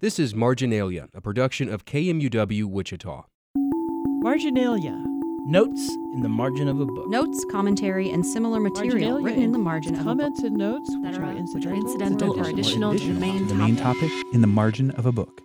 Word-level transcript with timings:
This 0.00 0.20
is 0.20 0.32
Marginalia, 0.32 1.08
a 1.12 1.20
production 1.20 1.68
of 1.68 1.84
KMUW 1.84 2.66
Wichita. 2.66 3.24
Marginalia 4.22 4.96
Notes 5.44 5.90
in 6.14 6.22
the 6.22 6.28
margin 6.28 6.68
of 6.68 6.78
a 6.78 6.86
book. 6.86 7.08
Notes, 7.08 7.44
commentary, 7.50 8.08
and 8.10 8.24
similar 8.24 8.60
material 8.60 9.20
written 9.20 9.42
in 9.42 9.50
the 9.50 9.58
margin 9.58 9.94
of 9.94 10.02
a 10.02 10.04
book. 10.04 10.18
Comments 10.18 10.42
and 10.44 10.56
notes 10.56 10.88
that 10.88 11.00
which 11.00 11.18
are, 11.18 11.24
are 11.24 11.32
incidental, 11.32 11.74
incidental 11.82 12.38
or 12.38 12.48
additional 12.48 12.96
to 12.96 13.12
the 13.12 13.18
main 13.18 13.48
the 13.48 13.56
main 13.56 13.74
topic 13.74 14.12
in 14.32 14.40
the 14.40 14.46
margin 14.46 14.92
of 14.92 15.04
a 15.04 15.10
book. 15.10 15.42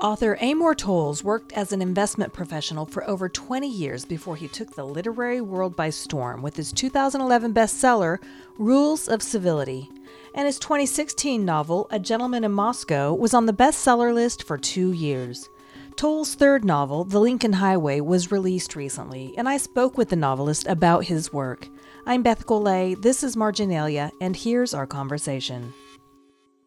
Author 0.00 0.36
Amor 0.40 0.74
Towles 0.74 1.22
worked 1.22 1.52
as 1.52 1.70
an 1.70 1.80
investment 1.80 2.32
professional 2.32 2.84
for 2.84 3.08
over 3.08 3.28
20 3.28 3.68
years 3.68 4.04
before 4.04 4.34
he 4.34 4.48
took 4.48 4.74
the 4.74 4.84
literary 4.84 5.40
world 5.40 5.76
by 5.76 5.88
storm 5.88 6.42
with 6.42 6.56
his 6.56 6.72
2011 6.72 7.54
bestseller, 7.54 8.18
Rules 8.58 9.06
of 9.06 9.22
Civility. 9.22 9.88
And 10.34 10.46
his 10.46 10.58
2016 10.58 11.44
novel, 11.44 11.86
A 11.90 11.98
Gentleman 11.98 12.44
in 12.44 12.52
Moscow, 12.52 13.12
was 13.12 13.34
on 13.34 13.46
the 13.46 13.52
bestseller 13.52 14.14
list 14.14 14.44
for 14.44 14.56
two 14.56 14.92
years. 14.92 15.48
Towles' 15.96 16.34
third 16.34 16.64
novel, 16.64 17.04
The 17.04 17.20
Lincoln 17.20 17.52
Highway, 17.52 18.00
was 18.00 18.32
released 18.32 18.74
recently, 18.74 19.34
and 19.36 19.46
I 19.46 19.58
spoke 19.58 19.98
with 19.98 20.08
the 20.08 20.16
novelist 20.16 20.66
about 20.66 21.04
his 21.04 21.32
work. 21.32 21.68
I'm 22.06 22.22
Beth 22.22 22.46
Golay, 22.46 23.00
this 23.00 23.22
is 23.22 23.36
Marginalia, 23.36 24.10
and 24.20 24.34
here's 24.34 24.72
our 24.72 24.86
conversation. 24.86 25.74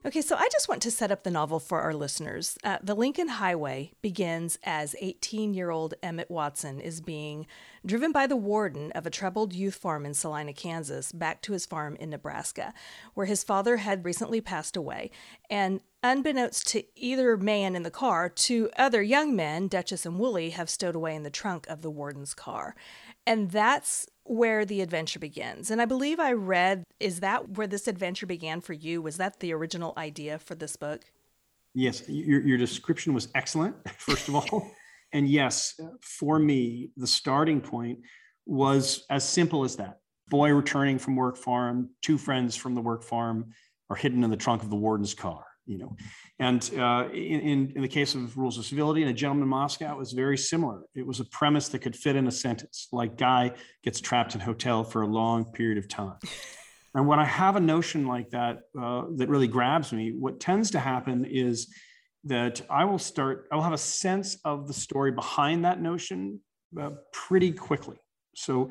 Okay, 0.06 0.22
so 0.22 0.36
I 0.36 0.48
just 0.52 0.70
want 0.70 0.84
to 0.84 0.92
set 0.92 1.12
up 1.12 1.24
the 1.24 1.32
novel 1.32 1.60
for 1.60 1.82
our 1.82 1.96
listeners. 1.96 2.60
Uh, 2.64 2.78
the 2.84 2.96
Lincoln 2.96 3.28
Highway 3.28 3.92
begins 4.04 4.60
as 4.64 4.96
18 5.02 5.56
year 5.56 5.72
old 5.72 5.96
Emmett 6.04 6.30
Watson 6.30 6.80
is 6.80 7.02
being 7.02 7.48
driven 7.86 8.12
by 8.12 8.28
the 8.28 8.36
warden 8.36 8.92
of 8.94 9.06
a 9.06 9.10
troubled 9.10 9.54
youth 9.54 9.76
farm 9.76 10.06
in 10.06 10.14
Salina, 10.14 10.54
Kansas, 10.54 11.12
back 11.12 11.42
to 11.44 11.54
his 11.54 11.66
farm 11.66 11.96
in 11.98 12.10
Nebraska, 12.10 12.74
where 13.14 13.26
his 13.26 13.44
father 13.44 13.78
had 13.78 14.06
recently 14.06 14.42
passed 14.42 14.76
away. 14.76 15.12
And 15.50 15.82
unbeknownst 16.02 16.68
to 16.70 16.84
either 16.96 17.38
man 17.38 17.76
in 17.76 17.84
the 17.84 17.92
car, 17.92 18.30
two 18.30 18.70
other 18.78 19.02
young 19.02 19.36
men, 19.36 19.68
Duchess 19.68 20.06
and 20.06 20.20
Wooly, 20.20 20.52
have 20.52 20.70
stowed 20.70 20.96
away 20.96 21.16
in 21.16 21.24
the 21.24 21.30
trunk 21.30 21.68
of 21.68 21.82
the 21.82 21.92
warden's 21.92 22.34
car. 22.34 22.76
And 23.28 23.52
that's 23.52 24.08
where 24.24 24.66
the 24.66 24.82
adventure 24.82 25.20
begins. 25.20 25.70
And 25.70 25.82
I 25.82 25.86
believe 25.86 26.20
I 26.20 26.34
read, 26.34 26.84
is 27.00 27.20
that 27.20 27.58
where 27.58 27.68
this 27.68 27.88
adventure 27.88 28.26
began 28.26 28.62
for 28.62 28.74
you? 28.74 29.02
Was 29.02 29.18
that 29.18 29.40
the 29.40 29.54
original 29.54 29.94
idea 29.98 30.40
for 30.40 30.56
this 30.56 30.76
book? 30.76 31.02
Yes, 31.74 32.08
your, 32.08 32.42
your 32.42 32.58
description 32.58 33.14
was 33.14 33.28
excellent, 33.36 33.76
first 33.98 34.28
of 34.28 34.36
all. 34.36 34.72
and 35.12 35.28
yes, 35.28 35.80
for 36.02 36.38
me, 36.40 36.90
the 36.98 37.08
starting 37.08 37.62
point 37.62 38.00
was 38.46 39.06
as 39.10 39.28
simple 39.28 39.64
as 39.64 39.78
that. 39.78 40.00
Boy 40.30 40.52
returning 40.52 41.00
from 41.00 41.16
work 41.16 41.38
farm, 41.38 41.90
two 42.02 42.18
friends 42.18 42.56
from 42.56 42.76
the 42.76 42.82
work 42.82 43.04
farm 43.04 43.52
are 43.90 43.96
hidden 43.96 44.24
in 44.24 44.30
the 44.30 44.38
trunk 44.38 44.64
of 44.64 44.70
the 44.70 44.76
warden's 44.76 45.14
car 45.14 45.46
you 45.66 45.78
know. 45.78 45.96
And 46.40 46.70
uh, 46.78 47.10
in, 47.14 47.72
in 47.76 47.82
the 47.82 47.88
case 47.88 48.14
of 48.14 48.38
rules 48.38 48.58
of 48.58 48.66
civility 48.66 49.02
and 49.02 49.10
a 49.10 49.14
gentleman 49.14 49.44
in 49.44 49.50
moscow 49.50 49.94
it 49.94 49.98
was 49.98 50.12
very 50.12 50.38
similar. 50.38 50.82
It 50.94 51.06
was 51.06 51.20
a 51.20 51.26
premise 51.26 51.70
that 51.70 51.80
could 51.80 51.96
fit 51.96 52.16
in 52.16 52.28
a 52.28 52.32
sentence 52.32 52.88
like 52.92 53.18
guy 53.18 53.54
gets 53.84 54.00
trapped 54.02 54.36
in 54.36 54.42
hotel 54.42 54.84
for 54.84 55.02
a 55.02 55.08
long 55.08 55.46
period 55.46 55.78
of 55.78 55.88
time. 55.88 56.18
And 56.94 57.08
when 57.08 57.20
i 57.20 57.26
have 57.26 57.56
a 57.56 57.60
notion 57.60 58.08
like 58.08 58.30
that 58.30 58.60
uh, 58.80 59.04
that 59.16 59.30
really 59.30 59.48
grabs 59.48 59.92
me 59.92 60.14
what 60.18 60.40
tends 60.40 60.72
to 60.72 60.80
happen 60.80 61.26
is 61.26 61.74
that 62.26 62.62
i 62.70 62.84
will 62.84 63.00
start 63.00 63.48
i 63.52 63.56
will 63.56 63.64
have 63.64 63.74
a 63.74 63.78
sense 63.78 64.38
of 64.44 64.68
the 64.68 64.74
story 64.74 65.12
behind 65.12 65.64
that 65.64 65.82
notion 65.82 66.40
uh, 66.82 66.90
pretty 67.14 67.52
quickly 67.52 67.98
so 68.36 68.70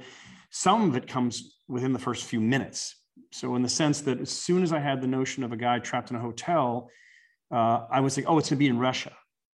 some 0.51 0.89
of 0.89 0.97
it 0.97 1.07
comes 1.07 1.57
within 1.69 1.93
the 1.93 1.99
first 1.99 2.25
few 2.25 2.41
minutes 2.41 2.97
so 3.35 3.57
in 3.57 3.63
the 3.63 3.69
sense 3.69 4.01
that 4.03 4.21
as 4.21 4.31
soon 4.31 4.63
as 4.63 4.73
I 4.73 4.79
had 4.79 5.01
the 5.01 5.09
notion 5.09 5.43
of 5.43 5.53
a 5.53 5.57
guy 5.57 5.81
trapped 5.81 6.11
in 6.11 6.17
a 6.17 6.21
hotel, 6.21 6.89
uh, 7.51 7.87
I 7.91 8.01
was 8.01 8.17
like, 8.17 8.27
oh, 8.29 8.39
it's 8.39 8.49
going 8.49 8.59
to 8.59 8.61
be 8.61 8.69
in 8.69 8.79
Russia. 8.79 9.13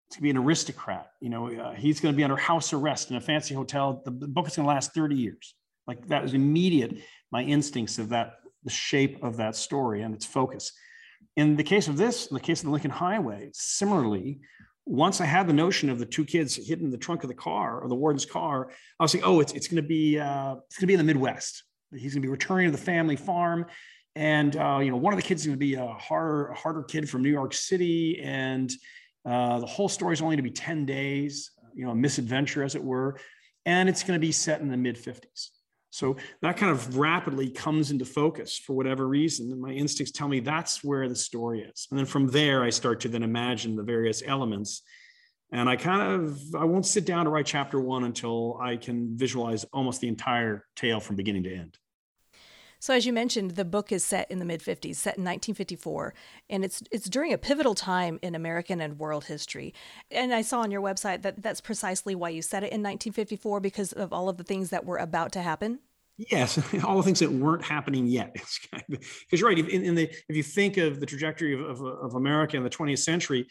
It's 0.08 0.16
going 0.16 0.22
to 0.22 0.24
be 0.24 0.30
an 0.32 0.38
aristocrat. 0.38 1.12
You 1.22 1.30
know, 1.30 1.52
uh, 1.52 1.74
he's 1.74 2.00
going 2.00 2.14
to 2.14 2.18
be 2.18 2.24
under 2.24 2.38
house 2.38 2.74
arrest 2.74 3.12
in 3.12 3.18
a 3.18 3.22
fancy 3.22 3.54
hotel. 3.54 4.02
The, 4.04 4.12
the 4.12 4.28
book 4.28 4.48
is 4.48 4.56
going 4.56 4.66
to 4.66 4.74
last 4.74 4.94
30 4.94 5.16
years. 5.16 5.54
Like 5.86 6.08
that 6.08 6.24
was 6.24 6.34
immediate. 6.34 6.98
My 7.32 7.44
instincts 7.44 8.00
of 8.00 8.10
that, 8.10 8.38
the 8.64 8.72
shape 8.72 9.24
of 9.24 9.38
that 9.38 9.56
story 9.56 10.02
and 10.02 10.16
its 10.16 10.26
focus. 10.26 10.72
In 11.36 11.56
the 11.56 11.64
case 11.64 11.88
of 11.88 11.98
this, 11.98 12.28
in 12.28 12.34
the 12.34 12.42
case 12.42 12.60
of 12.60 12.66
the 12.66 12.72
Lincoln 12.72 12.92
Highway, 12.92 13.52
similarly, 13.54 14.40
once 14.86 15.20
I 15.22 15.26
had 15.26 15.48
the 15.48 15.54
notion 15.54 15.90
of 15.90 16.00
the 16.00 16.06
two 16.06 16.26
kids 16.26 16.56
hidden 16.56 16.86
in 16.86 16.92
the 16.92 16.98
trunk 16.98 17.24
of 17.24 17.28
the 17.28 17.36
car 17.36 17.80
or 17.80 17.90
the 17.90 17.96
warden's 17.96 18.26
car, 18.26 18.72
I 19.00 19.04
was 19.04 19.14
like, 19.14 19.24
oh, 19.26 19.40
it's, 19.42 19.54
it's 19.54 19.68
going 19.68 19.82
to 19.82 19.88
be 19.88 20.18
uh, 20.20 20.56
it's 20.66 20.78
going 20.78 20.82
to 20.82 20.88
be 20.88 20.94
in 20.94 21.00
the 21.00 21.04
Midwest. 21.04 21.64
He's 21.92 22.14
going 22.14 22.22
to 22.22 22.26
be 22.26 22.32
returning 22.32 22.72
to 22.72 22.72
the 22.72 22.84
family 22.84 23.16
farm. 23.16 23.66
And 24.16 24.56
uh, 24.56 24.80
you 24.82 24.90
know 24.90 24.98
one 24.98 25.14
of 25.14 25.20
the 25.20 25.26
kids 25.26 25.42
is 25.42 25.48
going 25.48 25.60
to 25.60 25.66
be 25.66 25.76
a 25.76 25.88
harder 25.88 26.54
harder 26.54 26.84
kid 26.84 27.10
from 27.10 27.22
new 27.22 27.30
york 27.30 27.54
city. 27.54 28.20
And 28.22 28.72
uh, 29.26 29.60
the 29.60 29.68
whole 29.68 29.90
story 29.90 30.14
is 30.14 30.22
only 30.22 30.36
going 30.36 30.44
to 30.44 30.50
be 30.50 30.56
10 30.56 30.86
days 30.86 31.52
you 31.76 31.86
know 31.86 31.92
a 31.92 31.96
misadventure 31.96 32.64
as 32.64 32.74
it 32.76 32.84
were. 32.84 33.20
And 33.66 33.90
it's 33.90 34.04
going 34.04 34.20
to 34.20 34.26
be 34.26 34.32
set 34.32 34.62
in 34.62 34.70
the 34.70 34.78
mid 34.78 34.96
50s 34.96 35.50
so 35.90 36.18
that 36.42 36.58
kind 36.58 36.72
of 36.72 36.98
rapidly 36.98 37.50
comes 37.50 37.92
into 37.92 38.06
focus 38.06 38.58
for 38.58 38.74
whatever 38.74 39.08
reason 39.08 39.52
and 39.52 39.62
my 39.62 39.72
instincts 39.72 40.12
tell 40.12 40.28
me 40.28 40.40
that's 40.40 40.84
where 40.84 41.08
the 41.08 41.16
story 41.16 41.62
is. 41.62 41.88
And 41.90 41.98
then 41.98 42.06
from 42.06 42.28
there 42.28 42.64
i 42.64 42.70
start 42.70 43.00
to 43.02 43.10
then 43.10 43.24
imagine 43.24 43.76
the 43.76 43.84
various 43.84 44.22
elements. 44.26 44.82
And 45.52 45.70
i 45.70 45.76
kind 45.76 46.24
of 46.24 46.56
i 46.56 46.66
won't 46.66 46.86
sit 46.86 47.06
down 47.06 47.26
to 47.26 47.32
write 47.32 47.46
chapter 47.46 47.80
one 47.80 48.04
until 48.04 48.58
i 48.62 48.76
can 48.76 49.18
visualize 49.18 49.64
almost 49.74 50.02
the 50.02 50.08
entire 50.08 50.66
tale 50.76 51.00
from 51.00 51.16
beginning 51.16 51.44
to 51.44 51.56
end 51.56 51.78
so 52.80 52.94
as 52.94 53.06
you 53.06 53.14
mentioned, 53.14 53.52
the 53.52 53.66
book 53.66 53.92
is 53.92 54.04
set 54.04 54.30
in 54.30 54.40
the 54.40 54.46
mid 54.46 54.62
50s, 54.62 54.96
set 54.96 55.18
in 55.18 55.24
1954, 55.24 56.14
and 56.50 56.64
it's 56.64 56.84
it's 56.92 57.10
during 57.10 57.34
a 57.34 57.38
pivotal 57.38 57.76
time 57.76 58.20
in 58.22 58.36
American 58.36 58.82
and 58.82 59.00
world 59.00 59.26
history. 59.26 59.74
And 60.12 60.34
I 60.34 60.42
saw 60.42 60.62
on 60.62 60.72
your 60.72 60.82
website 60.82 61.24
that 61.24 61.42
that's 61.42 61.62
precisely 61.62 62.16
why 62.16 62.30
you 62.30 62.42
set 62.42 62.64
it 62.64 62.68
in 62.68 62.82
1954 62.82 63.60
because 63.60 63.94
of 63.94 64.14
all 64.14 64.30
of 64.30 64.38
the 64.38 64.44
things 64.44 64.70
that 64.70 64.86
were 64.86 64.98
about 64.98 65.32
to 65.34 65.42
happen. 65.42 65.80
Yes, 66.18 66.60
all 66.84 66.98
the 66.98 67.04
things 67.04 67.20
that 67.20 67.32
weren't 67.32 67.64
happening 67.64 68.08
yet. 68.08 68.36
Because 68.90 69.40
you're 69.40 69.50
right. 69.50 69.58
In, 69.58 69.84
in, 69.84 69.96
the 69.96 70.10
if 70.30 70.36
you 70.36 70.44
think 70.44 70.78
of 70.78 71.00
the 71.00 71.06
trajectory 71.06 71.54
of, 71.54 71.62
of, 71.62 71.82
of 71.82 72.16
America 72.16 72.58
in 72.58 72.64
the 72.64 72.70
20th 72.70 73.00
century, 73.00 73.48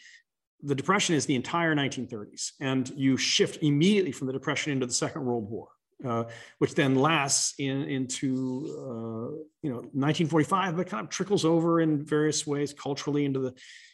the 0.63 0.75
depression 0.75 1.15
is 1.15 1.25
the 1.25 1.35
entire 1.35 1.75
1930s 1.75 2.53
and 2.59 2.89
you 2.89 3.15
shift 3.15 3.61
immediately 3.61 4.11
from 4.11 4.27
the 4.27 4.33
depression 4.33 4.71
into 4.71 4.85
the 4.85 4.93
second 4.93 5.23
world 5.23 5.49
war 5.49 5.67
uh, 6.05 6.25
which 6.59 6.75
then 6.75 6.95
lasts 6.95 7.55
in, 7.57 7.83
into 7.83 8.65
uh, 8.77 9.35
you 9.61 9.69
know 9.69 9.77
1945 9.93 10.77
but 10.77 10.87
kind 10.87 11.03
of 11.03 11.09
trickles 11.09 11.45
over 11.45 11.81
in 11.81 12.05
various 12.05 12.45
ways 12.45 12.73
culturally 12.73 13.25
into 13.25 13.39
the 13.39 13.53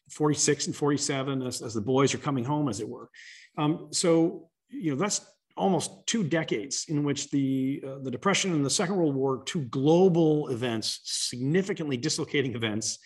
46 0.09 0.68
and 0.68 0.75
47 0.75 1.41
as, 1.44 1.62
as 1.62 1.74
the 1.74 1.81
boys 1.81 2.14
are 2.14 2.19
coming 2.19 2.44
home 2.44 2.68
as 2.69 2.80
it 2.80 2.88
were 2.88 3.09
um, 3.58 3.88
so 3.91 4.50
you 4.69 4.91
know 4.91 4.97
that's 4.97 5.22
almost 5.56 5.91
two 6.08 6.24
decades 6.24 6.86
in 6.90 7.03
which 7.03 7.30
the 7.30 7.84
uh, 7.88 8.00
the 8.02 8.12
depression 8.12 8.53
and 8.53 8.66
the 8.66 8.70
second 8.70 8.96
world 8.96 9.16
war 9.16 9.44
two 9.46 9.62
global 9.66 10.50
events 10.50 11.00
significantly 11.03 11.96
dislocating 11.96 12.56
events 12.56 13.00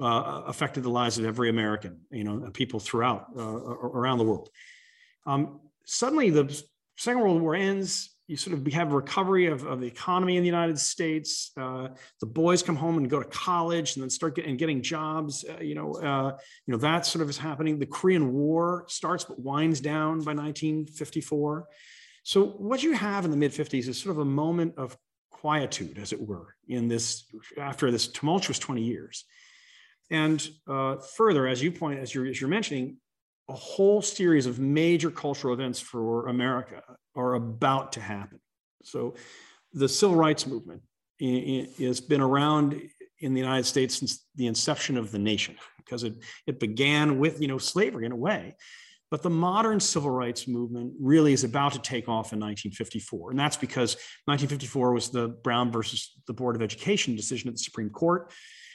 uh, 0.00 0.42
affected 0.46 0.82
the 0.82 0.90
lives 0.90 1.18
of 1.18 1.24
every 1.24 1.48
American, 1.48 2.00
you 2.10 2.24
know, 2.24 2.50
people 2.50 2.80
throughout 2.80 3.26
uh, 3.36 3.42
around 3.42 4.18
the 4.18 4.24
world. 4.24 4.48
Um, 5.26 5.60
suddenly, 5.84 6.30
the 6.30 6.62
Second 6.96 7.20
World 7.20 7.42
War 7.42 7.54
ends. 7.54 8.10
You 8.32 8.38
sort 8.38 8.58
of 8.58 8.66
have 8.72 8.94
recovery 8.94 9.48
of, 9.48 9.66
of 9.66 9.78
the 9.82 9.86
economy 9.86 10.38
in 10.38 10.42
the 10.42 10.48
United 10.48 10.78
States. 10.78 11.50
Uh, 11.54 11.88
the 12.18 12.24
boys 12.24 12.62
come 12.62 12.76
home 12.76 12.96
and 12.96 13.10
go 13.10 13.22
to 13.22 13.28
college 13.28 13.94
and 13.94 14.02
then 14.02 14.08
start 14.08 14.36
getting, 14.36 14.56
getting 14.56 14.80
jobs. 14.80 15.44
Uh, 15.44 15.60
you 15.60 15.74
know, 15.74 15.92
uh, 15.96 16.38
you 16.64 16.72
know 16.72 16.78
that 16.78 17.04
sort 17.04 17.20
of 17.22 17.28
is 17.28 17.36
happening. 17.36 17.78
The 17.78 17.84
Korean 17.84 18.32
War 18.32 18.86
starts 18.88 19.24
but 19.24 19.38
winds 19.38 19.82
down 19.82 20.20
by 20.20 20.32
1954. 20.32 21.66
So 22.22 22.46
what 22.46 22.82
you 22.82 22.94
have 22.94 23.26
in 23.26 23.30
the 23.30 23.36
mid 23.36 23.52
50s 23.52 23.86
is 23.86 23.98
sort 23.98 24.16
of 24.16 24.22
a 24.22 24.24
moment 24.24 24.78
of 24.78 24.96
quietude, 25.30 25.98
as 25.98 26.14
it 26.14 26.26
were, 26.26 26.54
in 26.66 26.88
this 26.88 27.26
after 27.58 27.90
this 27.90 28.08
tumultuous 28.08 28.58
20 28.58 28.82
years. 28.82 29.26
And 30.10 30.42
uh, 30.66 30.96
further, 31.18 31.46
as 31.46 31.62
you 31.62 31.70
point, 31.70 31.98
as 31.98 32.14
you're, 32.14 32.24
as 32.24 32.40
you're 32.40 32.48
mentioning, 32.48 32.96
a 33.48 33.54
whole 33.54 34.02
series 34.02 34.46
of 34.46 34.58
major 34.58 35.10
cultural 35.10 35.54
events 35.54 35.80
for 35.80 36.28
America 36.28 36.82
are 37.14 37.34
about 37.34 37.92
to 37.92 38.00
happen. 38.00 38.40
So 38.82 39.14
the 39.72 39.88
civil 39.88 40.16
rights 40.16 40.46
movement 40.46 40.82
has 41.20 42.00
been 42.00 42.20
around 42.20 42.80
in 43.20 43.34
the 43.34 43.40
United 43.40 43.64
States 43.64 43.98
since 43.98 44.26
the 44.34 44.46
inception 44.46 44.96
of 44.96 45.12
the 45.12 45.18
nation, 45.18 45.56
because 45.76 46.02
it, 46.02 46.14
it 46.46 46.58
began 46.58 47.18
with, 47.18 47.40
you 47.40 47.48
know, 47.48 47.58
slavery 47.58 48.06
in 48.06 48.12
a 48.12 48.16
way. 48.16 48.56
But 49.10 49.22
the 49.22 49.30
modern 49.30 49.78
civil 49.78 50.10
rights 50.10 50.48
movement 50.48 50.94
really 50.98 51.34
is 51.34 51.44
about 51.44 51.74
to 51.74 51.78
take 51.78 52.08
off 52.08 52.32
in 52.32 52.40
1954. 52.40 53.30
And 53.30 53.38
that's 53.38 53.58
because 53.58 53.94
1954 54.24 54.92
was 54.92 55.10
the 55.10 55.28
Brown 55.28 55.70
versus 55.70 56.14
the 56.26 56.32
Board 56.32 56.56
of 56.56 56.62
Education 56.62 57.14
decision 57.14 57.48
at 57.48 57.54
the 57.54 57.62
Supreme 57.62 57.90
Court 57.90 58.32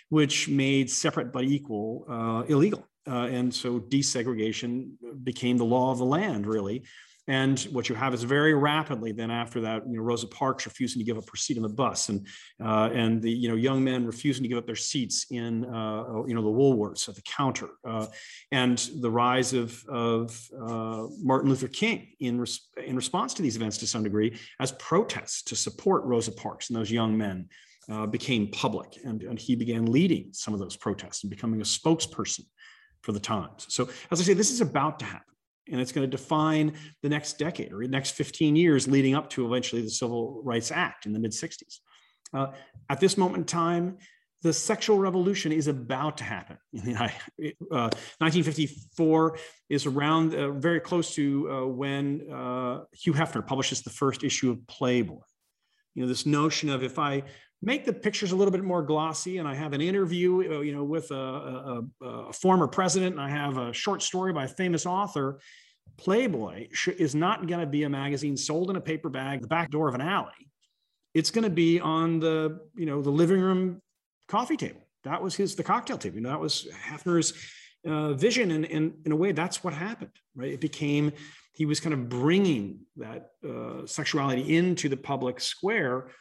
which 0.09 0.47
made 0.47 0.89
separate 0.89 1.31
but 1.31 1.43
equal 1.43 2.05
uh, 2.09 2.43
illegal. 2.47 2.87
Uh, 3.07 3.27
and 3.27 3.53
so 3.53 3.79
desegregation 3.79 4.91
became 5.23 5.57
the 5.57 5.65
law 5.65 5.91
of 5.91 5.97
the 5.97 6.05
land, 6.05 6.45
really. 6.45 6.83
And 7.29 7.59
what 7.73 7.89
you 7.89 7.95
have 7.95 8.13
is 8.13 8.23
very 8.23 8.53
rapidly 8.53 9.11
then 9.11 9.31
after 9.31 9.59
that, 9.61 9.83
you 9.85 9.97
know, 9.97 10.01
Rosa 10.01 10.27
Parks 10.27 10.65
refusing 10.65 10.99
to 10.99 11.05
give 11.05 11.17
up 11.17 11.29
her 11.29 11.35
seat 11.35 11.57
on 11.57 11.63
the 11.63 11.69
bus, 11.69 12.07
and 12.07 12.25
uh, 12.63 12.89
and 12.93 13.21
the 13.21 13.29
you 13.29 13.49
know 13.49 13.55
young 13.55 13.83
men 13.83 14.05
refusing 14.05 14.43
to 14.43 14.49
give 14.49 14.57
up 14.57 14.65
their 14.65 14.77
seats 14.77 15.25
in 15.29 15.65
uh, 15.65 16.23
you 16.25 16.33
know 16.33 16.41
the 16.41 16.47
Woolworths 16.47 17.09
at 17.09 17.15
the 17.15 17.21
counter, 17.23 17.67
uh, 17.85 18.07
and 18.53 18.77
the 19.01 19.11
rise 19.11 19.51
of 19.51 19.83
of 19.89 20.49
uh, 20.57 21.07
Martin 21.21 21.49
Luther 21.49 21.67
King 21.67 22.07
in 22.21 22.39
res- 22.39 22.69
in 22.85 22.95
response 22.95 23.33
to 23.33 23.41
these 23.41 23.57
events 23.57 23.77
to 23.79 23.87
some 23.87 24.03
degree 24.03 24.37
as 24.61 24.71
protests 24.73 25.43
to 25.43 25.55
support 25.55 26.05
Rosa 26.05 26.31
Parks 26.31 26.69
and 26.69 26.77
those 26.77 26.91
young 26.91 27.17
men. 27.17 27.49
Uh, 27.89 28.05
became 28.05 28.51
public 28.51 28.97
and, 29.05 29.23
and 29.23 29.39
he 29.39 29.55
began 29.55 29.85
leading 29.85 30.27
some 30.33 30.53
of 30.53 30.59
those 30.59 30.75
protests 30.75 31.23
and 31.23 31.29
becoming 31.29 31.61
a 31.61 31.63
spokesperson 31.63 32.41
for 33.01 33.11
the 33.11 33.19
times. 33.19 33.65
So, 33.69 33.89
as 34.11 34.19
I 34.19 34.23
say, 34.23 34.33
this 34.33 34.51
is 34.51 34.61
about 34.61 34.99
to 34.99 35.05
happen 35.05 35.27
and 35.69 35.81
it's 35.81 35.91
going 35.91 36.09
to 36.09 36.17
define 36.17 36.73
the 37.01 37.09
next 37.09 37.37
decade 37.37 37.73
or 37.73 37.81
the 37.81 37.87
next 37.87 38.11
15 38.11 38.55
years 38.55 38.87
leading 38.87 39.15
up 39.15 39.29
to 39.31 39.45
eventually 39.45 39.81
the 39.81 39.89
Civil 39.89 40.41
Rights 40.43 40.71
Act 40.71 41.05
in 41.05 41.13
the 41.13 41.19
mid 41.19 41.31
60s. 41.31 41.79
Uh, 42.33 42.47
at 42.89 42.99
this 42.99 43.17
moment 43.17 43.41
in 43.41 43.45
time, 43.45 43.97
the 44.43 44.53
sexual 44.53 44.99
revolution 44.99 45.51
is 45.51 45.67
about 45.67 46.17
to 46.17 46.23
happen. 46.23 46.57
uh, 46.75 47.89
1954 48.19 49.37
is 49.69 49.85
around 49.85 50.35
uh, 50.35 50.51
very 50.51 50.79
close 50.79 51.15
to 51.15 51.49
uh, 51.49 51.65
when 51.65 52.31
uh, 52.31 52.83
Hugh 52.93 53.13
Hefner 53.13 53.45
publishes 53.45 53.81
the 53.81 53.89
first 53.89 54.23
issue 54.23 54.51
of 54.51 54.65
Playboy. 54.67 55.19
You 55.95 56.03
know, 56.03 56.07
this 56.07 56.27
notion 56.27 56.69
of 56.69 56.83
if 56.83 56.99
I 56.99 57.23
make 57.61 57.85
the 57.85 57.93
pictures 57.93 58.31
a 58.31 58.35
little 58.35 58.51
bit 58.51 58.63
more 58.63 58.81
glossy. 58.81 59.37
And 59.37 59.47
i 59.47 59.55
have 59.55 59.73
an 59.73 59.81
interview 59.81 60.61
you 60.61 60.73
know 60.73 60.83
with 60.83 61.11
a, 61.11 61.15
a, 61.15 62.05
a, 62.05 62.33
former 62.33 62.67
president 62.67 63.13
and 63.13 63.21
i 63.21 63.29
have 63.29 63.57
a 63.57 63.73
short 63.73 64.01
story 64.01 64.33
by 64.33 64.45
a 64.45 64.47
famous 64.49 64.85
author. 64.85 65.39
Playboy 65.97 66.67
is 66.97 67.15
not 67.15 67.47
going 67.47 67.59
to 67.59 67.65
be 67.65 67.83
a 67.83 67.89
magazine 67.89 68.37
sold 68.37 68.69
in 68.69 68.75
a 68.75 68.81
paper 68.81 69.09
bag 69.09 69.41
the 69.41 69.47
back 69.47 69.71
door 69.71 69.87
of 69.87 69.95
an 69.95 70.01
alley. 70.01 70.51
It's 71.15 71.31
going 71.31 71.45
to 71.45 71.49
be 71.49 71.79
on 71.79 72.19
the 72.19 72.59
you 72.75 72.85
know 72.85 73.01
the 73.01 73.09
living 73.09 73.41
room 73.41 73.81
coffee 74.27 74.57
table. 74.57 74.81
That 75.03 75.23
was 75.23 75.35
his 75.35 75.55
the 75.55 75.63
cocktail 75.63 75.97
table. 75.97 76.17
You 76.17 76.21
know, 76.23 76.29
that 76.29 76.39
was 76.39 76.67
hefner's 76.85 77.33
uh, 77.87 78.13
vision. 78.13 78.51
And, 78.51 78.65
and 78.65 78.93
in 79.05 79.11
a 79.11 79.15
way 79.15 79.31
that's 79.31 79.63
what 79.63 79.73
happened 79.73 80.11
right? 80.37 80.53
It 80.53 80.61
became 80.61 81.11
he 81.53 81.65
was 81.65 81.79
kind 81.79 81.93
of 81.93 82.07
bringing 82.07 82.81
that 82.97 83.31
uh, 83.43 83.85
sexuality 83.85 84.55
into 84.55 84.87
the 84.87 84.95
public 84.95 85.41
square 85.41 86.11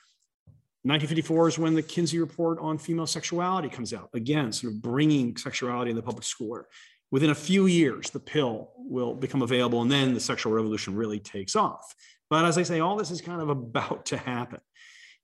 1954 0.86 1.48
is 1.48 1.58
when 1.58 1.74
the 1.74 1.82
Kinsey 1.82 2.18
report 2.18 2.58
on 2.60 2.78
female 2.78 3.06
sexuality 3.06 3.68
comes 3.68 3.92
out. 3.92 4.08
Again, 4.14 4.52
sort 4.52 4.72
of 4.72 4.82
bringing 4.82 5.36
sexuality 5.36 5.90
in 5.90 5.96
the 5.96 6.02
public 6.02 6.24
square. 6.24 6.66
Within 7.10 7.30
a 7.30 7.34
few 7.34 7.66
years, 7.66 8.10
the 8.10 8.20
pill 8.20 8.70
will 8.76 9.14
become 9.14 9.42
available, 9.42 9.82
and 9.82 9.90
then 9.90 10.14
the 10.14 10.20
sexual 10.20 10.52
revolution 10.52 10.94
really 10.94 11.18
takes 11.18 11.56
off. 11.56 11.94
But 12.30 12.44
as 12.44 12.58
I 12.58 12.62
say, 12.62 12.80
all 12.80 12.96
this 12.96 13.10
is 13.10 13.20
kind 13.20 13.40
of 13.40 13.48
about 13.56 14.06
to 14.06 14.16
happen. 14.16 14.60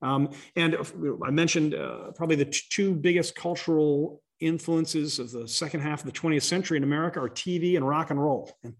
Um, 0.00 0.30
and 0.56 0.76
I 1.24 1.30
mentioned 1.30 1.74
uh, 1.74 2.10
probably 2.16 2.36
the 2.36 2.46
two 2.46 2.94
biggest 2.94 3.36
cultural 3.36 4.20
influences 4.40 5.20
of 5.20 5.30
the 5.30 5.46
second 5.46 5.80
half 5.80 6.00
of 6.00 6.06
the 6.06 6.18
20th 6.18 6.42
century 6.42 6.76
in 6.76 6.82
America 6.82 7.20
are 7.20 7.28
TV 7.28 7.76
and 7.76 7.86
rock 7.86 8.10
and 8.10 8.20
roll. 8.20 8.50
And, 8.64 8.74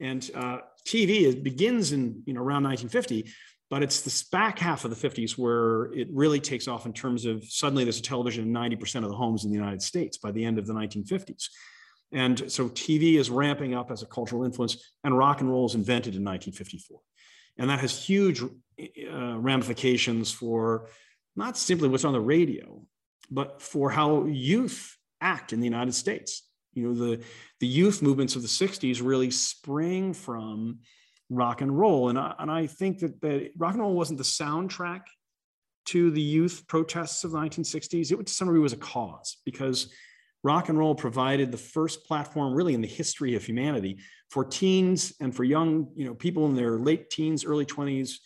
and 0.00 0.30
uh, 0.34 0.58
TV 0.86 1.42
begins 1.42 1.92
in 1.92 2.22
you 2.26 2.34
know 2.34 2.40
around 2.40 2.64
1950, 2.64 3.32
but 3.70 3.82
it's 3.82 4.00
this 4.00 4.22
back 4.22 4.58
half 4.58 4.84
of 4.84 4.90
the 4.90 5.08
50s 5.08 5.32
where 5.32 5.92
it 5.92 6.08
really 6.10 6.40
takes 6.40 6.68
off 6.68 6.86
in 6.86 6.92
terms 6.92 7.26
of 7.26 7.44
suddenly 7.44 7.84
there's 7.84 7.98
a 7.98 8.02
television 8.02 8.44
in 8.44 8.52
90% 8.52 9.04
of 9.04 9.10
the 9.10 9.16
homes 9.16 9.44
in 9.44 9.50
the 9.50 9.56
United 9.56 9.82
States 9.82 10.16
by 10.16 10.30
the 10.32 10.44
end 10.44 10.58
of 10.58 10.66
the 10.66 10.72
1950s. 10.72 11.48
And 12.12 12.50
so 12.50 12.68
TV 12.70 13.16
is 13.16 13.28
ramping 13.28 13.74
up 13.74 13.90
as 13.90 14.02
a 14.02 14.06
cultural 14.06 14.44
influence, 14.44 14.92
and 15.04 15.16
rock 15.16 15.40
and 15.42 15.50
roll 15.50 15.66
is 15.66 15.74
invented 15.74 16.14
in 16.14 16.24
1954. 16.24 17.00
And 17.58 17.68
that 17.68 17.80
has 17.80 18.02
huge 18.02 18.42
uh, 18.42 19.38
ramifications 19.38 20.30
for 20.30 20.88
not 21.36 21.58
simply 21.58 21.88
what's 21.88 22.04
on 22.04 22.14
the 22.14 22.20
radio, 22.20 22.82
but 23.30 23.60
for 23.60 23.90
how 23.90 24.24
youth 24.24 24.96
act 25.20 25.52
in 25.52 25.60
the 25.60 25.66
United 25.66 25.94
States. 25.94 26.48
You 26.72 26.88
know, 26.88 26.94
the, 26.94 27.22
the 27.60 27.66
youth 27.66 28.00
movements 28.00 28.36
of 28.36 28.42
the 28.42 28.48
60s 28.48 29.02
really 29.02 29.30
spring 29.30 30.14
from 30.14 30.78
rock 31.30 31.60
and 31.60 31.76
roll. 31.78 32.08
And 32.08 32.18
I, 32.18 32.34
and 32.38 32.50
I 32.50 32.66
think 32.66 33.00
that, 33.00 33.20
that 33.20 33.50
rock 33.56 33.74
and 33.74 33.82
roll 33.82 33.94
wasn't 33.94 34.18
the 34.18 34.24
soundtrack 34.24 35.02
to 35.86 36.10
the 36.10 36.20
youth 36.20 36.64
protests 36.68 37.24
of 37.24 37.32
the 37.32 37.38
1960s. 37.38 38.12
It 38.12 38.26
to 38.26 38.32
some 38.32 38.48
degree 38.48 38.60
was 38.60 38.72
a 38.72 38.78
cause 38.78 39.38
because 39.44 39.92
rock 40.42 40.68
and 40.68 40.78
roll 40.78 40.94
provided 40.94 41.50
the 41.50 41.58
first 41.58 42.04
platform 42.04 42.54
really 42.54 42.74
in 42.74 42.80
the 42.80 42.88
history 42.88 43.34
of 43.34 43.44
humanity 43.44 43.98
for 44.30 44.44
teens 44.44 45.12
and 45.20 45.34
for 45.34 45.44
young 45.44 45.88
you 45.96 46.04
know 46.04 46.14
people 46.14 46.46
in 46.46 46.54
their 46.54 46.78
late 46.78 47.10
teens 47.10 47.44
early 47.44 47.66
20s 47.66 48.16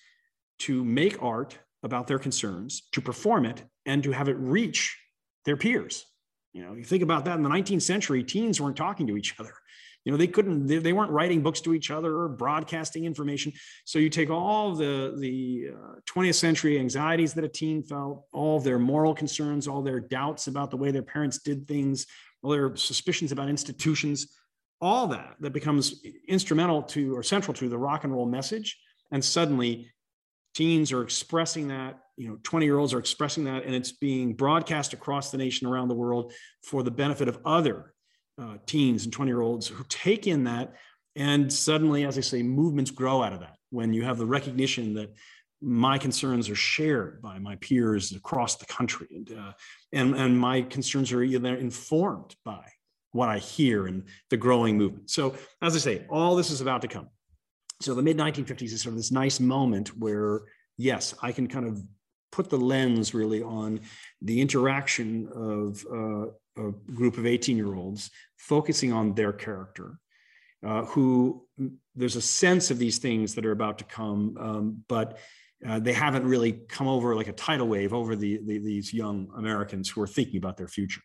to 0.59 0.85
make 0.85 1.23
art 1.23 1.59
about 1.83 2.07
their 2.07 2.19
concerns 2.19 2.83
to 2.93 3.01
perform 3.01 3.47
it 3.47 3.63
and 3.87 4.03
to 4.03 4.13
have 4.13 4.29
it 4.29 4.37
reach 4.39 4.99
their 5.45 5.57
peers 5.57 6.05
you 6.53 6.63
know 6.63 6.75
you 6.75 6.85
think 6.85 7.03
about 7.03 7.25
that 7.25 7.37
in 7.37 7.43
the 7.43 7.49
19th 7.49 7.83
century 7.83 8.23
teens 8.23 8.61
weren't 8.61 8.77
talking 8.77 9.07
to 9.07 9.17
each 9.17 9.35
other 9.41 9.55
you 10.05 10.13
know 10.13 10.19
they 10.19 10.27
couldn't 10.27 10.67
they, 10.67 10.79
they, 10.79 10.93
weren't 10.93 11.11
writing 11.11 11.43
books 11.43 11.61
to 11.63 11.75
each 11.75 11.91
other 11.91 12.17
or 12.17 12.29
broadcasting 12.29 13.05
information. 13.05 13.53
So 13.85 13.99
you 13.99 14.09
take 14.09 14.31
all 14.31 14.75
the 14.75 15.15
the 15.19 15.71
uh, 15.75 16.01
20th 16.11 16.35
century 16.35 16.79
anxieties 16.79 17.35
that 17.35 17.45
a 17.45 17.49
teen 17.49 17.83
felt 17.83 18.25
all 18.33 18.61
their 18.61 18.79
moral 18.79 19.15
concerns 19.15 19.69
all 19.69 19.83
their 19.83 20.01
doubts 20.01 20.47
about 20.47 20.71
the 20.71 20.77
way 20.77 20.91
their 20.91 21.03
parents 21.03 21.39
did 21.39 21.69
things 21.69 22.07
all 22.43 22.51
their 22.51 22.75
suspicions 22.75 23.31
about 23.31 23.49
institutions 23.49 24.37
all 24.83 25.07
that 25.07 25.37
that 25.39 25.53
becomes 25.53 26.05
instrumental 26.27 26.83
to 26.83 27.17
or 27.17 27.23
central 27.23 27.55
to 27.55 27.69
the 27.69 27.79
rock 27.79 28.05
and 28.05 28.13
roll 28.13 28.27
message. 28.27 28.79
And 29.13 29.25
suddenly 29.25 29.93
teens 30.55 30.93
are 30.93 31.03
expressing 31.03 31.69
that 31.69 32.01
you 32.17 32.29
know 32.29 32.39
20 32.43 32.67
year 32.67 32.79
olds 32.79 32.93
are 32.93 32.99
expressing 32.99 33.45
that 33.45 33.65
and 33.65 33.75
it's 33.75 33.93
being 33.93 34.35
broadcast 34.35 34.93
across 34.93 35.31
the 35.31 35.39
nation 35.39 35.67
around 35.67 35.89
the 35.89 35.95
world 35.95 36.33
for 36.63 36.83
the 36.83 36.91
benefit 36.91 37.29
of 37.29 37.39
other 37.45 37.92
uh, 38.41 38.57
teens 38.67 39.05
and 39.05 39.13
20 39.13 39.31
year 39.31 39.41
olds 39.41 39.69
who 39.69 39.85
take 39.89 40.27
in 40.27 40.45
that 40.45 40.75
and 41.17 41.53
suddenly 41.53 42.05
as 42.05 42.17
i 42.17 42.21
say 42.21 42.43
movements 42.43 42.91
grow 42.91 43.23
out 43.23 43.33
of 43.33 43.41
that. 43.41 43.57
When 43.71 43.93
you 43.93 44.03
have 44.05 44.19
the 44.19 44.27
recognition 44.27 44.95
that 44.95 45.15
my 45.61 45.97
concerns 45.97 46.51
are 46.51 46.57
shared 46.57 47.23
by 47.23 47.39
my 47.39 47.57
peers 47.57 48.13
across 48.13 48.57
the 48.57 48.67
country 48.67 49.09
and 49.11 49.39
uh, 49.39 49.53
and, 49.93 50.15
and 50.15 50.39
my 50.39 50.63
concerns 50.63 51.13
are 51.13 51.23
either 51.23 51.57
informed 51.57 52.35
by 52.45 52.65
what 53.13 53.29
i 53.29 53.39
hear 53.39 53.87
and 53.87 54.05
the 54.31 54.37
growing 54.37 54.77
movement. 54.79 55.11
So 55.11 55.35
as 55.61 55.77
i 55.77 55.79
say 55.79 56.07
all 56.11 56.37
this 56.37 56.51
is 56.51 56.61
about 56.61 56.83
to 56.83 56.89
come. 56.89 57.09
So 57.81 57.95
the 57.95 58.03
mid 58.03 58.17
1950s 58.17 58.73
is 58.73 58.83
sort 58.83 58.93
of 58.93 58.97
this 58.97 59.13
nice 59.13 59.41
moment 59.41 59.97
where 59.99 60.43
yes 60.79 61.15
i 61.23 61.33
can 61.33 61.47
kind 61.47 61.67
of 61.67 61.83
put 62.33 62.51
the 62.51 62.57
lens 62.57 63.15
really 63.15 63.43
on 63.43 63.79
the 64.23 64.41
interaction 64.41 65.29
of 65.35 65.87
uh, 65.93 66.27
a 66.59 66.73
group 66.93 67.19
of 67.19 67.27
18 67.27 67.57
year 67.57 67.75
olds 67.75 68.11
focusing 68.39 68.93
on 68.93 69.15
their 69.15 69.33
character 69.33 69.99
uh, 70.67 70.85
who 70.87 71.47
there's 71.95 72.17
a 72.17 72.23
sense 72.23 72.71
of 72.71 72.79
these 72.79 72.99
things 72.99 73.35
that 73.35 73.47
are 73.47 73.53
about 73.53 73.79
to 73.79 73.85
come 73.85 74.37
um, 74.41 74.85
but 74.89 75.19
uh, 75.67 75.79
they 75.79 75.93
haven't 75.93 76.27
really 76.27 76.53
come 76.69 76.89
over 76.89 77.15
like 77.15 77.29
a 77.29 77.33
tidal 77.33 77.69
wave 77.69 77.95
over 77.95 78.17
the, 78.17 78.41
the, 78.45 78.59
these 78.59 78.93
young 78.93 79.29
americans 79.37 79.89
who 79.89 80.01
are 80.03 80.07
thinking 80.07 80.39
about 80.39 80.57
their 80.57 80.69
future 80.69 81.03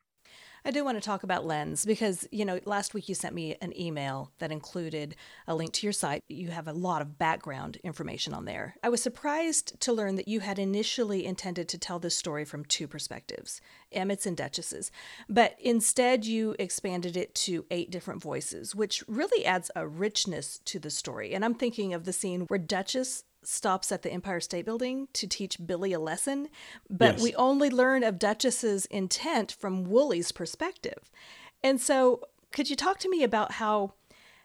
I 0.68 0.72
do 0.72 0.84
want 0.84 0.98
to 0.98 1.02
talk 1.02 1.24
about 1.24 1.46
Lens 1.46 1.86
because, 1.86 2.28
you 2.30 2.44
know, 2.44 2.60
last 2.66 2.94
week 2.94 3.08
you 3.08 3.16
sent 3.16 3.34
me 3.34 3.56
an 3.62 3.72
email 3.80 4.34
that 4.40 4.52
included 4.52 5.16
a 5.48 5.56
link 5.56 5.72
to 5.72 5.86
your 5.86 5.94
site. 5.94 6.26
You 6.28 6.50
have 6.50 6.68
a 6.68 6.74
lot 6.74 7.02
of 7.02 7.18
background 7.18 7.78
information 7.86 8.34
on 8.34 8.44
there. 8.44 8.76
I 8.84 8.90
was 8.90 9.02
surprised 9.02 9.80
to 9.80 9.94
learn 9.94 10.18
that 10.18 10.28
you 10.28 10.42
had 10.42 10.60
initially 10.60 11.26
intended 11.26 11.70
to 11.70 11.78
tell 11.78 12.00
this 12.00 12.18
story 12.18 12.44
from 12.44 12.66
two 12.66 12.86
perspectives 12.86 13.62
Emmett's 13.94 14.26
and 14.26 14.36
Duchess's, 14.36 14.92
but 15.30 15.56
instead 15.58 16.26
you 16.26 16.54
expanded 16.60 17.16
it 17.16 17.34
to 17.36 17.66
eight 17.72 17.90
different 17.90 18.22
voices, 18.22 18.76
which 18.76 19.02
really 19.08 19.46
adds 19.46 19.72
a 19.74 19.88
richness 19.88 20.60
to 20.66 20.80
the 20.80 20.90
story. 20.90 21.34
And 21.34 21.46
I'm 21.46 21.56
thinking 21.56 21.94
of 21.94 22.04
the 22.04 22.12
scene 22.12 22.42
where 22.42 22.60
Duchess 22.60 23.24
stops 23.48 23.92
at 23.92 24.02
the 24.02 24.12
Empire 24.12 24.40
State 24.40 24.66
Building 24.66 25.08
to 25.14 25.26
teach 25.26 25.58
Billy 25.66 25.94
a 25.94 26.00
lesson, 26.00 26.50
but 26.90 27.16
yes. 27.16 27.24
we 27.24 27.36
only 27.36 27.70
learn 27.70 28.04
of 28.04 28.20
Duchess's 28.20 28.86
intent 28.88 29.52
from 29.52 29.86
Wooly's 29.86 30.32
perspective. 30.32 31.10
And 31.64 31.80
so, 31.80 32.22
could 32.52 32.70
you 32.70 32.76
talk 32.76 33.00
to 33.00 33.10
me 33.10 33.24
about 33.24 33.54
how 33.54 33.94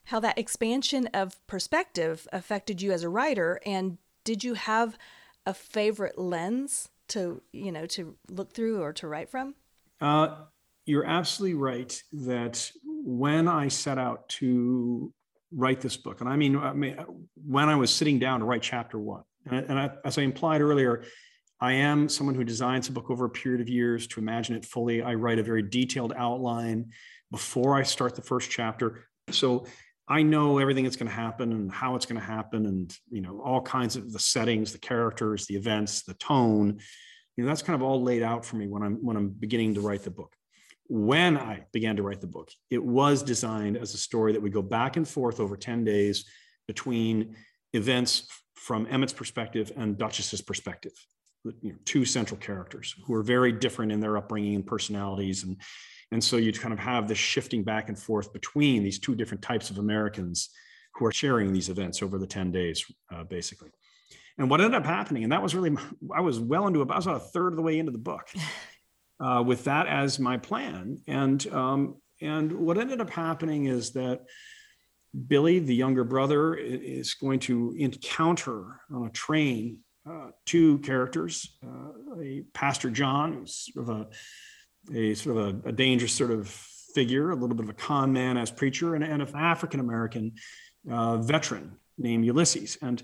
how 0.06 0.18
that 0.20 0.38
expansion 0.38 1.08
of 1.14 1.44
perspective 1.46 2.26
affected 2.32 2.82
you 2.82 2.90
as 2.90 3.04
a 3.04 3.08
writer 3.08 3.60
and 3.64 3.98
did 4.24 4.42
you 4.42 4.54
have 4.54 4.98
a 5.46 5.54
favorite 5.54 6.18
lens 6.18 6.88
to, 7.08 7.40
you 7.52 7.70
know, 7.70 7.86
to 7.86 8.16
look 8.28 8.52
through 8.52 8.82
or 8.82 8.92
to 8.94 9.06
write 9.06 9.28
from? 9.28 9.54
Uh, 10.00 10.36
you're 10.86 11.04
absolutely 11.04 11.54
right 11.54 12.02
that 12.12 12.70
when 12.84 13.48
I 13.48 13.68
set 13.68 13.98
out 13.98 14.28
to 14.30 15.12
write 15.54 15.80
this 15.80 15.96
book. 15.96 16.20
And 16.20 16.28
I 16.28 16.36
mean, 16.36 16.56
I 16.56 16.72
mean 16.72 16.96
when 17.46 17.68
I 17.68 17.76
was 17.76 17.92
sitting 17.92 18.18
down 18.18 18.40
to 18.40 18.46
write 18.46 18.62
chapter 18.62 18.98
one, 18.98 19.22
and, 19.50 19.66
and 19.68 19.78
I, 19.78 19.90
as 20.04 20.18
I 20.18 20.22
implied 20.22 20.60
earlier, 20.60 21.04
I 21.60 21.74
am 21.74 22.08
someone 22.08 22.34
who 22.34 22.44
designs 22.44 22.88
a 22.88 22.92
book 22.92 23.10
over 23.10 23.24
a 23.24 23.30
period 23.30 23.60
of 23.60 23.68
years 23.68 24.06
to 24.08 24.20
imagine 24.20 24.56
it 24.56 24.64
fully. 24.64 25.02
I 25.02 25.14
write 25.14 25.38
a 25.38 25.42
very 25.42 25.62
detailed 25.62 26.12
outline 26.16 26.90
before 27.30 27.76
I 27.76 27.82
start 27.84 28.16
the 28.16 28.22
first 28.22 28.50
chapter. 28.50 29.06
So 29.30 29.66
I 30.08 30.22
know 30.22 30.58
everything 30.58 30.84
that's 30.84 30.96
going 30.96 31.08
to 31.08 31.14
happen 31.14 31.52
and 31.52 31.70
how 31.70 31.94
it's 31.94 32.06
going 32.06 32.20
to 32.20 32.26
happen, 32.26 32.66
and 32.66 32.94
you 33.10 33.20
know 33.20 33.40
all 33.40 33.62
kinds 33.62 33.96
of 33.96 34.12
the 34.12 34.18
settings, 34.18 34.72
the 34.72 34.78
characters, 34.78 35.46
the 35.46 35.54
events, 35.54 36.02
the 36.02 36.14
tone. 36.14 36.80
You 37.36 37.44
know 37.44 37.48
that's 37.48 37.62
kind 37.62 37.74
of 37.74 37.82
all 37.82 38.02
laid 38.02 38.22
out 38.22 38.44
for 38.44 38.56
me 38.56 38.66
when 38.66 38.82
I'm 38.82 38.96
when 38.96 39.16
I'm 39.16 39.28
beginning 39.28 39.74
to 39.74 39.80
write 39.80 40.02
the 40.02 40.10
book. 40.10 40.34
When 40.88 41.38
I 41.38 41.64
began 41.72 41.96
to 41.96 42.02
write 42.02 42.20
the 42.20 42.26
book, 42.26 42.50
it 42.70 42.82
was 42.82 43.22
designed 43.22 43.76
as 43.76 43.94
a 43.94 43.98
story 43.98 44.32
that 44.32 44.42
would 44.42 44.52
go 44.52 44.62
back 44.62 44.96
and 44.96 45.08
forth 45.08 45.40
over 45.40 45.56
ten 45.56 45.84
days 45.84 46.24
between 46.66 47.36
events 47.72 48.28
from 48.54 48.86
Emmett's 48.86 49.12
perspective 49.12 49.72
and 49.76 49.96
Duchess's 49.96 50.42
perspective. 50.42 50.92
You 51.44 51.72
know, 51.72 51.78
two 51.84 52.04
central 52.04 52.38
characters 52.38 52.94
who 53.04 53.14
are 53.14 53.22
very 53.22 53.50
different 53.52 53.90
in 53.90 54.00
their 54.00 54.16
upbringing 54.16 54.54
and 54.54 54.66
personalities 54.66 55.42
and 55.42 55.56
and 56.12 56.22
so 56.22 56.36
you 56.36 56.52
kind 56.52 56.74
of 56.74 56.78
have 56.78 57.08
this 57.08 57.18
shifting 57.18 57.64
back 57.64 57.88
and 57.88 57.98
forth 57.98 58.32
between 58.34 58.84
these 58.84 58.98
two 58.98 59.14
different 59.14 59.42
types 59.42 59.70
of 59.70 59.78
Americans 59.78 60.50
who 60.94 61.06
are 61.06 61.12
sharing 61.12 61.52
these 61.54 61.70
events 61.70 62.02
over 62.02 62.18
the 62.18 62.26
10 62.26 62.52
days, 62.52 62.84
uh, 63.10 63.24
basically. 63.24 63.70
And 64.36 64.50
what 64.50 64.60
ended 64.60 64.74
up 64.74 64.84
happening, 64.84 65.22
and 65.22 65.32
that 65.32 65.42
was 65.42 65.54
really, 65.54 65.74
I 66.14 66.20
was 66.20 66.38
well 66.38 66.66
into 66.66 66.82
about, 66.82 67.02
about 67.02 67.16
a 67.16 67.20
third 67.20 67.54
of 67.54 67.56
the 67.56 67.62
way 67.62 67.78
into 67.78 67.92
the 67.92 67.98
book 67.98 68.28
uh, 69.22 69.42
with 69.42 69.64
that 69.64 69.86
as 69.86 70.18
my 70.18 70.36
plan. 70.36 70.98
And, 71.06 71.46
um, 71.52 71.96
and 72.20 72.52
what 72.52 72.78
ended 72.78 73.00
up 73.00 73.10
happening 73.10 73.66
is 73.66 73.92
that 73.92 74.22
Billy, 75.28 75.58
the 75.58 75.74
younger 75.74 76.04
brother, 76.04 76.54
is 76.54 77.14
going 77.14 77.40
to 77.40 77.74
encounter 77.78 78.80
on 78.92 79.06
a 79.06 79.10
train 79.10 79.78
uh, 80.08 80.30
two 80.46 80.78
characters, 80.78 81.56
uh, 81.64 82.20
a 82.20 82.42
Pastor 82.54 82.90
John, 82.90 83.34
who's 83.34 83.68
sort 83.72 83.88
of 83.88 84.00
a 84.00 84.06
a 84.92 85.14
sort 85.14 85.36
of 85.36 85.64
a, 85.64 85.68
a, 85.68 85.72
dangerous 85.72 86.12
sort 86.12 86.32
of 86.32 86.48
figure, 86.48 87.30
a 87.30 87.36
little 87.36 87.54
bit 87.54 87.64
of 87.64 87.70
a 87.70 87.74
con 87.74 88.12
man 88.12 88.36
as 88.36 88.50
preacher, 88.50 88.96
and, 88.96 89.04
and 89.04 89.22
an 89.22 89.28
African 89.36 89.78
American 89.78 90.32
uh, 90.90 91.18
veteran 91.18 91.76
named 91.98 92.24
Ulysses. 92.24 92.78
And 92.82 93.00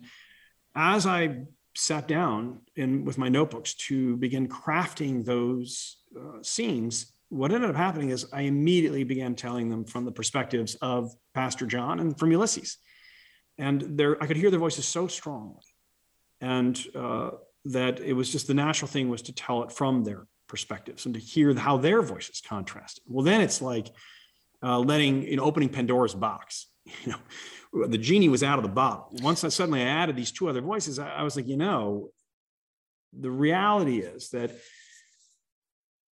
as 0.75 1.07
I 1.07 1.45
sat 1.79 2.09
down 2.09 2.59
in 2.75 3.05
with 3.05 3.19
my 3.19 3.29
notebooks 3.29 3.75
to 3.75 4.17
begin 4.17 4.49
crafting 4.49 5.25
those 5.25 5.99
uh, 6.19 6.43
scenes, 6.43 7.13
what 7.29 7.53
ended 7.53 7.71
up 7.71 7.77
happening 7.77 8.11
is 8.11 8.27
I 8.33 8.43
immediately 8.43 9.05
began 9.05 9.37
telling 9.37 9.69
them 9.69 9.85
from 9.85 10.05
the 10.05 10.11
perspectives 10.11 10.75
of 10.77 11.15
Pastor 11.35 11.67
John 11.67 12.01
and 12.01 12.19
from 12.19 12.33
Ulysses. 12.33 12.79
And 13.59 13.97
there, 13.97 14.21
I 14.23 14.27
could 14.27 14.37
hear 14.37 14.51
their 14.51 14.59
voices 14.59 14.87
so 14.87 15.07
strongly, 15.07 15.63
and 16.41 16.81
uh, 16.95 17.31
that 17.67 18.01
it 18.01 18.13
was 18.13 18.31
just 18.31 18.47
the 18.49 18.55
natural 18.55 18.89
thing 18.89 19.09
was 19.09 19.23
to 19.23 19.33
tell 19.33 19.63
it 19.63 19.71
from 19.71 20.03
their 20.03 20.27
perspectives 20.49 21.07
and 21.07 21.15
to 21.15 21.21
hear 21.21 21.55
how 21.55 21.77
their 21.77 22.03
voices 22.03 22.41
contrasted. 22.41 23.05
Well, 23.07 23.25
then 23.25 23.41
it's 23.41 23.61
like 23.63 23.89
uh, 24.63 24.79
letting, 24.79 25.23
you 25.23 25.37
know, 25.37 25.45
opening 25.45 25.69
Pandora's 25.69 26.15
box. 26.15 26.67
You 27.05 27.13
know, 27.13 27.19
the 27.73 27.99
genie 27.99 28.29
was 28.29 28.43
out 28.43 28.59
of 28.59 28.63
the 28.63 28.71
bottle. 28.71 29.09
Once 29.23 29.45
I 29.45 29.49
suddenly 29.49 29.83
added 29.83 30.17
these 30.17 30.33
two 30.33 30.49
other 30.49 30.61
voices, 30.61 30.99
I, 30.99 31.09
I 31.11 31.23
was 31.23 31.37
like, 31.37 31.49
you 31.49 31.57
know, 31.57 32.11
the 33.19 33.31
reality 33.31 33.99
is 33.99 34.31
that 34.31 34.53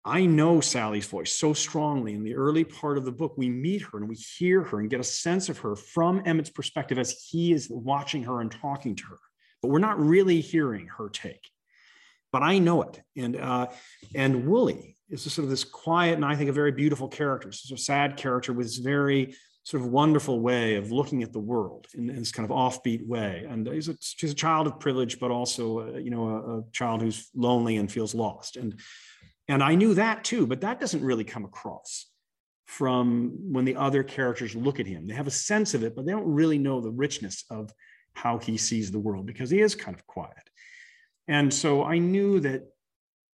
I 0.05 0.27
know 0.27 0.61
Sally's 0.61 1.07
voice 1.07 1.33
so 1.33 1.53
strongly. 1.53 2.15
In 2.15 2.23
the 2.23 2.37
early 2.37 2.65
part 2.65 2.97
of 2.97 3.05
the 3.05 3.13
book, 3.13 3.35
we 3.37 3.49
meet 3.49 3.83
her 3.83 3.99
and 3.99 4.09
we 4.09 4.15
hear 4.15 4.63
her 4.63 4.79
and 4.79 4.89
get 4.89 5.01
a 5.01 5.05
sense 5.05 5.49
of 5.49 5.59
her 5.59 5.75
from 5.75 6.21
Emmett's 6.25 6.51
perspective 6.51 6.99
as 6.99 7.27
he 7.29 7.53
is 7.53 7.69
watching 7.71 8.23
her 8.25 8.41
and 8.41 8.51
talking 8.51 8.95
to 8.95 9.05
her. 9.11 9.19
But 9.63 9.69
we're 9.69 9.79
not 9.79 9.99
really 9.99 10.41
hearing 10.41 10.89
her 10.97 11.09
take 11.09 11.51
but 12.37 12.43
I 12.43 12.59
know 12.59 12.83
it. 12.83 13.01
And 13.17 13.37
uh, 13.37 13.69
and 14.15 14.47
Wooly 14.47 14.97
is 15.09 15.23
sort 15.23 15.45
of 15.45 15.49
this 15.49 15.65
quiet 15.65 16.17
and 16.17 16.25
I 16.25 16.37
think 16.37 16.51
a 16.51 16.53
very 16.53 16.71
beautiful 16.71 17.09
character. 17.09 17.49
It's 17.49 17.71
a 17.71 17.79
sad 17.79 18.19
character 18.19 18.53
with 18.53 18.67
this 18.67 18.77
very 18.77 19.35
sort 19.67 19.83
of 19.83 19.89
wonderful 19.89 20.39
way 20.39 20.77
of 20.77 20.93
looking 20.93 21.25
at 21.25 21.33
the 21.33 21.41
world 21.41 21.89
in, 21.93 22.09
in 22.09 22.21
this 22.21 22.31
kind 22.31 22.49
of 22.49 22.57
offbeat 22.57 23.05
way. 23.05 23.45
And 23.49 23.67
he's 23.67 23.89
a, 23.89 23.97
she's 24.01 24.31
a 24.31 24.35
child 24.35 24.69
of 24.69 24.79
privilege, 24.79 25.19
but 25.19 25.33
also 25.33 25.81
uh, 25.81 25.99
you 25.99 26.11
know 26.11 26.29
a, 26.29 26.59
a 26.59 26.63
child 26.71 27.03
who's 27.03 27.29
lonely 27.35 27.77
and 27.77 27.91
feels 27.91 28.15
lost. 28.15 28.57
And 28.57 28.79
and 29.49 29.65
I 29.65 29.75
knew 29.75 29.95
that 29.95 30.23
too, 30.23 30.47
but 30.47 30.61
that 30.61 30.79
doesn't 30.79 31.03
really 31.03 31.25
come 31.25 31.45
across 31.45 32.07
from 32.67 33.33
when 33.53 33.65
the 33.65 33.75
other 33.75 34.05
characters 34.05 34.55
look 34.55 34.79
at 34.79 34.87
him. 34.87 35.09
They 35.09 35.15
have 35.15 35.27
a 35.27 35.33
sense 35.33 35.75
of 35.75 35.83
it, 35.83 35.97
but 35.97 36.07
they 36.07 36.13
don't 36.13 36.33
really 36.33 36.59
know 36.59 36.81
the 36.81 36.91
richness 36.91 37.45
of 37.51 37.73
how 38.15 38.39
he 38.39 38.57
sees 38.57 38.93
the 38.93 39.01
world 39.01 39.27
because 39.27 39.51
he 39.51 39.61
is 39.61 39.75
kind 39.75 39.97
of 39.97 40.07
quiet. 40.07 40.33
And 41.27 41.53
so 41.53 41.83
I 41.83 41.99
knew 41.99 42.39
that 42.41 42.63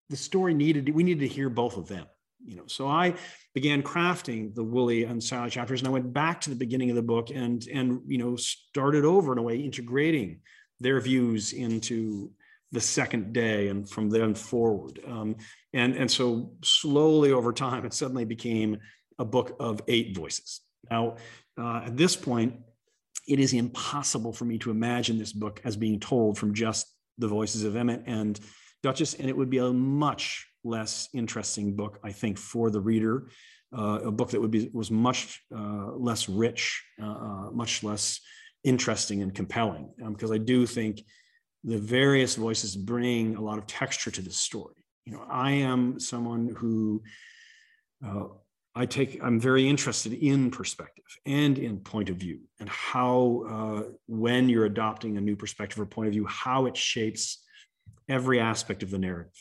the 0.09 0.17
story 0.17 0.55
needed, 0.55 0.95
we 0.95 1.03
needed 1.03 1.29
to 1.29 1.35
hear 1.35 1.51
both 1.51 1.77
of 1.77 1.89
them. 1.89 2.07
You 2.45 2.57
know, 2.57 2.67
so 2.67 2.89
I 2.89 3.15
began 3.55 3.83
crafting 3.83 4.55
the 4.55 4.65
Wooly 4.65 5.05
and 5.05 5.23
Sally 5.23 5.51
chapters, 5.51 5.81
and 5.81 5.89
I 5.89 5.93
went 5.93 6.13
back 6.13 6.41
to 6.43 6.51
the 6.51 6.57
beginning 6.57 6.91
of 6.91 6.97
the 6.97 7.03
book 7.03 7.31
and 7.31 7.67
and 7.73 8.01
you 8.07 8.19
know 8.19 8.37
started 8.37 9.05
over 9.05 9.33
in 9.33 9.39
a 9.39 9.43
way, 9.43 9.59
integrating 9.59 10.41
their 10.81 11.01
views 11.01 11.53
into 11.53 12.31
the 12.73 12.81
second 12.81 13.33
day 13.33 13.69
and 13.69 13.89
from 13.89 14.09
then 14.09 14.35
forward. 14.35 14.99
Um, 15.07 15.37
and, 15.73 15.95
and 15.95 16.11
so 16.11 16.53
slowly 16.65 17.31
over 17.31 17.53
time, 17.53 17.85
it 17.85 17.93
suddenly 17.93 18.25
became 18.25 18.79
a 19.19 19.25
book 19.25 19.55
of 19.61 19.83
eight 19.89 20.17
voices. 20.17 20.63
Now, 20.91 21.17
uh, 21.59 21.83
at 21.87 21.97
this 21.97 22.17
point, 22.17 22.55
it 23.29 23.39
is 23.39 23.53
impossible 23.53 24.33
for 24.33 24.47
me 24.47 24.59
to 24.59 24.71
imagine 24.71 25.19
this 25.19 25.33
book 25.33 25.61
as 25.65 25.77
being 25.77 26.01
told 26.01 26.39
from 26.39 26.55
just 26.55 26.87
the 27.19 27.29
voices 27.29 27.63
of 27.63 27.77
Emmett 27.77 28.03
and 28.07 28.41
Duchess, 28.83 29.15
and 29.15 29.29
it 29.29 29.37
would 29.37 29.51
be 29.51 29.59
a 29.59 29.73
much 29.73 30.49
less 30.65 31.09
interesting 31.13 31.75
book, 31.75 31.99
I 32.03 32.13
think, 32.13 32.39
for 32.39 32.71
the 32.71 32.81
reader. 32.81 33.29
Uh, 33.77 34.01
a 34.05 34.13
book 34.13 34.31
that 34.31 34.41
would 34.41 34.51
be 34.51 34.71
was 34.73 34.91
much 34.91 35.41
uh, 35.55 35.93
less 35.93 36.29
rich, 36.29 36.83
uh, 37.03 37.07
uh 37.07 37.51
much 37.53 37.83
less 37.83 38.21
interesting 38.65 39.23
and 39.23 39.35
compelling, 39.35 39.91
because 39.97 40.31
um, 40.31 40.35
I 40.35 40.39
do 40.39 40.67
think 40.67 41.03
the 41.65 41.79
various 41.79 42.35
voices 42.35 42.77
bring 42.77 43.37
a 43.37 43.41
lot 43.41 43.59
of 43.59 43.67
texture 43.67 44.11
to 44.11 44.21
this 44.21 44.37
story. 44.37 44.75
You 45.07 45.15
know, 45.15 45.25
I 45.29 45.53
am 45.53 45.99
someone 45.99 46.55
who 46.57 47.03
uh, 48.05 48.25
I 48.75 48.87
take, 48.87 49.21
I'm 49.23 49.39
very 49.39 49.69
interested 49.69 50.15
in 50.15 50.51
perspective 50.51 51.05
and 51.27 51.59
in 51.59 51.79
point 51.81 52.09
of 52.09 52.17
view 52.17 52.41
and 52.59 52.69
how, 52.69 53.45
uh, 53.49 53.93
when 54.07 54.49
you're 54.49 54.65
adopting 54.65 55.17
a 55.17 55.21
new 55.21 55.37
perspective 55.37 55.79
or 55.79 55.87
point 55.87 56.09
of 56.09 56.15
view, 56.15 56.27
how 56.27 56.67
it 56.67 56.77
shapes 56.77 57.45
every 58.09 58.41
aspect 58.41 58.83
of 58.83 58.91
the 58.91 58.99
narrative. 58.99 59.33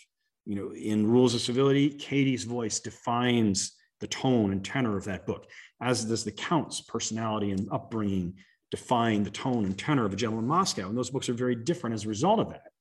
You 0.45 0.55
know, 0.55 0.74
in 0.74 1.07
Rules 1.07 1.36
of 1.36 1.41
Civility, 1.41 1.89
Katey's 1.89 2.43
voice 2.43 2.79
defines 2.79 3.74
the 4.00 4.07
tone 4.07 4.51
and 4.51 4.65
tenor 4.65 4.98
of 4.98 5.05
that 5.05 5.27
book, 5.27 5.45
as 5.81 6.05
does 6.05 6.24
the 6.24 6.31
Count's 6.31 6.81
personality 6.81 7.51
and 7.51 7.67
upbringing 7.71 8.36
define 8.71 9.24
the 9.24 9.29
tone 9.29 9.65
and 9.65 9.77
tenor 9.77 10.05
of 10.05 10.13
A 10.13 10.15
Gentleman 10.15 10.45
in 10.45 10.50
Moscow. 10.50 10.88
And 10.88 10.98
those 10.98 11.10
books 11.10 11.29
are 11.29 11.33
very 11.33 11.55
different 11.55 11.93
as 11.93 12.05
a 12.05 12.10
result 12.10 12.39
of 12.39 12.50
that 12.50 12.71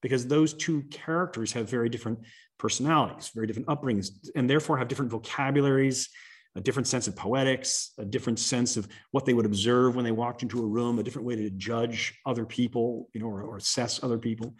because 0.00 0.26
those 0.26 0.54
two 0.54 0.82
characters 0.84 1.52
have 1.52 1.68
very 1.68 1.88
different 1.88 2.20
personalities, 2.58 3.30
very 3.34 3.46
different 3.46 3.68
upbringings, 3.68 4.08
and 4.34 4.48
therefore 4.48 4.78
have 4.78 4.88
different 4.88 5.10
vocabularies, 5.10 6.08
a 6.56 6.60
different 6.60 6.86
sense 6.86 7.06
of 7.06 7.14
poetics, 7.14 7.92
a 7.98 8.04
different 8.04 8.38
sense 8.38 8.76
of 8.76 8.88
what 9.10 9.26
they 9.26 9.34
would 9.34 9.46
observe 9.46 9.94
when 9.94 10.04
they 10.04 10.10
walked 10.12 10.42
into 10.42 10.62
a 10.62 10.66
room, 10.66 10.98
a 10.98 11.02
different 11.02 11.26
way 11.26 11.36
to 11.36 11.50
judge 11.50 12.14
other 12.24 12.46
people, 12.46 13.08
you 13.12 13.20
know, 13.20 13.26
or, 13.26 13.42
or 13.42 13.56
assess 13.58 14.02
other 14.02 14.18
people. 14.18 14.54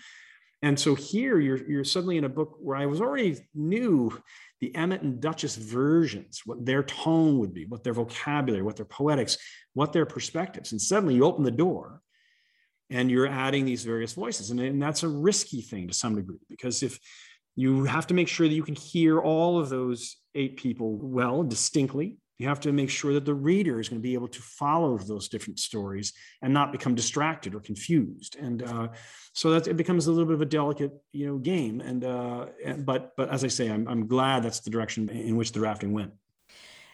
And 0.63 0.79
so 0.79 0.95
here 0.95 1.41
you're, 1.41 1.67
you're 1.69 1.85
suddenly 1.85 2.19
in 2.19 2.25
a 2.25 2.29
book 2.29 2.57
where 2.61 2.77
I 2.77 2.87
was 2.87 3.01
already 3.01 3.39
knew 3.55 4.13
the 4.61 4.75
Emmett 4.75 5.01
and 5.01 5.21
Duchess 5.21 5.57
versions, 5.57 6.43
what 6.45 6.67
their 6.67 6.83
tone 6.83 7.39
would 7.39 7.55
be, 7.55 7.65
what 7.65 7.83
their 7.83 7.95
vocabulary, 7.95 8.63
what 8.63 8.77
their 8.77 8.85
poetics, 8.85 9.39
what 9.73 9.95
their 9.95 10.05
perspectives. 10.05 10.73
And 10.73 10.81
suddenly 10.81 11.15
you 11.15 11.25
open 11.25 11.45
the 11.45 11.51
door 11.51 12.03
and 12.91 13.11
you're 13.11 13.27
adding 13.27 13.65
these 13.65 13.85
various 13.85 14.13
voices. 14.13 14.51
And, 14.51 14.61
and 14.61 14.83
that's 14.83 15.03
a 15.03 15.09
risky 15.09 15.63
thing 15.63 15.89
to 15.89 15.95
some 15.95 16.15
degree, 16.15 16.41
because 16.49 16.83
if 16.83 16.99
you 17.57 17.85
have 17.85 18.07
to 18.09 18.15
make 18.15 18.29
sure 18.29 18.47
that 18.47 18.55
you 18.55 18.63
can 18.63 18.75
hear 18.75 19.19
all 19.19 19.59
of 19.59 19.71
those 19.71 20.17
eight 20.35 20.59
people 20.59 20.97
well, 20.97 21.43
distinctly, 21.43 22.19
you 22.41 22.49
have 22.49 22.61
to 22.61 22.73
make 22.73 22.89
sure 22.89 23.13
that 23.13 23.27
the 23.27 23.35
reader 23.35 23.81
is 23.81 23.91
going 23.91 24.01
to 24.01 24.03
be 24.03 24.15
able 24.15 24.29
to 24.29 24.41
follow 24.41 24.97
those 24.97 25.29
different 25.29 25.59
stories 25.59 26.15
and 26.41 26.55
not 26.55 26.73
become 26.73 26.95
distracted 26.95 27.55
or 27.55 27.61
confused. 27.61 28.37
And 28.41 28.63
uh, 28.63 28.89
so 29.35 29.51
that 29.51 29.69
it 29.69 29.77
becomes 29.77 30.07
a 30.07 30.11
little 30.11 30.25
bit 30.25 30.37
of 30.37 30.41
a 30.41 30.47
delicate, 30.47 30.93
you 31.13 31.27
know, 31.27 31.37
game. 31.37 31.83
And, 31.83 32.03
uh, 32.03 32.47
but 32.79 33.15
but 33.15 33.29
as 33.29 33.45
I 33.45 33.49
say, 33.49 33.69
I'm 33.69 33.87
I'm 33.87 34.07
glad 34.07 34.43
that's 34.43 34.61
the 34.61 34.71
direction 34.71 35.11
in 35.11 35.37
which 35.37 35.53
the 35.53 35.59
drafting 35.59 35.93
went 35.93 36.13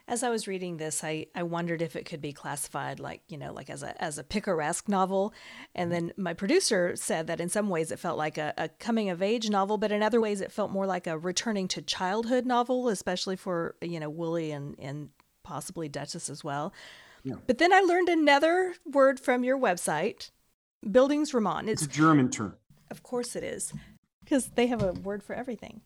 as 0.08 0.22
I 0.22 0.30
was 0.30 0.46
reading 0.46 0.76
this, 0.76 1.02
I, 1.02 1.26
I 1.34 1.42
wondered 1.42 1.82
if 1.82 1.96
it 1.96 2.04
could 2.04 2.20
be 2.20 2.32
classified 2.32 3.00
like, 3.00 3.22
you 3.28 3.36
know, 3.36 3.52
like 3.52 3.68
as 3.68 3.82
a 3.82 4.00
as 4.02 4.18
a 4.18 4.24
picaresque 4.24 4.88
novel. 4.88 5.34
And 5.74 5.90
then 5.90 6.12
my 6.16 6.32
producer 6.32 6.94
said 6.94 7.26
that 7.26 7.40
in 7.40 7.48
some 7.48 7.68
ways 7.68 7.90
it 7.90 7.98
felt 7.98 8.16
like 8.16 8.38
a, 8.38 8.54
a 8.56 8.68
coming 8.68 9.10
of 9.10 9.20
age 9.20 9.50
novel, 9.50 9.78
but 9.78 9.90
in 9.90 10.02
other 10.02 10.20
ways 10.20 10.40
it 10.40 10.52
felt 10.52 10.70
more 10.70 10.86
like 10.86 11.06
a 11.06 11.18
returning 11.18 11.66
to 11.68 11.82
childhood 11.82 12.46
novel, 12.46 12.88
especially 12.88 13.36
for, 13.36 13.74
you 13.80 13.98
know, 13.98 14.08
Wooly 14.08 14.52
and, 14.52 14.76
and 14.78 15.08
possibly 15.46 15.88
Duchess 15.88 16.28
as 16.28 16.42
well. 16.42 16.72
Yeah. 17.22 17.36
But 17.46 17.58
then 17.58 17.72
I 17.72 17.80
learned 17.80 18.08
another 18.08 18.74
word 18.84 19.20
from 19.20 19.44
your 19.44 19.58
website, 19.58 20.30
Bildungsroman. 20.84 21.68
It's, 21.68 21.82
it's 21.82 21.94
a 21.94 21.98
German 21.98 22.30
term. 22.30 22.54
Of 22.90 23.02
course 23.02 23.36
it 23.36 23.44
is. 23.44 23.72
because 24.26 24.48
they 24.56 24.66
have 24.66 24.82
a 24.82 24.92
word 24.92 25.22
for 25.22 25.34
everything. 25.34 25.82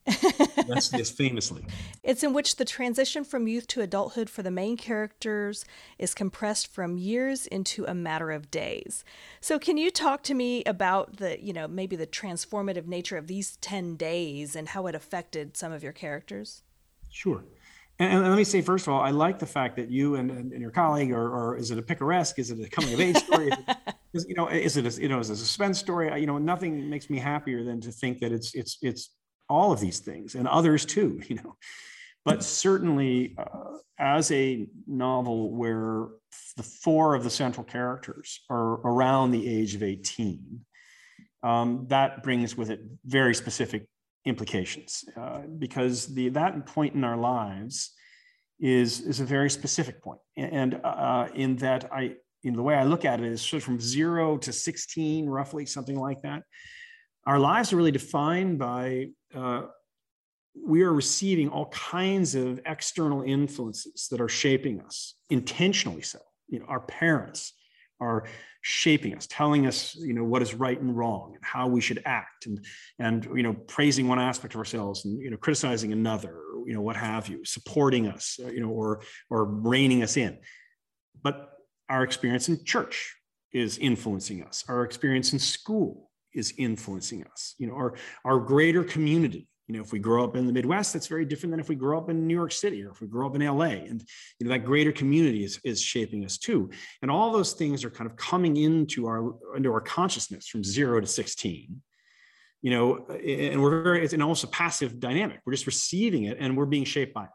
That's 0.66 0.90
yes, 0.92 1.10
famously. 1.10 1.62
It's 2.02 2.24
in 2.24 2.32
which 2.32 2.56
the 2.56 2.64
transition 2.64 3.22
from 3.24 3.46
youth 3.46 3.66
to 3.68 3.82
adulthood 3.82 4.30
for 4.30 4.42
the 4.42 4.50
main 4.50 4.78
characters 4.78 5.66
is 5.98 6.14
compressed 6.14 6.66
from 6.66 6.96
years 6.96 7.46
into 7.46 7.84
a 7.84 7.94
matter 7.94 8.30
of 8.30 8.50
days. 8.50 9.04
So, 9.40 9.58
can 9.58 9.76
you 9.76 9.90
talk 9.90 10.22
to 10.24 10.34
me 10.34 10.64
about 10.64 11.18
the, 11.18 11.42
you 11.44 11.52
know, 11.52 11.68
maybe 11.68 11.96
the 11.96 12.06
transformative 12.06 12.86
nature 12.86 13.18
of 13.18 13.26
these 13.26 13.56
10 13.56 13.96
days 13.96 14.56
and 14.56 14.68
how 14.68 14.86
it 14.86 14.94
affected 14.94 15.56
some 15.56 15.72
of 15.72 15.82
your 15.82 15.92
characters? 15.92 16.62
Sure. 17.10 17.44
And, 18.00 18.14
and 18.14 18.28
let 18.28 18.36
me 18.36 18.44
say, 18.44 18.62
first 18.62 18.86
of 18.86 18.94
all, 18.94 19.00
I 19.00 19.10
like 19.10 19.38
the 19.38 19.46
fact 19.46 19.76
that 19.76 19.90
you 19.90 20.14
and, 20.16 20.30
and, 20.30 20.52
and 20.52 20.62
your 20.62 20.70
colleague, 20.70 21.12
or, 21.12 21.28
or, 21.28 21.56
is 21.58 21.70
it 21.70 21.78
a 21.78 21.82
picaresque? 21.82 22.38
Is 22.38 22.50
it 22.50 22.58
a 22.58 22.68
coming 22.68 22.94
of 22.94 23.00
age 23.00 23.18
story? 23.18 23.50
is, 24.14 24.24
you 24.26 24.34
know, 24.34 24.48
is 24.48 24.78
it 24.78 24.86
a, 24.86 25.00
you 25.02 25.08
know, 25.08 25.18
is 25.18 25.28
it 25.28 25.34
a 25.34 25.36
suspense 25.36 25.78
story? 25.78 26.18
You 26.18 26.26
know, 26.26 26.38
nothing 26.38 26.88
makes 26.88 27.10
me 27.10 27.18
happier 27.18 27.62
than 27.62 27.78
to 27.82 27.92
think 27.92 28.20
that 28.20 28.32
it's 28.32 28.54
it's 28.54 28.78
it's 28.80 29.10
all 29.50 29.70
of 29.70 29.80
these 29.80 29.98
things 29.98 30.34
and 30.34 30.48
others 30.48 30.84
too. 30.86 31.20
You 31.28 31.36
know, 31.36 31.56
but 32.24 32.42
certainly 32.42 33.36
uh, 33.38 33.76
as 33.98 34.32
a 34.32 34.66
novel 34.86 35.54
where 35.54 36.06
the 36.56 36.62
four 36.62 37.14
of 37.14 37.22
the 37.22 37.30
central 37.30 37.64
characters 37.64 38.40
are 38.48 38.80
around 38.80 39.30
the 39.30 39.46
age 39.46 39.74
of 39.74 39.82
18, 39.82 40.64
um, 41.42 41.86
that 41.88 42.22
brings 42.22 42.56
with 42.56 42.70
it 42.70 42.80
very 43.04 43.34
specific 43.34 43.86
implications 44.24 45.04
uh, 45.16 45.40
because 45.58 46.06
the 46.14 46.28
that 46.30 46.66
point 46.66 46.94
in 46.94 47.04
our 47.04 47.16
lives 47.16 47.92
is 48.60 49.00
is 49.00 49.20
a 49.20 49.24
very 49.24 49.48
specific 49.48 50.02
point. 50.02 50.20
And 50.36 50.80
uh, 50.84 51.28
in 51.34 51.56
that 51.56 51.90
i 51.92 52.16
in 52.42 52.54
the 52.54 52.62
way 52.62 52.74
i 52.74 52.84
look 52.84 53.04
at 53.04 53.20
it 53.20 53.26
is 53.26 53.40
sort 53.40 53.62
of 53.62 53.64
from 53.64 53.80
zero 53.80 54.36
to 54.38 54.52
16 54.52 55.26
roughly 55.26 55.66
something 55.66 55.98
like 55.98 56.22
that. 56.22 56.42
Our 57.26 57.38
lives 57.38 57.72
are 57.72 57.76
really 57.76 57.90
defined 57.90 58.58
by 58.58 59.08
uh, 59.34 59.62
we 60.54 60.82
are 60.82 60.92
receiving 60.92 61.48
all 61.48 61.66
kinds 61.66 62.34
of 62.34 62.60
external 62.66 63.22
influences 63.22 64.08
that 64.10 64.20
are 64.20 64.28
shaping 64.28 64.80
us 64.80 65.14
intentionally 65.30 66.02
so. 66.02 66.18
You 66.48 66.58
know 66.58 66.66
our 66.66 66.80
parents 66.80 67.54
are 68.00 68.24
shaping 68.62 69.14
us, 69.14 69.26
telling 69.26 69.66
us, 69.66 69.94
you 69.96 70.12
know, 70.12 70.24
what 70.24 70.42
is 70.42 70.54
right 70.54 70.80
and 70.80 70.96
wrong 70.96 71.32
and 71.34 71.44
how 71.44 71.66
we 71.66 71.80
should 71.80 72.02
act 72.04 72.46
and, 72.46 72.64
and, 72.98 73.24
you 73.34 73.42
know, 73.42 73.54
praising 73.54 74.08
one 74.08 74.18
aspect 74.18 74.54
of 74.54 74.58
ourselves 74.58 75.04
and, 75.04 75.20
you 75.20 75.30
know, 75.30 75.36
criticizing 75.36 75.92
another, 75.92 76.40
you 76.66 76.74
know, 76.74 76.80
what 76.80 76.96
have 76.96 77.28
you, 77.28 77.44
supporting 77.44 78.06
us, 78.06 78.38
uh, 78.42 78.48
you 78.48 78.60
know, 78.60 78.68
or, 78.68 79.02
or 79.30 79.44
reining 79.44 80.02
us 80.02 80.16
in. 80.16 80.38
But 81.22 81.52
our 81.88 82.02
experience 82.02 82.48
in 82.48 82.64
church 82.64 83.14
is 83.52 83.78
influencing 83.78 84.44
us. 84.44 84.64
Our 84.68 84.84
experience 84.84 85.32
in 85.32 85.38
school 85.38 86.10
is 86.32 86.54
influencing 86.56 87.24
us, 87.24 87.54
you 87.58 87.66
know, 87.66 87.74
our, 87.74 87.94
our 88.24 88.38
greater 88.38 88.84
community 88.84 89.48
you 89.70 89.76
know 89.76 89.82
if 89.82 89.92
we 89.92 90.00
grow 90.00 90.24
up 90.24 90.34
in 90.34 90.48
the 90.48 90.52
midwest 90.52 90.92
that's 90.92 91.06
very 91.06 91.24
different 91.24 91.52
than 91.52 91.60
if 91.60 91.68
we 91.68 91.76
grow 91.76 91.96
up 91.96 92.10
in 92.10 92.26
new 92.26 92.34
york 92.34 92.50
city 92.50 92.82
or 92.82 92.90
if 92.90 93.00
we 93.00 93.06
grow 93.06 93.28
up 93.28 93.36
in 93.36 93.46
la 93.46 93.66
and 93.66 94.02
you 94.40 94.44
know 94.44 94.50
that 94.50 94.64
greater 94.64 94.90
community 94.90 95.44
is, 95.44 95.60
is 95.62 95.80
shaping 95.80 96.24
us 96.24 96.38
too. 96.38 96.68
And 97.02 97.10
all 97.10 97.30
those 97.30 97.52
things 97.52 97.84
are 97.84 97.90
kind 97.90 98.10
of 98.10 98.16
coming 98.16 98.56
into 98.56 99.06
our 99.06 99.32
into 99.56 99.72
our 99.72 99.80
consciousness 99.80 100.48
from 100.48 100.64
zero 100.64 101.00
to 101.00 101.06
16 101.06 101.80
you 102.62 102.70
know 102.72 103.06
and 103.06 103.62
we're 103.62 103.80
very 103.80 104.02
it's 104.02 104.12
an 104.12 104.22
almost 104.22 104.42
a 104.42 104.48
passive 104.48 104.98
dynamic. 104.98 105.38
We're 105.46 105.52
just 105.52 105.68
receiving 105.68 106.24
it 106.24 106.38
and 106.40 106.56
we're 106.56 106.66
being 106.66 106.84
shaped 106.84 107.14
by 107.14 107.26
it. 107.26 107.30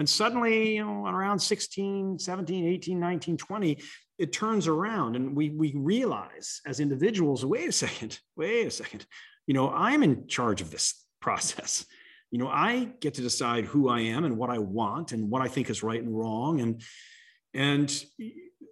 And 0.00 0.08
suddenly 0.08 0.74
you 0.74 0.84
know 0.84 1.06
around 1.06 1.38
16 1.38 2.18
17 2.18 2.66
18 2.66 2.98
19 2.98 3.36
20 3.36 3.78
it 4.18 4.32
turns 4.32 4.66
around 4.66 5.14
and 5.14 5.36
we 5.36 5.50
we 5.50 5.72
realize 5.76 6.60
as 6.66 6.80
individuals 6.80 7.44
wait 7.44 7.68
a 7.68 7.72
second 7.72 8.18
wait 8.34 8.66
a 8.66 8.72
second. 8.72 9.06
You 9.46 9.54
know 9.54 9.70
i'm 9.70 10.02
in 10.02 10.26
charge 10.26 10.60
of 10.60 10.72
this 10.72 11.05
process. 11.20 11.86
You 12.30 12.38
know, 12.38 12.48
I 12.48 12.88
get 13.00 13.14
to 13.14 13.22
decide 13.22 13.64
who 13.64 13.88
I 13.88 14.00
am 14.00 14.24
and 14.24 14.36
what 14.36 14.50
I 14.50 14.58
want 14.58 15.12
and 15.12 15.30
what 15.30 15.42
I 15.42 15.48
think 15.48 15.70
is 15.70 15.82
right 15.82 16.02
and 16.02 16.16
wrong. 16.16 16.60
And 16.60 16.82
and 17.54 18.04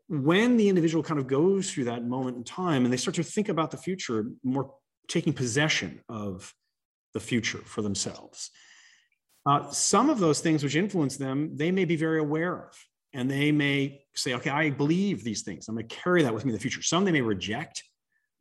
when 0.08 0.56
the 0.56 0.68
individual 0.68 1.02
kind 1.02 1.18
of 1.18 1.26
goes 1.26 1.70
through 1.70 1.84
that 1.84 2.04
moment 2.04 2.36
in 2.36 2.44
time 2.44 2.84
and 2.84 2.92
they 2.92 2.98
start 2.98 3.14
to 3.14 3.22
think 3.22 3.48
about 3.48 3.70
the 3.70 3.76
future, 3.76 4.26
more 4.42 4.74
taking 5.08 5.32
possession 5.32 6.00
of 6.08 6.52
the 7.14 7.20
future 7.20 7.58
for 7.58 7.80
themselves. 7.82 8.50
Uh, 9.46 9.70
some 9.70 10.10
of 10.10 10.18
those 10.18 10.40
things 10.40 10.62
which 10.62 10.76
influence 10.76 11.16
them, 11.16 11.56
they 11.56 11.70
may 11.70 11.84
be 11.84 11.96
very 11.96 12.18
aware 12.18 12.66
of. 12.68 12.74
And 13.12 13.30
they 13.30 13.52
may 13.52 14.02
say, 14.14 14.34
okay, 14.34 14.50
I 14.50 14.70
believe 14.70 15.22
these 15.22 15.42
things. 15.42 15.68
I'm 15.68 15.76
going 15.76 15.86
to 15.86 15.94
carry 15.94 16.22
that 16.22 16.34
with 16.34 16.44
me 16.44 16.50
in 16.50 16.54
the 16.54 16.60
future. 16.60 16.82
Some 16.82 17.04
they 17.04 17.12
may 17.12 17.20
reject 17.20 17.82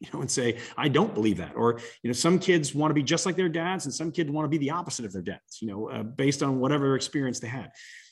you 0.03 0.09
know, 0.13 0.21
and 0.21 0.29
say, 0.29 0.59
I 0.77 0.89
don't 0.89 1.13
believe 1.13 1.37
that. 1.37 1.55
Or, 1.55 1.79
you 2.01 2.09
know, 2.09 2.13
some 2.13 2.37
kids 2.37 2.75
want 2.75 2.91
to 2.91 2.95
be 2.95 3.03
just 3.03 3.25
like 3.25 3.35
their 3.35 3.49
dads 3.49 3.85
and 3.85 3.93
some 3.93 4.11
kids 4.11 4.29
want 4.29 4.45
to 4.45 4.49
be 4.49 4.57
the 4.57 4.71
opposite 4.71 5.05
of 5.05 5.13
their 5.13 5.21
dads, 5.21 5.59
you 5.61 5.67
know, 5.69 5.89
uh, 5.89 6.03
based 6.03 6.43
on 6.43 6.59
whatever 6.59 6.95
experience 6.95 7.39
they 7.39 7.47
had. 7.47 7.71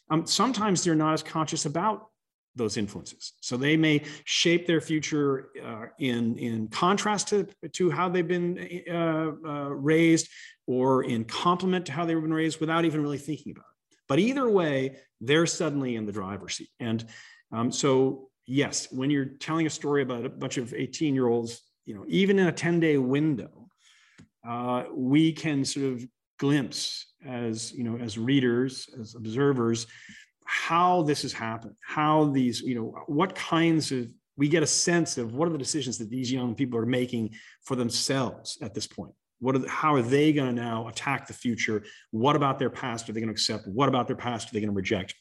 Um, 0.10 0.26
sometimes 0.26 0.84
they're 0.84 0.96
not 0.96 1.14
as 1.14 1.24
conscious 1.24 1.66
about 1.66 2.08
those 2.56 2.78
influences. 2.78 3.34
So 3.42 3.56
they 3.58 3.78
may 3.78 4.04
shape 4.26 4.68
their 4.68 4.82
future 4.82 5.50
uh, 5.64 5.86
in, 6.00 6.38
in 6.38 6.68
contrast 6.68 7.30
to, 7.30 7.48
to 7.74 7.90
how 7.90 8.10
they've 8.10 8.28
been 8.28 8.84
uh, 8.90 9.32
uh, 9.46 9.70
raised 9.70 10.30
or 10.68 11.04
in 11.04 11.24
complement 11.26 11.86
to 11.88 11.92
how 11.92 12.06
they've 12.06 12.22
been 12.22 12.34
raised 12.34 12.60
without 12.60 12.86
even 12.86 13.02
really 13.02 13.18
thinking 13.18 13.52
about 13.52 13.62
it. 13.62 13.98
But 14.08 14.20
either 14.20 14.50
way, 14.50 14.98
they're 15.22 15.46
suddenly 15.46 15.96
in 15.96 16.06
the 16.06 16.12
driver's 16.12 16.56
seat. 16.56 16.70
And 16.80 17.06
um, 17.54 17.72
so, 17.72 18.30
yes, 18.46 18.92
when 18.92 19.10
you're 19.10 19.26
telling 19.26 19.66
a 19.66 19.70
story 19.70 20.02
about 20.02 20.26
a 20.26 20.30
bunch 20.30 20.58
of 20.58 20.74
18 20.74 21.16
year 21.16 21.28
olds 21.28 21.62
you 21.86 21.96
know, 21.96 22.06
even 22.08 22.40
in 22.40 22.48
a 22.48 22.52
10 22.52 22.80
day 22.80 22.98
window, 22.98 23.70
uh, 24.48 24.86
we 24.94 25.32
can 25.32 25.64
sort 25.66 25.88
of 25.88 26.06
glimpse 26.40 27.14
as, 27.26 27.72
you 27.74 27.84
know, 27.84 27.98
as 27.98 28.18
readers, 28.18 28.90
as 29.00 29.16
observers, 29.16 29.88
how 30.46 31.04
this 31.04 31.22
has 31.22 31.34
happened, 31.34 31.76
how 31.86 32.26
these, 32.26 32.62
you 32.62 32.76
know, 32.76 32.96
what 33.08 33.36
kinds 33.36 33.92
of, 33.92 34.12
we 34.38 34.48
get 34.48 34.64
a 34.64 34.68
sense 34.68 35.18
of 35.18 35.34
what 35.34 35.48
are 35.48 35.52
the 35.52 35.58
decisions 35.58 35.98
that 35.98 36.10
these 36.10 36.32
young 36.32 36.56
people 36.56 36.80
are 36.80 36.86
making 36.86 37.30
for 37.64 37.76
themselves 37.76 38.58
at 38.62 38.74
this 38.74 38.88
point. 38.88 39.14
What 39.40 39.56
are 39.56 39.68
how 39.68 39.96
are 39.96 40.02
they 40.02 40.34
going 40.34 40.56
to 40.56 40.62
now 40.62 40.88
attack 40.88 41.28
the 41.28 41.34
future? 41.34 41.84
What 42.12 42.36
about 42.36 42.60
their 42.60 42.70
past 42.70 43.10
are 43.10 43.14
they 43.14 43.20
going 43.20 43.30
to 43.30 43.34
accept? 43.34 43.68
What 43.68 43.90
about 43.90 44.08
their 44.08 44.16
past 44.16 44.50
are 44.50 44.54
they 44.54 44.60
going 44.60 44.70
to 44.70 44.76
reject? 44.76 45.16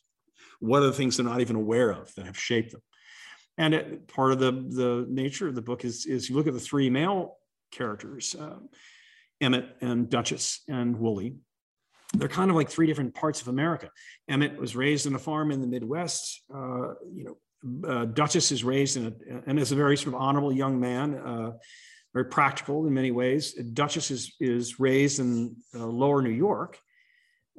What 0.61 0.83
are 0.83 0.87
the 0.87 0.93
things 0.93 1.17
they're 1.17 1.27
not 1.27 1.41
even 1.41 1.57
aware 1.57 1.91
of 1.91 2.15
that 2.15 2.27
have 2.27 2.39
shaped 2.39 2.73
them? 2.73 2.83
And 3.61 3.75
it, 3.75 4.09
part 4.09 4.33
of 4.33 4.39
the, 4.39 4.53
the 4.53 5.07
nature 5.11 5.47
of 5.47 5.55
the 5.55 5.61
book 5.61 5.85
is, 5.85 6.07
is 6.07 6.31
you 6.31 6.35
look 6.35 6.47
at 6.47 6.55
the 6.55 6.59
three 6.59 6.89
male 6.89 7.37
characters, 7.71 8.35
uh, 8.35 8.57
Emmett 9.43 9.77
and 9.83 10.09
Duchess 10.09 10.63
and 10.67 10.99
Wooly. 10.99 11.35
They're 12.15 12.27
kind 12.27 12.51
of 12.51 12.57
like 12.57 12.71
three 12.71 12.87
different 12.87 13.15
parts 13.15 13.43
of 13.43 13.49
America. 13.49 13.91
Emmett 14.31 14.59
was 14.59 14.75
raised 14.75 15.05
in 15.05 15.15
a 15.15 15.19
farm 15.19 15.51
in 15.51 15.61
the 15.61 15.67
Midwest. 15.67 16.43
Uh, 16.53 16.95
you 17.15 17.37
know, 17.63 17.87
uh, 17.87 18.05
Duchess 18.07 18.51
is 18.51 18.65
raised 18.65 18.97
in 18.97 19.07
a, 19.09 19.43
and 19.47 19.59
is 19.59 19.73
a 19.73 19.77
very 19.77 19.99
sort 19.99 20.15
of 20.15 20.23
honorable 20.23 20.55
young 20.55 20.81
man, 20.81 21.15
uh, 21.17 21.53
very 22.15 22.25
practical 22.25 22.87
in 22.87 22.95
many 22.95 23.11
ways. 23.11 23.53
Duchess 23.53 24.11
is, 24.11 24.35
is 24.41 24.81
raised 24.81 25.21
in 25.21 25.55
uh, 25.75 25.85
lower 25.85 26.23
New 26.23 26.31
York 26.31 26.79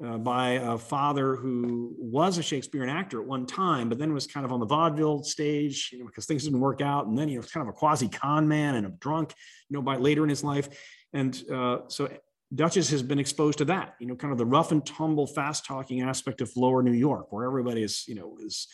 uh, 0.03 0.17
by 0.17 0.51
a 0.51 0.77
father 0.77 1.35
who 1.35 1.95
was 1.97 2.37
a 2.37 2.43
Shakespearean 2.43 2.89
actor 2.89 3.21
at 3.21 3.27
one 3.27 3.45
time, 3.45 3.89
but 3.89 3.99
then 3.99 4.13
was 4.13 4.25
kind 4.25 4.45
of 4.45 4.51
on 4.51 4.59
the 4.59 4.65
vaudeville 4.65 5.23
stage, 5.23 5.89
you 5.91 5.99
know, 5.99 6.05
because 6.05 6.25
things 6.25 6.43
didn't 6.43 6.59
work 6.59 6.81
out. 6.81 7.07
And 7.07 7.17
then 7.17 7.27
he 7.27 7.37
was 7.37 7.51
kind 7.51 7.67
of 7.67 7.73
a 7.73 7.77
quasi 7.77 8.07
con 8.07 8.47
man 8.47 8.75
and 8.75 8.87
a 8.87 8.89
drunk, 8.89 9.33
you 9.69 9.75
know, 9.75 9.81
by 9.81 9.97
later 9.97 10.23
in 10.23 10.29
his 10.29 10.43
life. 10.43 10.69
And 11.13 11.43
uh, 11.51 11.79
so 11.87 12.09
Duchess 12.53 12.89
has 12.89 13.03
been 13.03 13.19
exposed 13.19 13.59
to 13.59 13.65
that, 13.65 13.95
you 13.99 14.07
know, 14.07 14.15
kind 14.15 14.31
of 14.31 14.37
the 14.37 14.45
rough 14.45 14.71
and 14.71 14.85
tumble, 14.85 15.27
fast 15.27 15.65
talking 15.65 16.01
aspect 16.01 16.41
of 16.41 16.51
lower 16.55 16.81
New 16.83 16.93
York, 16.93 17.31
where 17.31 17.45
everybody 17.45 17.83
is, 17.83 18.05
you 18.07 18.15
know, 18.15 18.37
is 18.43 18.67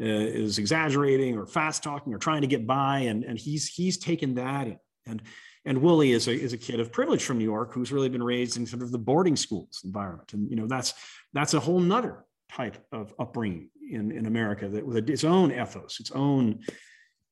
uh, 0.00 0.04
is 0.06 0.58
exaggerating 0.58 1.36
or 1.36 1.46
fast 1.46 1.82
talking 1.82 2.14
or 2.14 2.18
trying 2.18 2.40
to 2.40 2.46
get 2.46 2.66
by, 2.66 3.00
and 3.00 3.24
and 3.24 3.38
he's 3.38 3.68
he's 3.68 3.98
taken 3.98 4.36
that 4.36 4.66
in. 4.68 4.78
And 5.06 5.22
and 5.64 5.80
Wooly 5.82 6.12
is 6.12 6.28
a, 6.28 6.32
is 6.32 6.52
a 6.52 6.58
kid 6.58 6.80
of 6.80 6.90
privilege 6.90 7.24
from 7.24 7.38
New 7.38 7.44
York 7.44 7.72
who's 7.72 7.92
really 7.92 8.08
been 8.08 8.22
raised 8.22 8.56
in 8.56 8.66
sort 8.66 8.82
of 8.82 8.90
the 8.90 8.98
boarding 8.98 9.36
schools 9.36 9.82
environment. 9.84 10.32
And, 10.32 10.48
you 10.50 10.56
know, 10.56 10.66
that's, 10.66 10.94
that's 11.32 11.54
a 11.54 11.60
whole 11.60 11.80
nother 11.80 12.24
type 12.50 12.78
of 12.92 13.14
upbringing 13.18 13.70
in, 13.90 14.10
in 14.10 14.26
America 14.26 14.68
that 14.68 14.86
with 14.86 15.08
its 15.08 15.24
own 15.24 15.52
ethos, 15.52 16.00
its 16.00 16.10
own 16.12 16.60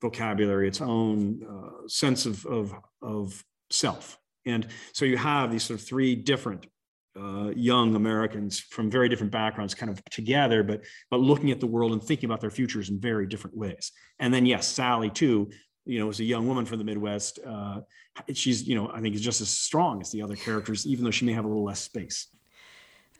vocabulary, 0.00 0.68
its 0.68 0.80
own 0.80 1.40
uh, 1.44 1.88
sense 1.88 2.26
of, 2.26 2.44
of, 2.46 2.74
of 3.02 3.44
self. 3.70 4.18
And 4.46 4.66
so 4.92 5.04
you 5.04 5.16
have 5.16 5.50
these 5.50 5.64
sort 5.64 5.80
of 5.80 5.86
three 5.86 6.14
different 6.14 6.66
uh, 7.18 7.50
young 7.56 7.96
Americans 7.96 8.60
from 8.60 8.90
very 8.90 9.08
different 9.08 9.32
backgrounds 9.32 9.74
kind 9.74 9.90
of 9.90 10.04
together, 10.04 10.62
but 10.62 10.84
but 11.10 11.18
looking 11.18 11.50
at 11.50 11.58
the 11.58 11.66
world 11.66 11.92
and 11.92 12.02
thinking 12.02 12.28
about 12.28 12.40
their 12.40 12.50
futures 12.50 12.90
in 12.90 13.00
very 13.00 13.26
different 13.26 13.56
ways. 13.56 13.90
And 14.20 14.32
then 14.32 14.46
yes, 14.46 14.68
Sally 14.68 15.10
too, 15.10 15.50
you 15.88 15.98
know, 15.98 16.11
as 16.11 16.20
a 16.20 16.24
young 16.24 16.46
woman 16.46 16.66
from 16.66 16.79
the 16.79 16.85
Midwest, 16.85 17.38
uh, 17.46 17.81
she's, 18.33 18.68
you 18.68 18.74
know, 18.74 18.90
I 18.92 19.01
think 19.01 19.14
is 19.14 19.22
just 19.22 19.40
as 19.40 19.48
strong 19.48 20.01
as 20.01 20.11
the 20.11 20.22
other 20.22 20.37
characters, 20.37 20.87
even 20.87 21.05
though 21.05 21.11
she 21.11 21.24
may 21.24 21.33
have 21.33 21.44
a 21.44 21.48
little 21.48 21.64
less 21.64 21.81
space. 21.81 22.27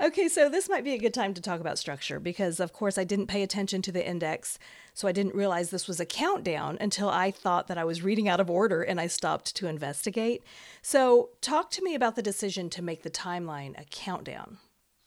Okay, 0.01 0.29
so 0.29 0.49
this 0.49 0.69
might 0.69 0.85
be 0.85 0.93
a 0.93 0.99
good 0.99 1.15
time 1.15 1.35
to 1.35 1.43
talk 1.43 1.61
about 1.61 1.77
structure 1.77 2.21
because, 2.21 2.61
of 2.61 2.73
course, 2.73 2.99
I 2.99 3.05
didn't 3.05 3.27
pay 3.27 3.43
attention 3.43 3.83
to 3.83 3.91
the 3.91 4.07
index, 4.07 4.57
so 4.95 5.09
I 5.09 5.13
didn't 5.13 5.35
realize 5.35 5.71
this 5.71 5.89
was 5.89 5.99
a 5.99 6.07
countdown 6.07 6.79
until 6.81 7.09
I 7.09 7.33
thought 7.33 7.67
that 7.67 7.79
I 7.79 7.85
was 7.85 8.03
reading 8.03 8.29
out 8.29 8.39
of 8.39 8.49
order 8.49 8.83
and 8.83 9.01
I 9.01 9.09
stopped 9.09 9.57
to 9.57 9.67
investigate. 9.67 10.45
So, 10.83 11.31
talk 11.41 11.73
to 11.73 11.83
me 11.83 11.97
about 11.97 12.15
the 12.15 12.23
decision 12.23 12.71
to 12.71 12.83
make 12.83 13.03
the 13.03 13.11
timeline 13.11 13.77
a 13.81 13.85
countdown. 13.85 14.59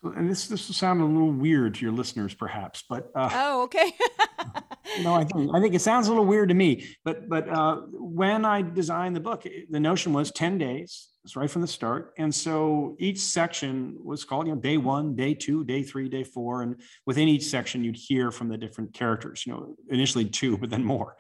And 0.04 0.30
this 0.30 0.48
this 0.48 0.68
will 0.68 0.76
sound 0.76 1.02
a 1.02 1.06
little 1.06 1.32
weird 1.32 1.76
to 1.76 1.82
your 1.82 1.92
listeners, 1.92 2.34
perhaps, 2.34 2.84
but 2.90 3.12
uh, 3.16 3.30
Oh, 3.32 3.64
okay. 3.64 3.94
no, 5.02 5.14
I 5.14 5.24
think 5.24 5.52
I 5.54 5.62
think 5.62 5.76
it 5.76 5.82
sounds 5.82 6.08
a 6.08 6.10
little 6.10 6.26
weird 6.26 6.50
to 6.50 6.56
me. 6.56 6.88
But 7.06 7.30
but 7.30 7.48
uh, 7.48 7.82
when 7.92 8.44
I 8.44 8.64
designed 8.64 9.16
the 9.16 9.20
book, 9.20 9.46
the 9.70 9.80
notion 9.80 10.12
was 10.12 10.32
ten 10.32 10.58
days. 10.58 11.10
It's 11.24 11.36
right 11.36 11.50
from 11.50 11.62
the 11.62 11.68
start, 11.68 12.14
and 12.18 12.34
so 12.34 12.96
each 12.98 13.20
section 13.20 13.96
was 14.04 14.24
called 14.24 14.48
you 14.48 14.56
know 14.56 14.60
day 14.60 14.78
one, 14.78 15.16
day 15.16 15.36
two, 15.36 15.64
day 15.64 15.84
three, 15.84 16.10
day 16.10 16.24
four, 16.24 16.64
and 16.64 16.82
within 17.06 17.28
each 17.28 17.44
section 17.44 17.84
you'd 17.84 17.96
hear 17.96 18.32
from 18.32 18.50
the 18.50 18.58
different 18.58 18.96
characters. 18.96 19.46
You 19.46 19.54
know, 19.54 19.76
initially 19.90 20.26
two, 20.26 20.58
but 20.58 20.72
then 20.72 20.84
more. 20.84 21.16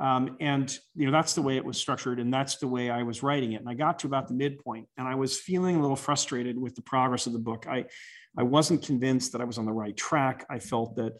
Um, 0.00 0.36
and 0.40 0.76
you 0.94 1.06
know 1.06 1.12
that's 1.12 1.34
the 1.34 1.42
way 1.42 1.56
it 1.56 1.64
was 1.64 1.76
structured, 1.76 2.20
and 2.20 2.32
that's 2.32 2.56
the 2.56 2.68
way 2.68 2.88
I 2.88 3.02
was 3.02 3.22
writing 3.22 3.52
it. 3.52 3.60
And 3.60 3.68
I 3.68 3.74
got 3.74 3.98
to 4.00 4.06
about 4.06 4.28
the 4.28 4.34
midpoint, 4.34 4.86
and 4.96 5.08
I 5.08 5.16
was 5.16 5.38
feeling 5.38 5.76
a 5.76 5.80
little 5.80 5.96
frustrated 5.96 6.56
with 6.56 6.76
the 6.76 6.82
progress 6.82 7.26
of 7.26 7.32
the 7.32 7.38
book. 7.38 7.66
I 7.68 7.86
I 8.36 8.44
wasn't 8.44 8.84
convinced 8.84 9.32
that 9.32 9.40
I 9.40 9.44
was 9.44 9.58
on 9.58 9.66
the 9.66 9.72
right 9.72 9.96
track. 9.96 10.46
I 10.48 10.60
felt 10.60 10.94
that 10.96 11.14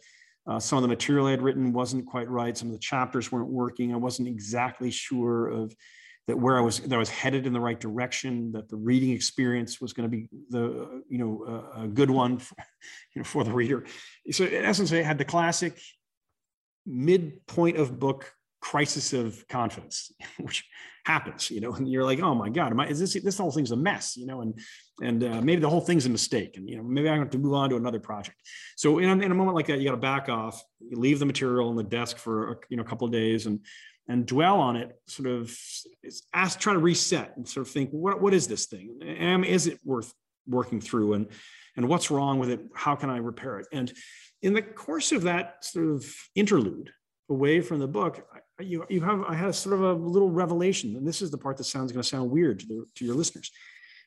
uh, 0.47 0.59
some 0.59 0.77
of 0.77 0.81
the 0.83 0.87
material 0.87 1.27
I 1.27 1.31
had 1.31 1.41
written 1.41 1.73
wasn't 1.73 2.05
quite 2.05 2.29
right. 2.29 2.57
Some 2.57 2.69
of 2.69 2.73
the 2.73 2.79
chapters 2.79 3.31
weren't 3.31 3.49
working. 3.49 3.93
I 3.93 3.97
wasn't 3.97 4.29
exactly 4.29 4.91
sure 4.91 5.49
of 5.49 5.75
that 6.27 6.39
where 6.39 6.57
I 6.57 6.61
was 6.61 6.79
that 6.79 6.95
I 6.95 6.99
was 6.99 7.09
headed 7.09 7.45
in 7.45 7.51
the 7.53 7.59
right 7.59 7.79
direction. 7.79 8.53
That 8.53 8.69
the 8.69 8.77
reading 8.77 9.11
experience 9.11 9.81
was 9.81 9.91
going 9.91 10.09
to 10.09 10.17
be 10.17 10.29
the 10.49 11.03
you 11.09 11.17
know 11.17 11.43
uh, 11.75 11.83
a 11.83 11.87
good 11.87 12.09
one, 12.09 12.37
for, 12.37 12.55
you 13.15 13.19
know, 13.19 13.25
for 13.25 13.43
the 13.43 13.51
reader. 13.51 13.85
So 14.31 14.45
in 14.45 14.63
essence, 14.63 14.93
I 14.93 15.01
had 15.01 15.17
the 15.17 15.25
classic 15.25 15.77
midpoint 16.85 17.77
of 17.77 17.99
book 17.99 18.31
crisis 18.61 19.13
of 19.13 19.47
confidence, 19.47 20.11
which 20.39 20.65
happens, 21.05 21.49
you 21.49 21.61
know, 21.61 21.73
and 21.73 21.89
you're 21.89 22.03
like, 22.03 22.19
oh 22.19 22.35
my 22.35 22.49
God, 22.49 22.71
am 22.71 22.79
I, 22.79 22.87
is 22.87 22.99
this, 22.99 23.13
this 23.23 23.37
whole 23.37 23.51
thing's 23.51 23.71
a 23.71 23.75
mess, 23.75 24.15
you 24.15 24.25
know, 24.25 24.41
and, 24.41 24.59
and 25.01 25.23
uh, 25.23 25.41
maybe 25.41 25.61
the 25.61 25.69
whole 25.69 25.81
thing's 25.81 26.05
a 26.05 26.09
mistake 26.09 26.57
and, 26.57 26.69
you 26.69 26.77
know, 26.77 26.83
maybe 26.83 27.09
I 27.09 27.17
have 27.17 27.29
to 27.31 27.37
move 27.37 27.53
on 27.53 27.69
to 27.71 27.77
another 27.77 27.99
project. 27.99 28.37
So 28.75 28.99
in, 28.99 29.23
in 29.23 29.31
a 29.31 29.35
moment 29.35 29.55
like 29.55 29.67
that, 29.67 29.79
you 29.79 29.85
got 29.85 29.91
to 29.91 29.97
back 29.97 30.29
off, 30.29 30.61
leave 30.91 31.19
the 31.19 31.25
material 31.25 31.69
on 31.69 31.75
the 31.75 31.83
desk 31.83 32.17
for, 32.17 32.51
a, 32.51 32.55
you 32.69 32.77
know, 32.77 32.83
a 32.83 32.85
couple 32.85 33.05
of 33.05 33.13
days 33.13 33.45
and, 33.45 33.59
and 34.07 34.25
dwell 34.25 34.59
on 34.59 34.75
it, 34.75 34.91
sort 35.07 35.29
of 35.29 35.55
ask, 36.33 36.59
try 36.59 36.73
to 36.73 36.79
reset 36.79 37.33
and 37.37 37.47
sort 37.47 37.65
of 37.65 37.71
think, 37.71 37.91
what, 37.91 38.21
what 38.21 38.33
is 38.33 38.47
this 38.47 38.65
thing? 38.65 38.99
Am, 39.03 39.43
is 39.43 39.67
it 39.67 39.79
worth 39.85 40.13
working 40.47 40.81
through 40.81 41.13
and, 41.13 41.27
and 41.77 41.87
what's 41.87 42.11
wrong 42.11 42.39
with 42.39 42.49
it? 42.49 42.59
How 42.73 42.95
can 42.95 43.09
I 43.09 43.17
repair 43.17 43.59
it? 43.59 43.67
And 43.71 43.91
in 44.41 44.53
the 44.53 44.61
course 44.61 45.11
of 45.11 45.23
that 45.23 45.63
sort 45.63 45.87
of 45.87 46.05
interlude 46.35 46.91
away 47.29 47.61
from 47.61 47.79
the 47.79 47.87
book, 47.87 48.25
you 48.59 48.85
you 48.89 49.01
have 49.01 49.23
I 49.23 49.35
had 49.35 49.49
a 49.49 49.53
sort 49.53 49.75
of 49.75 49.81
a 49.81 49.93
little 49.93 50.29
revelation, 50.29 50.95
and 50.95 51.07
this 51.07 51.21
is 51.21 51.31
the 51.31 51.37
part 51.37 51.57
that 51.57 51.65
sounds 51.65 51.91
going 51.91 52.01
to 52.01 52.07
sound 52.07 52.29
weird 52.29 52.59
to 52.61 52.65
the, 52.67 52.85
to 52.95 53.05
your 53.05 53.15
listeners. 53.15 53.51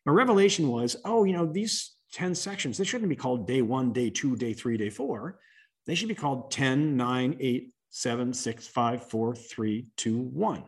My 0.05 0.13
revelation 0.13 0.69
was, 0.69 0.97
oh, 1.05 1.25
you 1.25 1.33
know, 1.33 1.47
these 1.47 1.93
10 2.13 2.35
sections, 2.35 2.77
they 2.77 2.85
shouldn't 2.85 3.09
be 3.09 3.17
called 3.17 3.47
day 3.47 3.63
one, 3.63 3.93
day 3.93 4.11
two, 4.11 4.37
day 4.37 4.53
three, 4.53 4.77
day 4.77 4.91
four. 4.91 5.39
They 5.87 5.95
should 5.95 6.09
be 6.09 6.15
called 6.15 6.51
10, 6.51 6.97
9, 6.97 7.37
8, 7.41 7.73
7, 7.91 8.33
6, 8.33 8.67
5, 8.69 9.11
4, 9.11 9.35
3, 9.35 9.87
2, 9.97 10.19
1. 10.19 10.65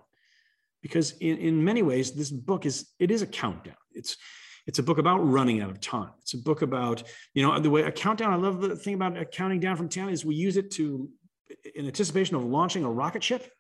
Because 0.83 1.13
in, 1.19 1.39
in 1.39 1.65
many 1.65 1.83
ways, 1.83 2.13
this 2.13 2.31
book 2.31 2.67
is 2.67 2.91
it 2.99 3.11
is 3.11 3.23
a 3.23 3.27
countdown. 3.27 3.77
It's 3.93 4.17
it's 4.67 4.79
a 4.79 4.83
book 4.83 4.99
about 4.99 5.19
running 5.19 5.61
out 5.61 5.71
of 5.71 5.81
time. 5.81 6.11
It's 6.23 6.33
a 6.33 6.39
book 6.39 6.63
about, 6.63 7.03
you 7.35 7.43
know, 7.43 7.59
the 7.59 7.71
way 7.71 7.83
a 7.83 7.93
countdown. 7.93 8.33
I 8.33 8.37
love 8.37 8.61
the 8.61 8.77
thing 8.77 8.95
about 8.95 9.31
counting 9.31 9.61
down 9.61 9.77
from 9.77 9.89
10 9.89 10.09
is 10.09 10.25
we 10.25 10.35
use 10.35 10.57
it 10.57 10.71
to 10.73 11.09
in 11.75 11.87
anticipation 11.87 12.37
of 12.37 12.45
launching 12.45 12.85
a 12.85 12.91
rocket 12.91 13.23
ship 13.23 13.51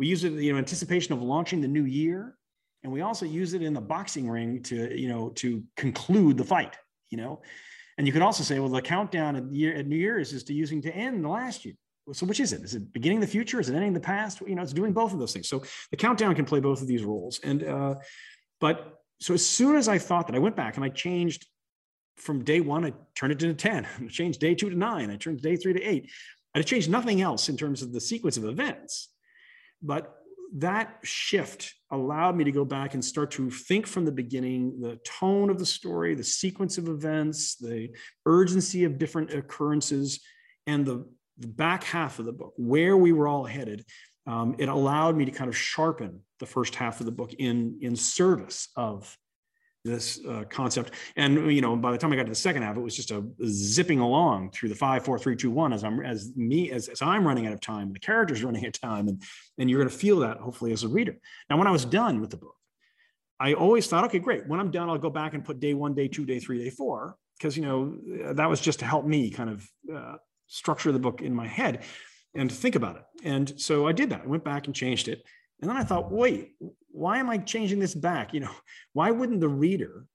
we 0.00 0.06
use 0.06 0.24
it 0.24 0.32
in 0.32 0.56
anticipation 0.56 1.12
of 1.12 1.20
launching 1.20 1.60
the 1.60 1.68
new 1.68 1.84
year, 1.84 2.34
and 2.82 2.90
we 2.90 3.02
also 3.02 3.26
use 3.26 3.52
it 3.52 3.60
in 3.60 3.74
the 3.74 3.82
boxing 3.82 4.28
ring 4.30 4.62
to 4.62 4.98
you 4.98 5.10
know 5.10 5.28
to 5.36 5.62
conclude 5.76 6.38
the 6.38 6.44
fight. 6.44 6.74
You 7.10 7.18
know, 7.18 7.42
and 7.98 8.06
you 8.06 8.12
can 8.12 8.22
also 8.22 8.42
say, 8.42 8.58
well, 8.58 8.70
the 8.70 8.80
countdown 8.80 9.36
at, 9.36 9.52
year, 9.52 9.74
at 9.74 9.86
New 9.86 9.96
Year's 9.96 10.32
is 10.32 10.42
to 10.44 10.54
using 10.54 10.80
to 10.82 10.90
end 10.90 11.22
the 11.22 11.28
last 11.28 11.66
year. 11.66 11.74
So 12.12 12.24
which 12.24 12.40
is 12.40 12.54
it? 12.54 12.62
Is 12.62 12.74
it 12.74 12.90
beginning 12.94 13.20
the 13.20 13.26
future? 13.26 13.60
Is 13.60 13.68
it 13.68 13.74
ending 13.74 13.92
the 13.92 14.00
past? 14.00 14.40
You 14.40 14.54
know, 14.54 14.62
it's 14.62 14.72
doing 14.72 14.94
both 14.94 15.12
of 15.12 15.18
those 15.18 15.34
things. 15.34 15.48
So 15.50 15.62
the 15.90 15.98
countdown 15.98 16.34
can 16.34 16.46
play 16.46 16.60
both 16.60 16.80
of 16.80 16.88
these 16.88 17.04
roles. 17.04 17.38
And 17.44 17.62
uh, 17.62 17.96
but 18.58 19.02
so 19.20 19.34
as 19.34 19.46
soon 19.46 19.76
as 19.76 19.86
I 19.86 19.98
thought 19.98 20.28
that, 20.28 20.34
I 20.34 20.38
went 20.38 20.56
back 20.56 20.76
and 20.76 20.84
I 20.84 20.88
changed 20.88 21.46
from 22.16 22.42
day 22.42 22.60
one. 22.60 22.86
I 22.86 22.94
turned 23.14 23.34
it 23.34 23.42
into 23.42 23.54
ten. 23.54 23.86
I 24.00 24.06
changed 24.06 24.40
day 24.40 24.54
two 24.54 24.70
to 24.70 24.76
nine. 24.76 25.10
I 25.10 25.16
turned 25.16 25.42
day 25.42 25.56
three 25.56 25.74
to 25.74 25.82
eight. 25.82 26.10
I 26.54 26.62
changed 26.62 26.88
nothing 26.88 27.20
else 27.20 27.50
in 27.50 27.58
terms 27.58 27.82
of 27.82 27.92
the 27.92 28.00
sequence 28.00 28.38
of 28.38 28.44
events. 28.44 29.10
But 29.82 30.14
that 30.54 30.98
shift 31.02 31.74
allowed 31.90 32.36
me 32.36 32.44
to 32.44 32.52
go 32.52 32.64
back 32.64 32.94
and 32.94 33.04
start 33.04 33.30
to 33.32 33.50
think 33.50 33.86
from 33.86 34.04
the 34.04 34.12
beginning 34.12 34.80
the 34.80 34.98
tone 35.04 35.48
of 35.48 35.58
the 35.58 35.66
story, 35.66 36.14
the 36.14 36.24
sequence 36.24 36.76
of 36.76 36.88
events, 36.88 37.56
the 37.56 37.90
urgency 38.26 38.84
of 38.84 38.98
different 38.98 39.32
occurrences, 39.32 40.20
and 40.66 40.84
the, 40.84 41.06
the 41.38 41.46
back 41.46 41.84
half 41.84 42.18
of 42.18 42.24
the 42.24 42.32
book, 42.32 42.52
where 42.56 42.96
we 42.96 43.12
were 43.12 43.28
all 43.28 43.44
headed. 43.44 43.84
Um, 44.26 44.56
it 44.58 44.68
allowed 44.68 45.16
me 45.16 45.24
to 45.24 45.30
kind 45.30 45.48
of 45.48 45.56
sharpen 45.56 46.20
the 46.40 46.46
first 46.46 46.74
half 46.74 47.00
of 47.00 47.06
the 47.06 47.12
book 47.12 47.32
in, 47.34 47.78
in 47.80 47.96
service 47.96 48.68
of 48.76 49.16
this 49.84 50.20
uh, 50.26 50.44
concept. 50.50 50.92
And 51.16 51.52
you 51.52 51.60
know, 51.60 51.74
by 51.76 51.92
the 51.92 51.98
time 51.98 52.12
I 52.12 52.16
got 52.16 52.24
to 52.24 52.30
the 52.30 52.34
second 52.34 52.62
half, 52.62 52.76
it 52.76 52.80
was 52.80 52.94
just 52.94 53.10
a 53.10 53.24
zipping 53.46 54.00
along 54.00 54.50
through 54.50 54.68
the 54.68 54.74
five, 54.74 55.04
four, 55.04 55.18
three, 55.18 55.36
two, 55.36 55.50
one. 55.50 55.72
As 55.72 55.84
I'm 55.84 56.00
as 56.04 56.32
me 56.36 56.70
as, 56.70 56.88
as 56.88 57.02
I'm 57.02 57.26
running 57.26 57.46
out 57.46 57.52
of 57.52 57.60
time, 57.60 57.92
the 57.92 57.98
character's 57.98 58.44
running 58.44 58.64
out 58.64 58.76
of 58.76 58.80
time, 58.80 59.08
and 59.08 59.22
and 59.58 59.70
you're 59.70 59.80
going 59.80 59.90
to 59.90 59.96
feel 59.96 60.20
that 60.20 60.38
hopefully 60.38 60.72
as 60.72 60.82
a 60.82 60.88
reader. 60.88 61.16
Now, 61.48 61.56
when 61.56 61.66
I 61.66 61.70
was 61.70 61.84
done 61.84 62.20
with 62.20 62.30
the 62.30 62.36
book, 62.36 62.56
I 63.38 63.54
always 63.54 63.86
thought, 63.86 64.04
okay, 64.04 64.18
great. 64.18 64.46
When 64.46 64.60
I'm 64.60 64.70
done, 64.70 64.88
I'll 64.90 64.98
go 64.98 65.10
back 65.10 65.34
and 65.34 65.44
put 65.44 65.60
day 65.60 65.74
one, 65.74 65.94
day 65.94 66.08
two, 66.08 66.26
day 66.26 66.40
three, 66.40 66.62
day 66.62 66.70
four, 66.70 67.16
because 67.38 67.56
you 67.56 67.64
know 67.64 67.96
that 68.34 68.48
was 68.48 68.60
just 68.60 68.80
to 68.80 68.84
help 68.84 69.06
me 69.06 69.30
kind 69.30 69.50
of 69.50 69.68
uh, 69.94 70.16
structure 70.46 70.92
the 70.92 70.98
book 70.98 71.22
in 71.22 71.34
my 71.34 71.46
head 71.46 71.84
and 72.34 72.50
think 72.52 72.74
about 72.74 72.96
it. 72.96 73.02
And 73.24 73.60
so 73.60 73.88
I 73.88 73.92
did 73.92 74.10
that. 74.10 74.22
I 74.24 74.26
went 74.26 74.44
back 74.44 74.66
and 74.66 74.74
changed 74.74 75.08
it. 75.08 75.22
And 75.60 75.68
then 75.68 75.76
I 75.76 75.84
thought, 75.84 76.10
wait, 76.10 76.52
why 76.92 77.18
am 77.18 77.30
I 77.30 77.38
changing 77.38 77.78
this 77.78 77.94
back? 77.94 78.34
You 78.34 78.40
know, 78.40 78.54
why 78.92 79.10
wouldn't 79.10 79.40
the 79.40 79.48
reader 79.48 80.06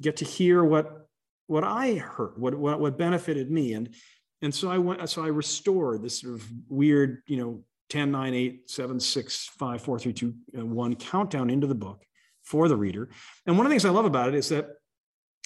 get 0.00 0.16
to 0.18 0.24
hear 0.24 0.64
what 0.64 1.06
what 1.46 1.64
I 1.64 1.94
heard, 1.94 2.34
what 2.36 2.54
what, 2.54 2.80
what 2.80 2.98
benefited 2.98 3.50
me? 3.50 3.74
And 3.74 3.94
and 4.42 4.54
so 4.54 4.70
I 4.70 4.78
went, 4.78 5.08
so 5.08 5.24
I 5.24 5.28
restored 5.28 6.02
this 6.02 6.20
sort 6.20 6.34
of 6.34 6.44
weird, 6.68 7.22
you 7.26 7.36
know, 7.36 7.62
10, 7.90 8.10
9, 8.10 8.34
8, 8.34 8.70
7, 8.70 8.98
6, 8.98 9.50
5, 9.56 9.82
4, 9.82 9.98
3, 10.00 10.12
2, 10.12 10.34
uh, 10.58 10.66
1 10.66 10.94
countdown 10.96 11.48
into 11.48 11.68
the 11.68 11.74
book 11.74 12.02
for 12.42 12.66
the 12.66 12.76
reader. 12.76 13.08
And 13.46 13.56
one 13.56 13.66
of 13.66 13.70
the 13.70 13.74
things 13.74 13.84
I 13.84 13.90
love 13.90 14.04
about 14.04 14.28
it 14.28 14.34
is 14.34 14.48
that, 14.48 14.70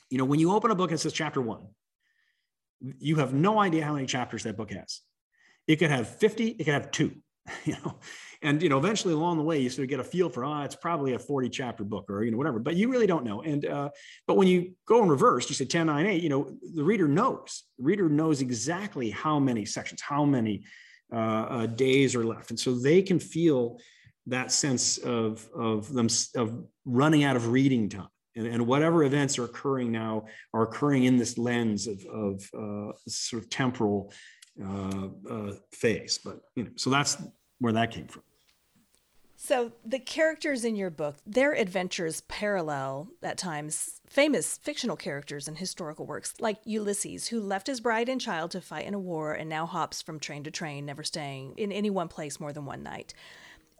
you 0.08 0.16
know, 0.16 0.24
when 0.24 0.40
you 0.40 0.52
open 0.52 0.70
a 0.70 0.74
book 0.74 0.90
and 0.90 0.98
it 0.98 1.02
says 1.02 1.12
chapter 1.12 1.42
one, 1.42 1.66
you 2.98 3.16
have 3.16 3.34
no 3.34 3.58
idea 3.58 3.84
how 3.84 3.94
many 3.94 4.06
chapters 4.06 4.44
that 4.44 4.56
book 4.56 4.70
has. 4.70 5.00
It 5.66 5.76
could 5.76 5.90
have 5.90 6.08
50, 6.08 6.48
it 6.48 6.64
could 6.64 6.74
have 6.74 6.90
two, 6.90 7.16
you 7.64 7.74
know, 7.84 7.98
and 8.46 8.62
you 8.62 8.68
know 8.68 8.78
eventually 8.78 9.12
along 9.12 9.36
the 9.36 9.42
way 9.42 9.58
you 9.58 9.68
sort 9.68 9.82
of 9.82 9.88
get 9.88 9.98
a 9.98 10.04
feel 10.04 10.28
for 10.28 10.44
ah 10.44 10.60
oh, 10.60 10.64
it's 10.64 10.76
probably 10.76 11.14
a 11.14 11.18
40 11.18 11.48
chapter 11.48 11.84
book 11.84 12.06
or 12.08 12.22
you 12.24 12.30
know 12.30 12.38
whatever. 12.38 12.58
But 12.58 12.76
you 12.76 12.88
really 12.88 13.06
don't 13.06 13.24
know. 13.24 13.42
And 13.42 13.66
uh, 13.66 13.90
but 14.26 14.36
when 14.36 14.48
you 14.48 14.72
go 14.86 15.02
in 15.02 15.08
reverse 15.08 15.48
you 15.48 15.54
say 15.54 15.64
10 15.64 15.86
9 15.86 16.06
8 16.06 16.22
you 16.22 16.28
know 16.28 16.50
the 16.74 16.84
reader 16.84 17.08
knows. 17.08 17.64
The 17.78 17.84
reader 17.84 18.08
knows 18.08 18.40
exactly 18.40 19.10
how 19.10 19.38
many 19.38 19.64
sections 19.64 20.00
how 20.00 20.24
many 20.24 20.64
uh, 21.12 21.16
uh, 21.56 21.66
days 21.66 22.14
are 22.14 22.24
left. 22.24 22.50
And 22.50 22.58
so 22.58 22.74
they 22.74 23.02
can 23.02 23.18
feel 23.18 23.78
that 24.26 24.52
sense 24.52 24.98
of 24.98 25.48
of 25.54 25.92
them 25.92 26.08
of 26.36 26.64
running 26.84 27.24
out 27.24 27.36
of 27.36 27.48
reading 27.48 27.88
time. 27.88 28.08
And, 28.36 28.46
and 28.46 28.66
whatever 28.66 29.02
events 29.02 29.38
are 29.38 29.44
occurring 29.44 29.90
now 29.90 30.26
are 30.52 30.62
occurring 30.62 31.04
in 31.04 31.16
this 31.16 31.38
lens 31.38 31.86
of, 31.86 32.04
of 32.06 32.50
uh, 32.54 32.92
sort 33.08 33.42
of 33.42 33.50
temporal 33.50 34.12
uh, 34.62 35.08
uh, 35.30 35.52
phase. 35.72 36.18
But 36.24 36.40
you 36.54 36.64
know 36.64 36.70
so 36.76 36.90
that's 36.90 37.16
where 37.58 37.72
that 37.72 37.90
came 37.90 38.06
from. 38.06 38.22
So 39.46 39.70
the 39.84 40.00
characters 40.00 40.64
in 40.64 40.74
your 40.74 40.90
book, 40.90 41.18
their 41.24 41.52
adventures 41.52 42.22
parallel 42.22 43.10
at 43.22 43.38
times 43.38 44.00
famous 44.08 44.58
fictional 44.58 44.96
characters 44.96 45.46
in 45.46 45.54
historical 45.54 46.04
works, 46.04 46.34
like 46.40 46.58
Ulysses, 46.64 47.28
who 47.28 47.40
left 47.40 47.68
his 47.68 47.80
bride 47.80 48.08
and 48.08 48.20
child 48.20 48.50
to 48.50 48.60
fight 48.60 48.86
in 48.86 48.94
a 48.94 48.98
war 48.98 49.34
and 49.34 49.48
now 49.48 49.64
hops 49.64 50.02
from 50.02 50.18
train 50.18 50.42
to 50.42 50.50
train, 50.50 50.84
never 50.84 51.04
staying 51.04 51.54
in 51.58 51.70
any 51.70 51.90
one 51.90 52.08
place 52.08 52.40
more 52.40 52.52
than 52.52 52.64
one 52.64 52.82
night. 52.82 53.14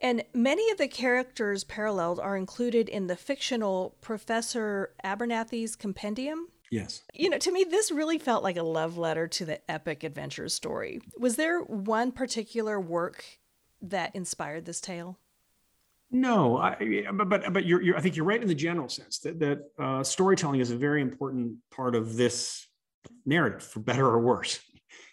And 0.01 0.23
many 0.33 0.71
of 0.71 0.79
the 0.79 0.87
characters 0.87 1.65
paralleled 1.65 2.21
are 2.21 2.37
included 2.37 2.89
in 2.89 3.09
the 3.09 3.17
fictional 3.17 3.97
Professor 4.01 4.95
Abernathe's 5.03 5.75
compendium. 5.75 6.47
Yes. 6.71 7.03
You 7.13 7.29
know, 7.29 7.39
to 7.39 7.51
me, 7.51 7.65
this 7.65 7.91
really 7.91 8.21
felt 8.21 8.45
like 8.45 8.57
a 8.57 8.63
love 8.63 8.99
letter 8.99 9.27
to 9.27 9.45
the 9.45 9.69
epic 9.69 10.05
adventure 10.05 10.49
story. 10.49 11.01
Was 11.19 11.35
there 11.35 11.59
one 11.59 12.13
particular 12.13 12.79
work 12.79 13.25
that 13.83 14.15
inspired 14.15 14.65
this 14.65 14.81
tale? 14.81 15.19
No, 16.17 16.57
I, 16.57 17.05
but 17.13 17.53
but 17.53 17.67
you're, 17.67 17.83
you're, 17.83 17.97
I 17.97 18.01
think 18.01 18.17
you're 18.17 18.25
right 18.25 18.41
in 18.41 18.49
the 18.49 18.55
general 18.55 18.89
sense 18.89 19.19
that 19.19 19.39
that 19.41 19.59
uh, 19.79 20.03
storytelling 20.03 20.61
is 20.61 20.71
a 20.71 20.77
very 20.77 21.03
important 21.03 21.57
part 21.71 21.95
of 21.95 22.17
this 22.17 22.67
narrative, 23.27 23.63
for 23.63 23.81
better 23.81 24.07
or 24.07 24.21
worse. 24.21 24.59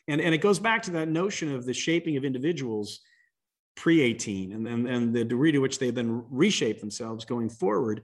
And, 0.07 0.21
and 0.21 0.33
it 0.33 0.37
goes 0.37 0.59
back 0.59 0.83
to 0.83 0.91
that 0.91 1.09
notion 1.09 1.53
of 1.53 1.65
the 1.65 1.73
shaping 1.73 2.15
of 2.15 2.23
individuals 2.23 3.01
pre 3.75 3.99
18 4.01 4.53
and, 4.53 4.67
and, 4.67 4.87
and 4.87 5.13
the 5.13 5.25
degree 5.25 5.51
to 5.51 5.59
which 5.59 5.77
they 5.77 5.91
then 5.91 6.23
reshape 6.29 6.79
themselves 6.79 7.25
going 7.25 7.49
forward. 7.49 8.03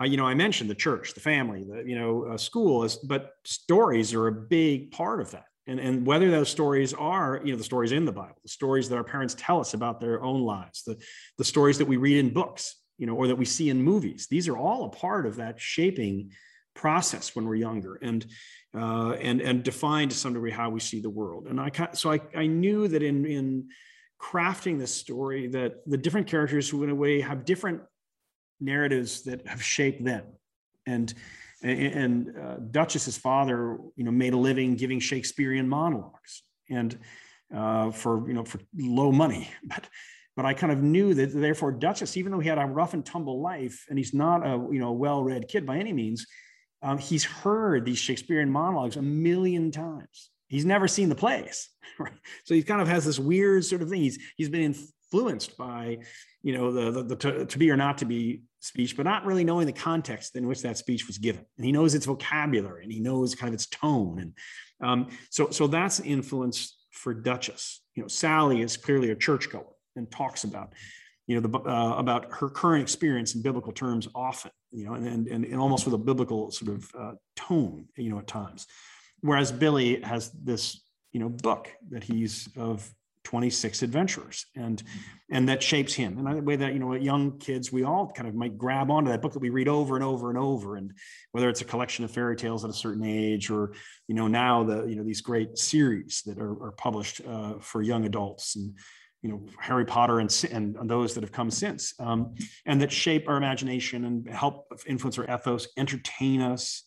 Uh, 0.00 0.04
you 0.04 0.16
know, 0.16 0.26
I 0.26 0.34
mentioned 0.34 0.68
the 0.68 0.74
church, 0.74 1.14
the 1.14 1.20
family, 1.20 1.62
the, 1.62 1.84
you 1.86 1.96
know, 1.96 2.24
uh, 2.24 2.36
school, 2.36 2.82
is, 2.82 2.96
but 2.96 3.32
stories 3.44 4.12
are 4.12 4.26
a 4.26 4.32
big 4.32 4.90
part 4.90 5.20
of 5.20 5.30
that. 5.30 5.46
And, 5.66 5.80
and 5.80 6.06
whether 6.06 6.30
those 6.30 6.50
stories 6.50 6.92
are, 6.92 7.40
you 7.42 7.52
know, 7.52 7.58
the 7.58 7.64
stories 7.64 7.92
in 7.92 8.04
the 8.04 8.12
Bible, 8.12 8.36
the 8.42 8.48
stories 8.48 8.88
that 8.88 8.96
our 8.96 9.04
parents 9.04 9.34
tell 9.38 9.60
us 9.60 9.72
about 9.72 10.00
their 10.00 10.22
own 10.22 10.42
lives, 10.42 10.82
the, 10.82 11.02
the 11.38 11.44
stories 11.44 11.78
that 11.78 11.86
we 11.86 11.96
read 11.96 12.18
in 12.18 12.34
books, 12.34 12.76
you 12.98 13.06
know, 13.06 13.14
or 13.14 13.28
that 13.28 13.36
we 13.36 13.46
see 13.46 13.70
in 13.70 13.82
movies, 13.82 14.26
these 14.30 14.46
are 14.48 14.56
all 14.56 14.84
a 14.84 14.90
part 14.90 15.26
of 15.26 15.36
that 15.36 15.58
shaping 15.58 16.32
process 16.74 17.34
when 17.34 17.46
we're 17.46 17.54
younger 17.54 17.96
and 18.02 18.26
uh, 18.76 19.12
and 19.20 19.40
and 19.40 19.62
define 19.62 20.08
to 20.08 20.16
some 20.16 20.34
degree 20.34 20.50
how 20.50 20.68
we 20.68 20.80
see 20.80 21.00
the 21.00 21.10
world. 21.10 21.46
And 21.46 21.60
I 21.60 21.70
so 21.92 22.12
I, 22.12 22.20
I 22.34 22.46
knew 22.46 22.88
that 22.88 23.02
in 23.02 23.24
in 23.24 23.68
crafting 24.20 24.78
this 24.78 24.92
story 24.92 25.48
that 25.48 25.76
the 25.86 25.96
different 25.96 26.26
characters 26.26 26.68
who 26.68 26.82
in 26.82 26.90
a 26.90 26.94
way 26.94 27.20
have 27.20 27.44
different 27.44 27.82
narratives 28.60 29.22
that 29.22 29.46
have 29.46 29.62
shaped 29.62 30.04
them 30.04 30.24
and 30.86 31.12
and 31.64 32.36
uh, 32.38 32.56
duchess's 32.70 33.16
father 33.16 33.78
you 33.96 34.04
know 34.04 34.10
made 34.10 34.34
a 34.34 34.36
living 34.36 34.74
giving 34.76 35.00
shakespearean 35.00 35.68
monologues 35.68 36.42
and 36.70 36.98
uh, 37.54 37.90
for 37.90 38.26
you 38.28 38.34
know 38.34 38.44
for 38.44 38.60
low 38.76 39.10
money. 39.12 39.48
But 39.68 39.88
but 40.36 40.44
i 40.44 40.52
kind 40.52 40.72
of 40.72 40.82
knew 40.82 41.14
that 41.14 41.32
therefore 41.32 41.70
duchess 41.70 42.16
even 42.16 42.32
though 42.32 42.40
he 42.40 42.48
had 42.48 42.58
a 42.58 42.66
rough 42.66 42.92
and 42.92 43.06
tumble 43.06 43.40
life 43.40 43.86
and 43.88 43.96
he's 43.96 44.12
not 44.12 44.44
a 44.44 44.50
you 44.72 44.80
know 44.80 44.90
well-read 44.90 45.46
kid 45.46 45.64
by 45.64 45.78
any 45.78 45.92
means 45.92 46.26
um, 46.84 46.98
he's 46.98 47.24
heard 47.24 47.86
these 47.86 47.98
shakespearean 47.98 48.50
monologues 48.50 48.96
a 48.96 49.02
million 49.02 49.70
times. 49.70 50.30
He's 50.48 50.66
never 50.66 50.86
seen 50.86 51.08
the 51.08 51.14
plays 51.14 51.70
right? 51.98 52.12
so 52.44 52.54
he 52.54 52.62
kind 52.62 52.82
of 52.82 52.88
has 52.88 53.04
this 53.04 53.18
weird 53.18 53.64
sort 53.64 53.82
of 53.82 53.88
thing. 53.88 54.02
He's 54.02 54.18
he's 54.36 54.50
been 54.50 54.74
influenced 55.12 55.56
by 55.56 55.98
you 56.42 56.56
know 56.56 56.70
the, 56.70 56.90
the, 56.90 57.02
the 57.02 57.16
to, 57.16 57.46
to, 57.46 57.58
be 57.58 57.70
or 57.70 57.76
not 57.76 57.98
to 57.98 58.04
be 58.04 58.42
speech 58.64 58.96
but 58.96 59.04
not 59.04 59.24
really 59.24 59.44
knowing 59.44 59.66
the 59.66 59.72
context 59.72 60.36
in 60.36 60.46
which 60.46 60.62
that 60.62 60.78
speech 60.78 61.06
was 61.06 61.18
given. 61.18 61.44
And 61.56 61.66
he 61.66 61.72
knows 61.72 61.94
its 61.94 62.06
vocabulary 62.06 62.82
and 62.84 62.92
he 62.92 63.00
knows 63.00 63.34
kind 63.34 63.48
of 63.48 63.54
its 63.54 63.66
tone. 63.66 64.18
And 64.18 64.32
um, 64.88 65.08
so 65.30 65.50
so 65.50 65.66
that's 65.66 65.98
the 65.98 66.04
influence 66.04 66.78
for 66.90 67.14
duchess. 67.14 67.82
You 67.94 68.02
know 68.02 68.08
sally 68.08 68.62
is 68.62 68.76
clearly 68.76 69.10
a 69.10 69.16
churchgoer 69.16 69.66
and 69.96 70.10
talks 70.10 70.44
about 70.44 70.72
you 71.26 71.40
know 71.40 71.46
the, 71.46 71.58
uh, 71.58 71.96
about 71.96 72.32
her 72.32 72.48
current 72.48 72.82
experience 72.82 73.34
in 73.34 73.42
biblical 73.42 73.72
terms 73.72 74.08
often 74.14 74.50
you 74.72 74.84
know 74.84 74.94
and 74.94 75.28
and, 75.28 75.44
and 75.44 75.56
almost 75.56 75.84
with 75.84 75.94
a 75.94 75.98
biblical 75.98 76.50
sort 76.50 76.76
of 76.76 76.90
uh, 76.98 77.12
tone 77.36 77.86
you 77.96 78.10
know 78.10 78.18
at 78.18 78.26
times. 78.26 78.66
Whereas 79.20 79.52
billy 79.52 80.00
has 80.00 80.30
this 80.30 80.82
you 81.12 81.20
know 81.20 81.28
book 81.28 81.70
that 81.90 82.04
he's 82.04 82.48
of 82.56 82.90
26 83.24 83.82
adventurers 83.82 84.46
and 84.54 84.82
and 85.30 85.48
that 85.48 85.62
shapes 85.62 85.94
him. 85.94 86.18
And 86.18 86.36
the 86.36 86.42
way 86.42 86.56
that 86.56 86.74
you 86.74 86.78
know 86.78 86.94
young 86.94 87.38
kids 87.38 87.72
we 87.72 87.82
all 87.82 88.10
kind 88.12 88.28
of 88.28 88.34
might 88.34 88.56
grab 88.56 88.90
onto 88.90 89.10
that 89.10 89.22
book 89.22 89.32
that 89.32 89.40
we 89.40 89.50
read 89.50 89.68
over 89.68 89.96
and 89.96 90.04
over 90.04 90.28
and 90.28 90.38
over 90.38 90.76
and 90.76 90.92
whether 91.32 91.48
it's 91.48 91.62
a 91.62 91.64
collection 91.64 92.04
of 92.04 92.10
fairy 92.10 92.36
tales 92.36 92.64
at 92.64 92.70
a 92.70 92.74
certain 92.74 93.04
age 93.04 93.50
or 93.50 93.72
you 94.06 94.14
know 94.14 94.28
now 94.28 94.62
the 94.62 94.84
you 94.84 94.94
know 94.96 95.02
these 95.02 95.20
great 95.20 95.58
series 95.58 96.22
that 96.26 96.38
are, 96.38 96.62
are 96.62 96.72
published 96.72 97.20
uh, 97.26 97.54
for 97.60 97.82
young 97.82 98.04
adults 98.04 98.56
and 98.56 98.76
you 99.22 99.30
know 99.30 99.42
harry 99.58 99.86
potter 99.86 100.20
and, 100.20 100.44
and 100.52 100.76
those 100.88 101.14
that 101.14 101.22
have 101.22 101.32
come 101.32 101.50
since 101.50 101.94
um, 101.98 102.34
and 102.66 102.80
that 102.80 102.92
shape 102.92 103.28
our 103.28 103.36
imagination 103.36 104.04
and 104.04 104.28
help 104.28 104.66
influence 104.86 105.18
our 105.18 105.24
ethos 105.34 105.66
entertain 105.78 106.42
us 106.42 106.84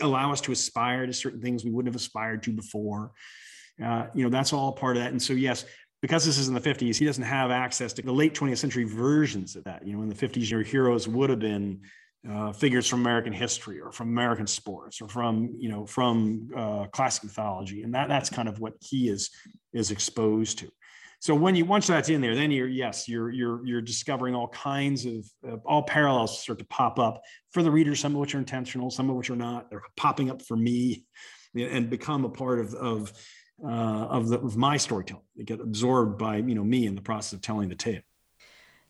allow 0.00 0.32
us 0.32 0.40
to 0.40 0.50
aspire 0.50 1.06
to 1.06 1.12
certain 1.12 1.40
things 1.40 1.64
we 1.64 1.70
wouldn't 1.70 1.94
have 1.94 2.00
aspired 2.00 2.42
to 2.42 2.50
before 2.50 3.12
uh, 3.82 4.06
you 4.14 4.24
know, 4.24 4.30
that's 4.30 4.52
all 4.52 4.72
part 4.72 4.96
of 4.96 5.02
that. 5.02 5.12
And 5.12 5.22
so, 5.22 5.32
yes, 5.32 5.64
because 6.00 6.24
this 6.24 6.38
is 6.38 6.48
in 6.48 6.54
the 6.54 6.60
50s, 6.60 6.96
he 6.96 7.04
doesn't 7.04 7.24
have 7.24 7.50
access 7.50 7.92
to 7.94 8.02
the 8.02 8.12
late 8.12 8.34
20th 8.34 8.58
century 8.58 8.84
versions 8.84 9.56
of 9.56 9.64
that. 9.64 9.86
You 9.86 9.96
know, 9.96 10.02
in 10.02 10.08
the 10.08 10.14
50s, 10.14 10.50
your 10.50 10.62
heroes 10.62 11.08
would 11.08 11.30
have 11.30 11.38
been 11.38 11.80
uh, 12.30 12.52
figures 12.52 12.86
from 12.86 13.00
American 13.00 13.32
history 13.32 13.80
or 13.80 13.90
from 13.92 14.08
American 14.08 14.46
sports 14.46 15.00
or 15.00 15.08
from, 15.08 15.54
you 15.58 15.70
know, 15.70 15.86
from 15.86 16.50
uh, 16.56 16.86
classic 16.86 17.24
mythology. 17.24 17.82
And 17.82 17.94
that 17.94 18.08
that's 18.08 18.30
kind 18.30 18.48
of 18.48 18.60
what 18.60 18.74
he 18.80 19.08
is 19.08 19.30
is 19.72 19.90
exposed 19.90 20.58
to. 20.58 20.70
So 21.20 21.34
when 21.34 21.56
you 21.56 21.64
once 21.64 21.86
that's 21.86 22.10
in 22.10 22.20
there, 22.20 22.34
then 22.34 22.50
you're 22.50 22.68
yes, 22.68 23.08
you're 23.08 23.30
you're 23.30 23.64
you're 23.66 23.80
discovering 23.80 24.34
all 24.34 24.48
kinds 24.48 25.06
of 25.06 25.26
uh, 25.48 25.56
all 25.64 25.82
parallels 25.82 26.38
start 26.38 26.58
to 26.58 26.66
pop 26.66 26.98
up 26.98 27.22
for 27.50 27.62
the 27.62 27.70
reader. 27.70 27.94
Some 27.94 28.12
of 28.14 28.20
which 28.20 28.34
are 28.34 28.38
intentional, 28.38 28.90
some 28.90 29.08
of 29.08 29.16
which 29.16 29.30
are 29.30 29.36
not. 29.36 29.70
They're 29.70 29.82
popping 29.96 30.30
up 30.30 30.42
for 30.42 30.54
me, 30.54 31.06
and 31.56 31.88
become 31.88 32.26
a 32.26 32.28
part 32.28 32.58
of 32.58 32.74
of 32.74 33.10
uh, 33.62 33.68
of, 33.68 34.28
the, 34.28 34.38
of 34.38 34.56
my 34.56 34.76
storytelling. 34.76 35.24
They 35.36 35.44
get 35.44 35.60
absorbed 35.60 36.18
by 36.18 36.36
you 36.36 36.54
know 36.54 36.64
me 36.64 36.86
in 36.86 36.94
the 36.94 37.02
process 37.02 37.32
of 37.32 37.40
telling 37.40 37.68
the 37.68 37.74
tale. 37.74 38.02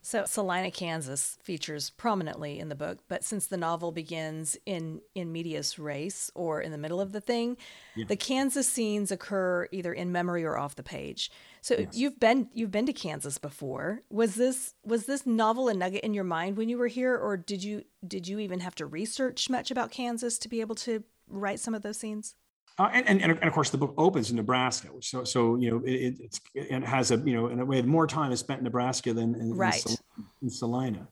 So 0.05 0.27
Salina, 0.27 0.71
Kansas 0.71 1.39
features 1.43 1.89
prominently 1.89 2.59
in 2.59 2.69
the 2.69 2.75
book, 2.75 2.99
but 3.09 3.25
since 3.25 3.47
the 3.47 3.57
novel 3.57 3.91
begins 3.91 4.55
in 4.67 5.01
in 5.15 5.33
medias 5.33 5.79
res 5.79 6.31
or 6.35 6.61
in 6.61 6.73
the 6.73 6.79
middle 6.79 7.01
of 7.01 7.13
the 7.13 7.23
thing, 7.23 7.57
yeah. 7.97 8.05
the 8.07 8.17
Kansas 8.17 8.69
scenes 8.69 9.11
occur 9.11 9.67
either 9.73 9.95
in 9.95 10.13
memory 10.13 10.45
or 10.45 10.59
off 10.59 10.75
the 10.75 10.83
page. 10.83 11.31
So 11.63 11.77
yes. 11.79 11.97
you've 11.97 12.21
been 12.21 12.51
you've 12.53 12.71
been 12.71 12.85
to 12.85 12.93
Kansas 12.93 13.39
before. 13.39 14.03
Was 14.11 14.35
this 14.35 14.75
was 14.85 15.07
this 15.07 15.25
novel 15.25 15.69
a 15.69 15.75
nugget 15.75 16.05
in 16.05 16.13
your 16.13 16.25
mind 16.25 16.59
when 16.59 16.69
you 16.69 16.77
were 16.77 16.89
here, 16.89 17.17
or 17.17 17.39
did 17.39 17.65
you 17.65 17.85
did 18.07 18.29
you 18.29 18.39
even 18.41 18.61
have 18.61 18.75
to 18.75 18.85
research 18.85 19.49
much 19.49 19.71
about 19.71 19.91
Kansas 19.91 20.39
to 20.41 20.51
be 20.51 20.61
able 20.61 20.75
to 20.77 21.03
write 21.29 21.61
some 21.61 21.75
of 21.75 21.81
those 21.81 21.97
scenes? 21.97 22.35
Uh, 22.77 22.91
and, 22.93 23.09
and, 23.09 23.23
and, 23.23 23.45
of 23.45 23.53
course, 23.53 23.71
the 23.71 23.79
book 23.79 23.95
opens 23.97 24.31
in 24.31 24.37
Nebraska, 24.37 24.89
which 24.89 25.09
so, 25.09 25.23
so 25.23 25.55
you 25.57 25.71
know 25.71 25.83
it, 25.85 26.17
it's 26.19 26.41
it 26.55 26.83
has 26.83 27.13
a 27.13 27.17
you 27.19 27.33
know 27.33 27.47
in 27.47 27.61
a 27.61 27.65
way 27.65 27.81
more 27.83 28.07
time 28.07 28.33
is 28.33 28.41
spent 28.41 28.59
in 28.59 28.65
Nebraska 28.65 29.13
than 29.13 29.35
in, 29.37 29.55
right. 29.55 29.85
in, 29.87 29.97
in 30.43 30.51
Salina. 30.51 31.07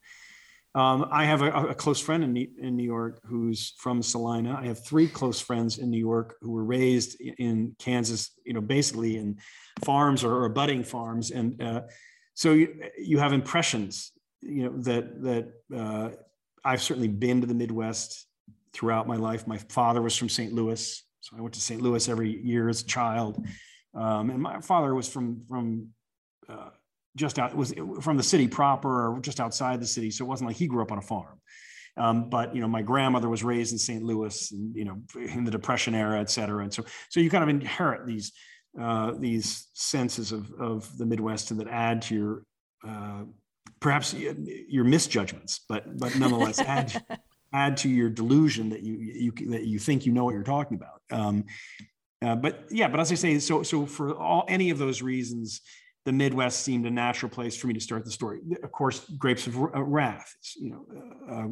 Um, 0.75 1.07
I 1.11 1.27
have 1.27 1.43
a, 1.43 1.53
a, 1.53 1.75
close 1.75 2.01
friend 2.01 2.25
in, 2.25 2.37
in 2.59 2.77
New 2.77 2.85
York 2.85 3.21
who's 3.27 3.75
from 3.77 4.03
Salina. 4.03 4.59
I 4.59 4.67
have 4.69 4.83
three 4.83 5.07
close 5.07 5.39
friends 5.39 5.77
in 5.77 5.91
New 5.91 5.99
York 5.99 6.37
who 6.41 6.51
were 6.51 6.65
raised 6.65 7.21
in 7.21 7.77
Kansas, 7.79 8.31
you 8.47 8.55
know, 8.55 8.63
basically 8.63 9.19
in 9.19 9.37
farms 9.85 10.25
or, 10.25 10.45
or 10.45 10.49
budding 10.49 10.83
farms, 10.83 11.31
and 11.31 11.63
uh, 11.63 11.83
so 12.35 12.55
you, 12.55 12.75
you 12.99 13.19
have 13.19 13.33
impressions, 13.33 14.13
you 14.41 14.65
know, 14.65 14.73
that 14.79 15.23
that 15.23 15.53
uh, 15.77 16.11
I've 16.65 16.83
certainly 16.83 17.09
been 17.09 17.41
to 17.43 17.47
the 17.47 17.55
Midwest 17.55 18.27
throughout 18.73 19.07
my 19.07 19.17
life. 19.17 19.47
My 19.47 19.59
father 19.59 20.01
was 20.01 20.17
from 20.17 20.29
St. 20.29 20.53
Louis. 20.53 21.03
So 21.23 21.37
I 21.39 21.41
went 21.41 21.55
to 21.55 21.61
St. 21.61 21.81
Louis 21.81 22.09
every 22.09 22.45
year 22.45 22.69
as 22.69 22.83
a 22.83 22.85
child. 22.85 23.45
Um, 23.95 24.31
and 24.31 24.43
my 24.43 24.61
father 24.61 24.95
was 24.95 25.09
from 25.09 25.41
from 25.49 25.89
uh, 26.49 26.71
just 27.17 27.39
out 27.39 27.55
was 27.55 27.73
from 28.01 28.17
the 28.17 28.23
city 28.23 28.49
proper 28.49 29.15
or 29.15 29.21
just 29.21 29.41
outside 29.41 29.81
the 29.81 29.87
city. 29.87 30.11
So 30.11 30.25
it 30.25 30.29
wasn't 30.29 30.49
like 30.49 30.57
he 30.57 30.67
grew 30.67 30.83
up 30.83 30.93
on 30.93 30.99
a 30.99 31.03
farm. 31.03 31.41
Um, 31.97 32.29
but 32.29 32.55
you 32.55 32.61
know, 32.61 32.69
my 32.69 32.83
grandmother 32.83 33.29
was 33.29 33.45
raised 33.45 33.73
in 33.73 33.79
St. 33.79 34.03
Louis, 34.03 34.51
and 34.51 34.75
you 34.75 34.85
know, 34.85 35.03
in 35.15 35.45
the 35.45 35.51
Depression 35.51 35.95
era, 35.95 36.21
et 36.21 36.31
cetera. 36.31 36.65
And 36.65 36.73
so, 36.73 36.85
so 37.11 37.21
you 37.21 37.31
kind 37.31 37.43
of 37.43 37.51
inherit 37.51 38.07
these 38.07 38.33
uh, 38.81 39.13
these 39.19 39.69
senses 39.75 40.33
of 40.33 40.51
of 40.59 40.97
the 40.99 41.07
Midwest, 41.07 41.51
and 41.51 41.61
that 41.61 41.69
add 41.69 42.03
to 42.03 42.15
your 42.15 42.43
uh, 42.89 43.25
perhaps 43.79 44.15
your 44.15 44.85
misjudgments, 44.85 45.61
but 45.69 45.99
but 45.99 46.17
nonetheless 46.17 46.59
add 46.61 47.05
add 47.53 47.77
to 47.79 47.89
your 47.89 48.09
delusion 48.09 48.71
that 48.71 48.83
you 48.83 48.95
you 48.97 49.33
that 49.51 49.65
you 49.65 49.79
think 49.79 50.07
you 50.07 50.13
know 50.13 50.25
what 50.25 50.35
you're 50.35 50.43
talking 50.43 50.77
about. 50.77 51.03
Um, 51.11 51.45
uh, 52.23 52.37
but 52.37 52.67
yeah, 52.71 52.89
but 52.89 53.01
as 53.01 53.11
I 53.13 53.17
say, 53.17 53.39
so 53.39 53.63
so 53.63 53.87
for 53.87 54.17
all 54.17 54.45
any 54.49 54.71
of 54.71 54.79
those 54.79 55.03
reasons, 55.03 55.61
the 56.05 56.13
Midwest 56.13 56.61
seemed 56.61 56.87
a 56.87 56.91
natural 56.91 57.31
place 57.31 57.57
for 57.57 57.67
me 57.67 57.75
to 57.75 57.81
start 57.81 58.05
the 58.05 58.11
story. 58.11 58.41
Of 58.63 58.73
course, 58.73 59.01
Grapes 59.19 59.47
of 59.47 59.57
Wrath, 59.57 60.35
you 60.57 60.71
know, 60.71 60.87
uh, 61.31 61.49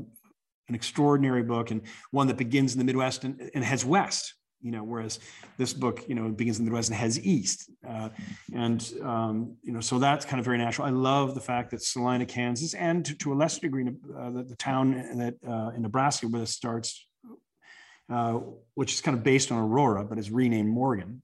an 0.69 0.75
extraordinary 0.75 1.43
book 1.43 1.71
and 1.71 1.83
one 2.11 2.29
that 2.29 2.37
begins 2.37 2.73
in 2.73 2.79
the 2.79 2.85
Midwest 2.85 3.25
and, 3.25 3.51
and 3.55 3.65
heads 3.65 3.85
west 3.85 4.35
you 4.63 4.71
know, 4.71 4.83
whereas 4.83 5.19
this 5.57 5.73
book, 5.73 6.05
you 6.09 6.15
know, 6.15 6.29
begins 6.29 6.59
in 6.59 6.65
the 6.65 6.71
west 6.71 6.91
and 6.91 6.99
heads 6.99 7.19
east. 7.21 7.71
Uh, 7.87 8.11
and, 8.55 8.93
um, 9.03 9.57
you 9.63 9.73
know, 9.73 9.81
so 9.81 9.99
that's 9.99 10.25
kind 10.25 10.39
of 10.39 10.45
very 10.45 10.59
natural. 10.59 10.87
I 10.87 10.91
love 10.91 11.35
the 11.35 11.41
fact 11.41 11.71
that 11.71 11.83
Salina, 11.83 12.27
Kansas, 12.27 12.75
and 12.75 13.05
to, 13.05 13.15
to 13.17 13.33
a 13.33 13.35
lesser 13.35 13.61
degree, 13.61 13.87
uh, 13.87 14.31
the, 14.31 14.43
the, 14.43 14.57
town 14.57 14.93
that 15.19 15.35
uh, 15.47 15.71
in 15.75 15.83
Nebraska 15.83 16.29
where 16.29 16.41
this 16.41 16.53
starts, 16.53 17.07
uh, 18.13 18.41
which 18.75 18.93
is 18.93 19.01
kind 19.01 19.17
of 19.17 19.25
based 19.25 19.51
on 19.51 19.59
Aurora, 19.59 20.05
but 20.05 20.19
is 20.19 20.31
renamed 20.31 20.69
Morgen, 20.69 21.23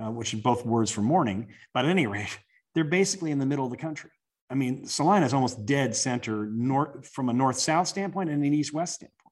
uh, 0.00 0.10
which 0.10 0.34
is 0.34 0.40
both 0.40 0.64
words 0.64 0.90
for 0.90 1.02
morning. 1.02 1.48
But 1.72 1.84
at 1.86 1.90
any 1.90 2.06
rate, 2.06 2.38
they're 2.74 2.84
basically 2.84 3.30
in 3.30 3.38
the 3.38 3.46
middle 3.46 3.64
of 3.64 3.70
the 3.70 3.76
country. 3.76 4.10
I 4.50 4.54
mean, 4.54 4.86
Salina 4.86 5.26
is 5.26 5.34
almost 5.34 5.64
dead 5.66 5.96
center 5.96 6.46
north 6.46 7.08
from 7.08 7.28
a 7.28 7.32
north-south 7.32 7.88
standpoint 7.88 8.30
and 8.30 8.44
an 8.44 8.54
east-west 8.54 8.94
standpoint. 8.94 9.23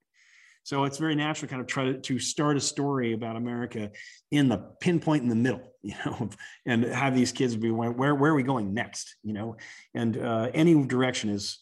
So 0.65 0.85
it's 0.85 0.99
very 0.99 1.15
natural 1.15 1.49
kind 1.49 1.61
of 1.61 1.67
try 1.67 1.87
to, 1.87 1.99
to 1.99 2.19
start 2.19 2.57
a 2.57 2.61
story 2.61 3.15
about 3.15 3.37
America 3.37 3.91
in 4.31 4.49
the 4.49 4.59
pinpoint 4.81 5.23
in 5.23 5.29
the 5.29 5.35
middle, 5.35 5.63
you 5.83 5.95
know, 6.07 6.31
and 6.67 6.85
have 6.85 7.15
these 7.15 7.33
kids 7.33 7.57
be 7.57 7.71
where, 7.71 7.93
where 7.93 8.31
are 8.31 8.35
we 8.35 8.43
going 8.43 8.73
next, 8.73 9.17
you 9.23 9.33
know, 9.33 9.57
and 9.95 10.17
uh, 10.17 10.51
any 10.55 10.87
direction 10.87 11.31
is, 11.31 11.59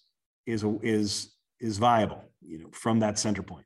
is, 0.47 0.65
is, 0.83 1.35
is 1.61 1.79
viable, 1.79 2.23
you 2.43 2.59
know, 2.59 2.69
from 2.73 3.01
that 3.01 3.19
center 3.19 3.43
point. 3.43 3.65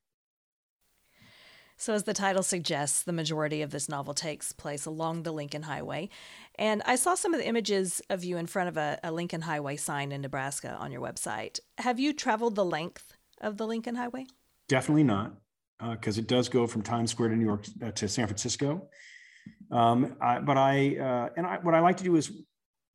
So, 1.76 1.92
as 1.92 2.04
the 2.04 2.14
title 2.14 2.44
suggests, 2.44 3.02
the 3.02 3.12
majority 3.12 3.60
of 3.60 3.72
this 3.72 3.88
novel 3.88 4.14
takes 4.14 4.52
place 4.52 4.86
along 4.86 5.24
the 5.24 5.32
Lincoln 5.32 5.62
Highway. 5.62 6.08
And 6.56 6.82
I 6.86 6.94
saw 6.94 7.16
some 7.16 7.34
of 7.34 7.40
the 7.40 7.48
images 7.48 8.00
of 8.08 8.22
you 8.22 8.36
in 8.36 8.46
front 8.46 8.68
of 8.68 8.76
a, 8.76 9.00
a 9.02 9.10
Lincoln 9.10 9.42
Highway 9.42 9.76
sign 9.76 10.12
in 10.12 10.20
Nebraska 10.20 10.76
on 10.78 10.92
your 10.92 11.02
website. 11.02 11.58
Have 11.78 11.98
you 11.98 12.12
traveled 12.12 12.54
the 12.54 12.64
length 12.64 13.16
of 13.40 13.56
the 13.56 13.66
Lincoln 13.66 13.96
Highway? 13.96 14.26
Definitely 14.68 15.04
not, 15.04 15.34
because 15.90 16.18
uh, 16.18 16.22
it 16.22 16.28
does 16.28 16.48
go 16.48 16.66
from 16.66 16.82
Times 16.82 17.10
Square 17.10 17.30
to 17.30 17.36
New 17.36 17.44
York 17.44 17.66
uh, 17.84 17.90
to 17.92 18.08
San 18.08 18.26
Francisco. 18.26 18.88
Um, 19.70 20.16
I, 20.20 20.40
but 20.40 20.56
I, 20.56 20.96
uh, 20.96 21.28
and 21.36 21.46
I, 21.46 21.58
what 21.58 21.74
I 21.74 21.80
like 21.80 21.98
to 21.98 22.04
do 22.04 22.16
is, 22.16 22.32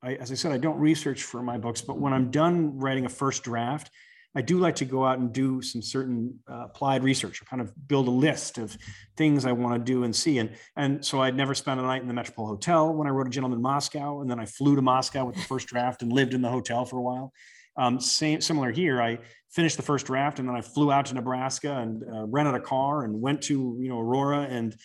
I, 0.01 0.15
as 0.15 0.31
I 0.31 0.35
said, 0.35 0.51
I 0.51 0.57
don't 0.57 0.79
research 0.79 1.23
for 1.23 1.43
my 1.43 1.57
books, 1.57 1.81
but 1.81 1.99
when 1.99 2.13
I'm 2.13 2.31
done 2.31 2.79
writing 2.79 3.05
a 3.05 3.09
first 3.09 3.43
draft, 3.43 3.91
I 4.35 4.41
do 4.41 4.59
like 4.59 4.75
to 4.75 4.85
go 4.85 5.05
out 5.05 5.17
and 5.19 5.33
do 5.33 5.61
some 5.61 5.81
certain 5.81 6.39
uh, 6.49 6.65
applied 6.65 7.03
research, 7.03 7.41
or 7.41 7.45
kind 7.45 7.61
of 7.61 7.73
build 7.87 8.07
a 8.07 8.11
list 8.11 8.59
of 8.59 8.77
things 9.17 9.45
I 9.45 9.51
want 9.51 9.73
to 9.73 9.91
do 9.91 10.03
and 10.03 10.15
see. 10.15 10.37
And 10.37 10.55
and 10.75 11.03
so 11.03 11.19
I'd 11.19 11.35
never 11.35 11.55
spent 11.55 11.79
a 11.79 11.83
night 11.83 12.03
in 12.03 12.07
the 12.07 12.13
Metropol 12.13 12.47
Hotel 12.47 12.93
when 12.93 13.07
I 13.07 13.09
wrote 13.09 13.27
A 13.27 13.31
Gentleman 13.31 13.57
in 13.57 13.63
Moscow, 13.63 14.21
and 14.21 14.29
then 14.29 14.39
I 14.39 14.45
flew 14.45 14.75
to 14.75 14.83
Moscow 14.83 15.25
with 15.25 15.35
the 15.35 15.41
first 15.41 15.67
draft 15.67 16.03
and 16.03 16.13
lived 16.13 16.33
in 16.33 16.41
the 16.41 16.49
hotel 16.49 16.85
for 16.85 16.97
a 16.97 17.01
while. 17.01 17.33
Um, 17.79 17.99
same 17.99 18.41
similar 18.41 18.71
here. 18.71 19.01
I 19.01 19.19
finished 19.49 19.77
the 19.77 19.83
first 19.83 20.05
draft 20.05 20.39
and 20.39 20.47
then 20.47 20.55
I 20.55 20.61
flew 20.61 20.91
out 20.91 21.05
to 21.07 21.15
Nebraska 21.15 21.77
and 21.77 22.03
uh, 22.03 22.25
rented 22.25 22.55
a 22.55 22.59
car 22.59 23.05
and 23.05 23.21
went 23.21 23.41
to 23.43 23.77
you 23.79 23.87
know 23.87 23.99
Aurora 23.99 24.41
and 24.41 24.75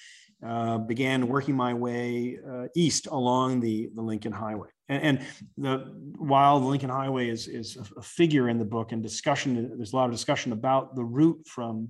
uh, 0.47 0.79
began 0.79 1.27
working 1.27 1.57
my 1.57 1.75
way 1.75 2.39
uh, 2.49 2.67
east 2.77 3.09
along 3.11 3.61
the, 3.61 3.91
the 3.95 4.03
Lincoln 4.03 4.33
Highway. 4.33 4.69
And, 4.89 5.03
and, 5.03 5.27
the, 5.57 5.79
while 6.19 6.61
the 6.61 6.67
Lincoln 6.67 6.91
Highway 6.91 7.31
is, 7.31 7.49
is 7.49 7.79
a 7.97 8.03
figure 8.03 8.51
in 8.51 8.59
the 8.59 8.65
book 8.65 8.93
and 8.93 9.03
discussion, 9.03 9.73
there's 9.77 9.95
a 9.95 9.97
lot 9.97 10.05
of 10.05 10.13
discussion 10.13 10.53
about 10.53 10.95
the 10.97 11.05
route 11.05 11.47
from 11.47 11.89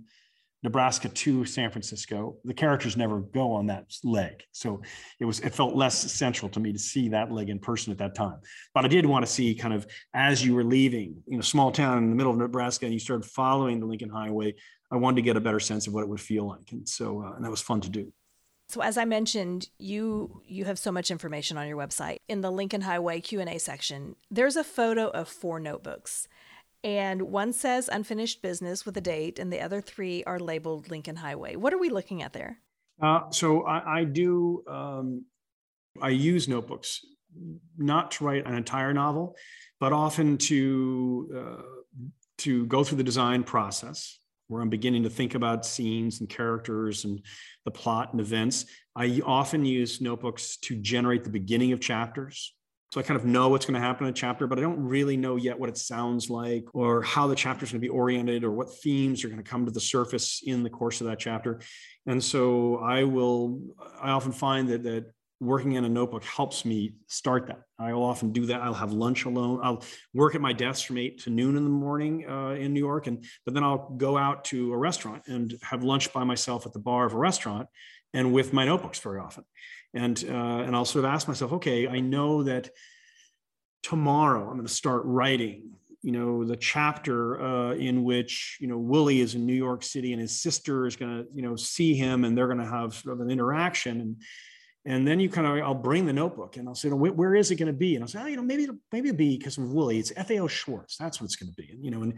Nebraska 0.64 1.10
to 1.10 1.44
San 1.44 1.70
Francisco. 1.70 2.38
The 2.44 2.54
characters 2.54 2.96
never 2.96 3.20
go 3.20 3.52
on 3.52 3.66
that 3.66 3.84
leg. 4.02 4.42
So 4.50 4.80
it 5.20 5.26
was, 5.26 5.40
it 5.40 5.54
felt 5.54 5.76
less 5.76 6.04
essential 6.04 6.48
to 6.48 6.58
me 6.58 6.72
to 6.72 6.78
see 6.78 7.10
that 7.10 7.30
leg 7.30 7.50
in 7.50 7.58
person 7.58 7.92
at 7.92 7.98
that 7.98 8.14
time. 8.14 8.38
But 8.72 8.86
I 8.86 8.88
did 8.88 9.04
want 9.04 9.26
to 9.26 9.30
see 9.30 9.54
kind 9.54 9.74
of 9.74 9.86
as 10.14 10.44
you 10.44 10.54
were 10.54 10.64
leaving, 10.64 11.22
you 11.26 11.36
know, 11.36 11.42
small 11.42 11.70
town 11.70 11.98
in 11.98 12.08
the 12.08 12.16
middle 12.16 12.32
of 12.32 12.38
Nebraska 12.38 12.86
and 12.86 12.94
you 12.94 12.98
started 12.98 13.26
following 13.26 13.78
the 13.78 13.84
Lincoln 13.84 14.08
Highway, 14.08 14.54
I 14.90 14.96
wanted 14.96 15.16
to 15.16 15.22
get 15.22 15.36
a 15.36 15.40
better 15.40 15.60
sense 15.60 15.86
of 15.86 15.92
what 15.92 16.02
it 16.02 16.08
would 16.08 16.20
feel 16.20 16.48
like. 16.48 16.72
And 16.72 16.88
so, 16.88 17.22
uh, 17.22 17.34
and 17.34 17.44
that 17.44 17.50
was 17.50 17.60
fun 17.60 17.82
to 17.82 17.90
do. 17.90 18.10
So 18.68 18.80
as 18.80 18.96
I 18.96 19.04
mentioned, 19.04 19.68
you 19.78 20.40
you 20.46 20.64
have 20.64 20.78
so 20.78 20.90
much 20.90 21.10
information 21.10 21.58
on 21.58 21.68
your 21.68 21.76
website. 21.76 22.18
In 22.28 22.40
the 22.40 22.50
Lincoln 22.50 22.80
Highway 22.80 23.20
Q&A 23.20 23.58
section, 23.58 24.16
there's 24.30 24.56
a 24.56 24.64
photo 24.64 25.08
of 25.10 25.28
four 25.28 25.60
notebooks. 25.60 26.26
And 26.84 27.22
one 27.22 27.54
says 27.54 27.88
unfinished 27.90 28.42
business 28.42 28.84
with 28.84 28.94
a 28.98 29.00
date, 29.00 29.38
and 29.38 29.50
the 29.50 29.60
other 29.60 29.80
three 29.80 30.22
are 30.24 30.38
labeled 30.38 30.90
Lincoln 30.90 31.16
Highway. 31.16 31.56
What 31.56 31.72
are 31.72 31.78
we 31.78 31.88
looking 31.88 32.22
at 32.22 32.34
there? 32.34 32.58
Uh, 33.00 33.30
so 33.30 33.62
I, 33.62 34.00
I 34.00 34.04
do, 34.04 34.62
um, 34.68 35.24
I 36.00 36.10
use 36.10 36.46
notebooks 36.46 37.00
not 37.78 38.10
to 38.12 38.24
write 38.24 38.46
an 38.46 38.54
entire 38.54 38.92
novel, 38.92 39.34
but 39.80 39.92
often 39.92 40.38
to 40.38 41.28
uh, 41.36 41.62
to 42.38 42.66
go 42.66 42.84
through 42.84 42.98
the 42.98 43.04
design 43.04 43.44
process 43.44 44.18
where 44.48 44.60
I'm 44.60 44.68
beginning 44.68 45.04
to 45.04 45.10
think 45.10 45.34
about 45.34 45.64
scenes 45.64 46.20
and 46.20 46.28
characters 46.28 47.04
and 47.04 47.20
the 47.64 47.70
plot 47.70 48.12
and 48.12 48.20
events. 48.20 48.66
I 48.94 49.22
often 49.24 49.64
use 49.64 50.00
notebooks 50.00 50.58
to 50.58 50.76
generate 50.76 51.24
the 51.24 51.30
beginning 51.30 51.72
of 51.72 51.80
chapters. 51.80 52.54
So 52.94 53.00
I 53.00 53.02
kind 53.02 53.18
of 53.18 53.26
know 53.26 53.48
what's 53.48 53.66
going 53.66 53.74
to 53.74 53.80
happen 53.80 54.06
in 54.06 54.12
a 54.12 54.14
chapter, 54.14 54.46
but 54.46 54.56
I 54.56 54.60
don't 54.60 54.78
really 54.78 55.16
know 55.16 55.34
yet 55.34 55.58
what 55.58 55.68
it 55.68 55.76
sounds 55.76 56.30
like 56.30 56.64
or 56.74 57.02
how 57.02 57.26
the 57.26 57.34
chapter 57.34 57.64
is 57.64 57.72
going 57.72 57.80
to 57.80 57.84
be 57.84 57.88
oriented 57.88 58.44
or 58.44 58.52
what 58.52 58.72
themes 58.72 59.24
are 59.24 59.28
going 59.28 59.42
to 59.42 59.50
come 59.50 59.66
to 59.66 59.72
the 59.72 59.80
surface 59.80 60.42
in 60.46 60.62
the 60.62 60.70
course 60.70 61.00
of 61.00 61.08
that 61.08 61.18
chapter. 61.18 61.60
And 62.06 62.22
so 62.22 62.76
I 62.76 63.02
will, 63.02 63.60
I 64.00 64.10
often 64.10 64.30
find 64.30 64.68
that, 64.68 64.84
that 64.84 65.06
working 65.40 65.72
in 65.72 65.84
a 65.84 65.88
notebook 65.88 66.22
helps 66.22 66.64
me 66.64 66.94
start 67.08 67.48
that. 67.48 67.62
I 67.80 67.92
will 67.94 68.04
often 68.04 68.30
do 68.30 68.46
that. 68.46 68.60
I'll 68.60 68.74
have 68.74 68.92
lunch 68.92 69.24
alone. 69.24 69.58
I'll 69.60 69.82
work 70.12 70.36
at 70.36 70.40
my 70.40 70.52
desk 70.52 70.86
from 70.86 70.98
eight 70.98 71.20
to 71.22 71.30
noon 71.30 71.56
in 71.56 71.64
the 71.64 71.70
morning 71.70 72.30
uh, 72.30 72.50
in 72.50 72.72
New 72.72 72.78
York, 72.78 73.08
and 73.08 73.24
but 73.44 73.54
then 73.54 73.64
I'll 73.64 73.90
go 73.96 74.16
out 74.16 74.44
to 74.44 74.72
a 74.72 74.76
restaurant 74.76 75.24
and 75.26 75.52
have 75.62 75.82
lunch 75.82 76.12
by 76.12 76.22
myself 76.22 76.64
at 76.64 76.72
the 76.72 76.78
bar 76.78 77.06
of 77.06 77.14
a 77.14 77.18
restaurant, 77.18 77.66
and 78.12 78.32
with 78.32 78.52
my 78.52 78.64
notebooks 78.64 79.00
very 79.00 79.18
often, 79.18 79.42
and 79.94 80.22
uh, 80.28 80.32
and 80.32 80.74
I'll 80.74 80.84
sort 80.84 81.04
of 81.04 81.10
ask 81.10 81.28
myself, 81.28 81.52
okay, 81.54 81.88
I 81.88 82.00
know 82.00 82.42
that 82.42 82.70
tomorrow 83.82 84.42
I'm 84.42 84.54
going 84.54 84.66
to 84.66 84.72
start 84.72 85.02
writing. 85.04 85.70
You 86.02 86.12
know 86.12 86.44
the 86.44 86.56
chapter 86.56 87.40
uh, 87.40 87.74
in 87.74 88.04
which 88.04 88.58
you 88.60 88.66
know 88.66 88.76
Wooly 88.76 89.20
is 89.20 89.34
in 89.34 89.46
New 89.46 89.54
York 89.54 89.82
City 89.82 90.12
and 90.12 90.20
his 90.20 90.38
sister 90.42 90.86
is 90.86 90.96
going 90.96 91.18
to 91.18 91.26
you 91.34 91.40
know 91.40 91.56
see 91.56 91.94
him 91.94 92.24
and 92.24 92.36
they're 92.36 92.46
going 92.46 92.58
to 92.58 92.66
have 92.66 92.94
sort 92.94 93.14
of 93.14 93.20
an 93.20 93.30
interaction 93.30 94.00
and 94.02 94.16
and 94.86 95.08
then 95.08 95.18
you 95.18 95.30
kind 95.30 95.46
of, 95.46 95.66
I'll 95.66 95.74
bring 95.74 96.04
the 96.04 96.12
notebook 96.12 96.56
and 96.58 96.68
I'll 96.68 96.74
say, 96.74 96.90
where, 96.90 97.12
where 97.12 97.34
is 97.34 97.50
it 97.50 97.56
going 97.56 97.68
to 97.68 97.72
be? 97.72 97.94
And 97.94 98.04
I'll 98.04 98.08
say, 98.08 98.20
oh, 98.20 98.26
you 98.26 98.36
know, 98.36 98.42
maybe 98.42 98.64
it'll, 98.64 98.76
maybe 98.92 99.08
it'll 99.08 99.16
be 99.16 99.38
because 99.38 99.56
of 99.56 99.64
Wooly. 99.72 99.98
It's 99.98 100.12
FAO 100.12 100.46
Schwarz. 100.46 100.96
That's 101.00 101.20
what 101.20 101.24
it's 101.24 101.36
going 101.36 101.50
to 101.50 101.56
be. 101.56 101.70
And, 101.72 101.82
you 101.82 101.90
know, 101.90 102.02
and, 102.02 102.14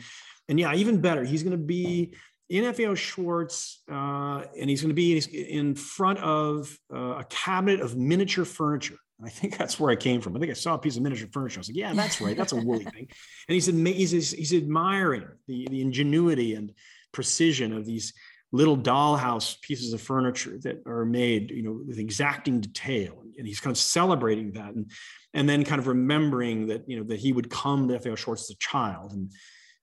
and 0.49 0.59
yeah, 0.59 0.75
even 0.75 1.01
better, 1.01 1.23
he's 1.25 1.45
going 1.45 1.53
to 1.57 1.65
be 1.65 2.15
in 2.49 2.73
FAO 2.73 2.95
Schwarz 2.95 3.83
uh, 3.91 4.45
and 4.59 4.71
he's 4.71 4.81
going 4.81 4.91
to 4.91 4.95
be 4.95 5.19
in 5.19 5.75
front 5.75 6.19
of 6.21 6.79
uh, 6.95 7.19
a 7.19 7.25
cabinet 7.29 7.81
of 7.81 7.97
miniature 7.97 8.45
furniture. 8.45 8.99
I 9.25 9.31
think 9.31 9.57
that's 9.57 9.81
where 9.81 9.91
I 9.91 9.97
came 9.97 10.21
from. 10.21 10.37
I 10.37 10.41
think 10.41 10.51
I 10.51 10.55
saw 10.55 10.75
a 10.75 10.79
piece 10.79 10.97
of 10.97 11.03
miniature 11.03 11.29
furniture. 11.33 11.59
I 11.59 11.61
was 11.61 11.69
like, 11.69 11.77
yeah, 11.77 11.93
that's 11.95 12.21
right. 12.21 12.37
That's 12.37 12.53
a 12.53 12.57
Wooly 12.57 12.85
thing. 12.93 13.09
And 13.49 13.55
he 13.55 13.61
said, 13.61 13.75
he's, 13.75 14.11
he's 14.11 14.53
admiring 14.53 15.27
the, 15.49 15.67
the 15.71 15.81
ingenuity 15.81 16.55
and 16.55 16.73
precision 17.13 17.73
of 17.73 17.87
these 17.87 18.13
little 18.53 18.77
dollhouse 18.77 19.61
pieces 19.63 19.93
of 19.93 20.01
furniture 20.01 20.59
that 20.63 20.83
are 20.87 21.05
made, 21.05 21.51
you 21.51 21.63
know, 21.63 21.81
with 21.87 21.99
exacting 21.99 22.61
detail. 22.61 23.23
And 23.39 23.47
he's 23.47 23.61
kind 23.61 23.75
of 23.75 23.79
celebrating 23.79 24.53
that 24.53 24.75
and, 24.75 24.91
and 25.35 25.49
then 25.49 25.65
kind 25.65 25.79
of 25.79 25.87
remembering 25.87 26.69
that, 26.69 26.89
you 26.89 26.99
know, 26.99 27.05
that 27.05 27.19
he 27.19 27.33
would 27.33 27.51
come 27.51 27.89
to 27.89 27.99
FAO 27.99 28.15
Schwarz 28.15 28.43
as 28.43 28.51
a 28.51 28.59
child 28.59 29.13
and 29.13 29.33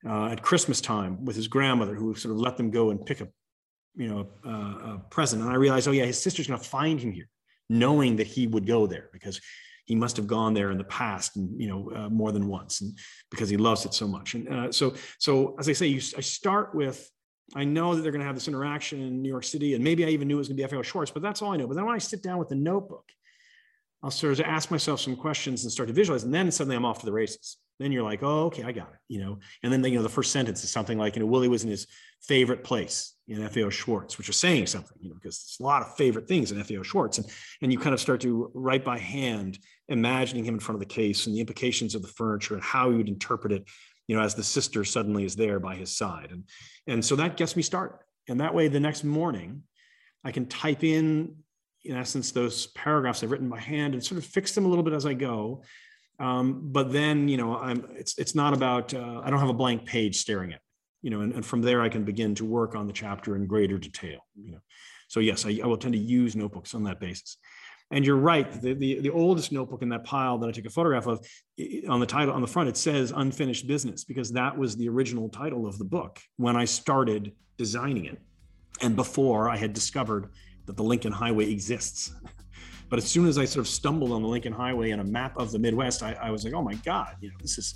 uh, 0.08 0.28
at 0.28 0.42
Christmas 0.42 0.82
time 0.82 1.24
with 1.26 1.36
his 1.36 1.48
grandmother 1.48 1.96
who 1.96 2.16
sort 2.16 2.34
of 2.34 2.40
let 2.40 2.58
them 2.58 2.72
go 2.72 2.90
and 2.90 3.06
pick 3.06 3.22
a, 3.22 3.28
you 3.96 4.10
know, 4.10 4.28
a, 4.44 4.50
a 4.50 5.02
present. 5.10 5.42
And 5.42 5.52
I 5.52 5.56
realized, 5.56 5.88
oh 5.88 5.92
yeah, 5.92 6.06
his 6.06 6.22
sister's 6.22 6.48
going 6.48 6.60
to 6.60 6.66
find 6.66 7.00
him 7.00 7.12
here, 7.12 7.30
knowing 7.70 8.18
that 8.18 8.28
he 8.28 8.48
would 8.48 8.66
go 8.66 8.88
there 8.88 9.10
because 9.14 9.40
he 9.86 9.96
must 9.96 10.16
have 10.18 10.28
gone 10.28 10.54
there 10.54 10.72
in 10.72 10.78
the 10.78 10.84
past 10.86 11.36
and 11.36 11.60
you 11.60 11.68
know 11.68 11.92
uh, 11.94 12.10
more 12.10 12.32
than 12.32 12.48
once 12.48 12.80
and 12.80 12.98
because 13.30 13.50
he 13.50 13.58
loves 13.58 13.84
it 13.86 13.94
so 13.94 14.08
much 14.08 14.34
and 14.34 14.48
uh, 14.48 14.72
so 14.72 14.94
so 15.20 15.58
as 15.60 15.68
i 15.68 15.74
say 15.74 15.88
you, 15.88 16.00
i 16.18 16.22
start 16.22 16.74
with 16.74 17.12
I 17.56 17.64
know 17.64 17.94
that 17.94 18.02
they're 18.02 18.12
going 18.12 18.22
to 18.22 18.26
have 18.26 18.36
this 18.36 18.48
interaction 18.48 19.02
in 19.02 19.22
New 19.22 19.30
York 19.30 19.44
City, 19.44 19.74
and 19.74 19.84
maybe 19.84 20.06
I 20.06 20.10
even 20.10 20.28
knew 20.28 20.36
it 20.36 20.40
was 20.40 20.48
going 20.48 20.58
to 20.58 20.64
be 20.64 20.76
FAO 20.76 20.82
Schwarz, 20.82 21.12
but 21.12 21.22
that's 21.22 21.42
all 21.42 21.54
I 21.54 21.58
know. 21.58 21.68
But 21.68 21.76
then 21.76 21.86
when 21.86 21.96
I 21.96 22.00
sit 22.00 22.24
down 22.24 22.40
with 22.40 22.50
the 22.50 22.56
notebook, 22.56 23.06
I'll 24.04 24.12
sort 24.12 24.34
of 24.34 24.42
ask 24.42 24.70
myself 24.70 25.00
some 25.00 25.16
questions 25.16 25.64
and 25.64 25.72
start 25.72 25.88
to 25.88 25.94
visualize, 25.94 26.24
and 26.24 26.34
then 26.34 26.52
suddenly 26.52 26.76
I'm 26.76 26.86
off 26.86 27.00
to 27.00 27.06
the 27.06 27.14
races. 27.14 27.58
Then 27.80 27.92
you're 27.92 28.04
like, 28.04 28.22
oh, 28.22 28.46
okay, 28.46 28.64
I 28.64 28.72
got 28.72 28.90
it, 28.90 29.00
you 29.08 29.20
know. 29.20 29.40
And 29.64 29.72
then 29.72 29.84
you 29.84 29.96
know 29.96 30.04
the 30.04 30.10
first 30.10 30.32
sentence 30.32 30.64
is 30.64 30.70
something 30.70 30.98
like, 30.98 31.16
you 31.16 31.22
know, 31.22 31.26
Wooly 31.26 31.48
was 31.48 31.64
in 31.64 31.70
his 31.70 31.88
favorite 32.22 32.64
place 32.64 33.16
in 33.28 33.48
FAO 33.48 33.70
Schwarz, 33.70 34.18
which 34.18 34.30
is 34.30 34.38
saying 34.38 34.68
something, 34.68 34.98
you 35.00 35.10
know, 35.10 35.16
because 35.16 35.40
there's 35.40 35.58
a 35.60 35.64
lot 35.64 35.82
of 35.82 35.96
favorite 35.96 36.28
things 36.28 36.52
in 36.52 36.64
FAO 36.64 36.84
Schwarz, 36.84 37.18
and 37.18 37.28
and 37.62 37.72
you 37.72 37.80
kind 37.80 37.94
of 37.94 38.00
start 38.00 38.22
to 38.22 38.52
write 38.54 38.84
by 38.84 39.00
hand, 39.00 39.58
imagining 39.88 40.44
him 40.44 40.56
in 40.56 40.60
front 40.60 40.76
of 40.76 40.88
the 40.88 40.94
case 40.94 41.26
and 41.26 41.36
the 41.36 41.40
implications 41.40 41.96
of 41.96 42.02
the 42.02 42.08
furniture 42.10 42.54
and 42.54 42.64
how 42.64 42.92
he 42.92 42.98
would 42.98 43.10
interpret 43.10 43.54
it 43.54 43.68
you 44.08 44.16
know, 44.16 44.22
as 44.22 44.36
the 44.36 44.44
sister 44.44 44.84
suddenly 44.84 45.24
is 45.24 45.36
there 45.36 45.60
by 45.60 45.76
his 45.76 45.96
side. 45.96 46.30
And, 46.32 46.44
and 46.88 47.04
so 47.04 47.16
that 47.16 47.38
gets 47.38 47.56
me 47.56 47.62
started. 47.62 47.98
And 48.28 48.40
that 48.40 48.54
way, 48.54 48.68
the 48.68 48.80
next 48.80 49.04
morning, 49.04 49.64
I 50.24 50.32
can 50.32 50.46
type 50.46 50.84
in, 50.84 51.36
in 51.84 51.96
essence, 51.98 52.32
those 52.32 52.68
paragraphs 52.68 53.24
I've 53.24 53.32
written 53.32 53.50
by 53.50 53.60
hand 53.60 53.94
and 53.94 54.04
sort 54.04 54.18
of 54.18 54.26
fix 54.26 54.54
them 54.54 54.66
a 54.66 54.68
little 54.68 54.84
bit 54.84 54.94
as 54.94 55.06
I 55.06 55.14
go. 55.14 55.64
Um, 56.20 56.70
but 56.72 56.92
then, 56.92 57.28
you 57.28 57.38
know, 57.38 57.58
I'm, 57.58 57.86
it's, 57.96 58.18
it's 58.18 58.36
not 58.36 58.54
about, 58.54 58.94
uh, 58.94 59.22
I 59.24 59.30
don't 59.30 59.40
have 59.40 59.50
a 59.50 59.54
blank 59.54 59.86
page 59.86 60.18
staring 60.18 60.54
at, 60.54 60.62
you 61.02 61.10
know, 61.10 61.22
and, 61.22 61.34
and 61.34 61.46
from 61.46 61.62
there 61.62 61.82
I 61.82 61.90
can 61.90 62.04
begin 62.04 62.36
to 62.36 62.46
work 62.46 62.76
on 62.76 62.88
the 62.88 62.94
chapter 62.94 63.36
in 63.36 63.48
greater 63.48 63.78
detail, 63.78 64.20
you 64.36 64.52
know. 64.52 64.60
So 65.08 65.20
yes, 65.20 65.46
I, 65.46 65.60
I 65.64 65.68
will 65.68 65.78
tend 65.78 65.94
to 65.94 66.00
use 66.00 66.36
notebooks 66.36 66.74
on 66.74 66.84
that 66.84 67.00
basis. 67.00 67.38
And 67.92 68.06
you're 68.06 68.18
right. 68.18 68.52
The, 68.52 68.74
the, 68.74 69.02
the, 69.02 69.10
oldest 69.12 69.52
notebook 69.52 69.84
in 69.84 69.90
that 69.90 70.04
pile 70.04 70.40
that 70.40 70.48
I 70.48 70.52
took 70.52 70.66
a 70.66 70.70
photograph 70.70 71.06
of 71.06 71.28
on 71.88 72.00
the 72.00 72.06
title 72.06 72.34
on 72.34 72.42
the 72.42 72.48
front, 72.48 72.70
it 72.70 72.78
says 72.78 73.14
unfinished 73.16 73.68
business 73.68 74.04
because 74.04 74.32
that 74.32 74.58
was 74.58 74.76
the 74.76 74.90
original 74.90 75.30
title 75.30 75.68
of 75.68 75.78
the 75.78 75.86
book 75.86 76.20
when 76.38 76.56
I 76.56 76.66
started 76.66 77.34
designing 77.58 78.06
it. 78.06 78.20
And 78.82 78.96
before 78.96 79.50
I 79.50 79.58
had 79.58 79.74
discovered 79.74 80.30
that 80.66 80.78
the 80.78 80.84
Lincoln 80.84 81.12
Highway 81.12 81.52
exists. 81.52 82.14
But 82.90 83.00
as 83.00 83.10
soon 83.10 83.28
as 83.28 83.40
I 83.40 83.46
sort 83.46 83.66
of 83.66 83.68
stumbled 83.68 84.12
on 84.12 84.22
the 84.22 84.28
Lincoln 84.28 84.54
Highway 84.54 84.92
and 84.92 85.02
a 85.02 85.04
map 85.04 85.36
of 85.38 85.52
the 85.52 85.58
Midwest, 85.58 86.04
I, 86.04 86.14
I 86.22 86.30
was 86.30 86.44
like, 86.46 86.54
oh 86.54 86.62
my 86.62 86.76
God, 86.76 87.16
you 87.22 87.30
know, 87.30 87.36
this 87.42 87.58
is 87.58 87.74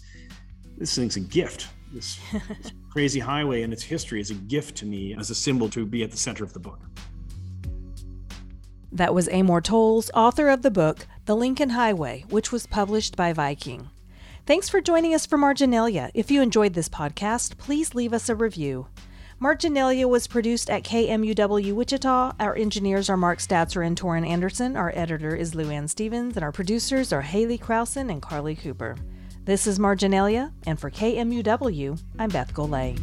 this 0.78 0.96
thing's 0.96 1.16
a 1.16 1.22
gift. 1.22 1.70
This, 1.92 2.20
this 2.32 2.72
crazy 2.92 3.20
highway 3.20 3.64
and 3.64 3.74
its 3.74 3.82
history 3.82 4.22
is 4.22 4.30
a 4.30 4.36
gift 4.36 4.78
to 4.78 4.86
me 4.86 5.16
as 5.18 5.32
a 5.32 5.36
symbol 5.36 5.72
to 5.72 5.88
be 5.88 6.04
at 6.04 6.12
the 6.12 6.18
center 6.18 6.44
of 6.44 6.54
the 6.54 6.60
book. 6.60 6.80
That 8.92 9.14
was 9.14 9.28
Amor 9.30 9.60
Towles, 9.60 10.12
author 10.14 10.50
of 10.50 10.62
the 10.62 10.70
book 10.70 11.08
The 11.26 11.36
Lincoln 11.36 11.72
Highway, 11.72 12.26
which 12.30 12.52
was 12.52 12.68
published 12.68 13.16
by 13.16 13.34
Viking. 13.34 13.90
Thanks 14.46 14.70
for 14.70 14.82
joining 14.82 15.14
us 15.14 15.26
for 15.26 15.38
Marginalia. 15.38 16.10
If 16.14 16.32
you 16.32 16.42
enjoyed 16.42 16.74
this 16.74 16.90
podcast, 16.90 17.58
please 17.58 17.96
leave 17.96 18.14
us 18.14 18.30
a 18.30 18.36
review. 18.36 18.88
Marginalia 19.40 20.08
was 20.08 20.26
produced 20.26 20.68
at 20.68 20.84
KMUW 20.84 21.74
Wichita. 21.74 22.34
Our 22.40 22.56
engineers 22.56 23.08
are 23.08 23.18
Mark 23.18 23.38
Statzer 23.38 23.86
and 23.86 23.96
Torin 23.96 24.28
Anderson. 24.28 24.76
Our 24.76 24.92
editor 24.96 25.36
is 25.36 25.54
Lou 25.54 25.70
Ann 25.70 25.88
Stevens, 25.88 26.36
and 26.36 26.44
our 26.44 26.52
producers 26.52 27.14
are 27.14 27.22
Haley 27.22 27.60
Krausen 27.60 28.12
and 28.12 28.20
Carly 28.20 28.56
Cooper. 28.56 28.98
This 29.46 29.68
is 29.68 29.78
Marginalia, 29.78 30.54
and 30.66 30.80
for 30.80 30.90
KMUW, 30.90 32.02
I'm 32.18 32.30
Beth 32.30 32.52
Golay. 32.52 32.98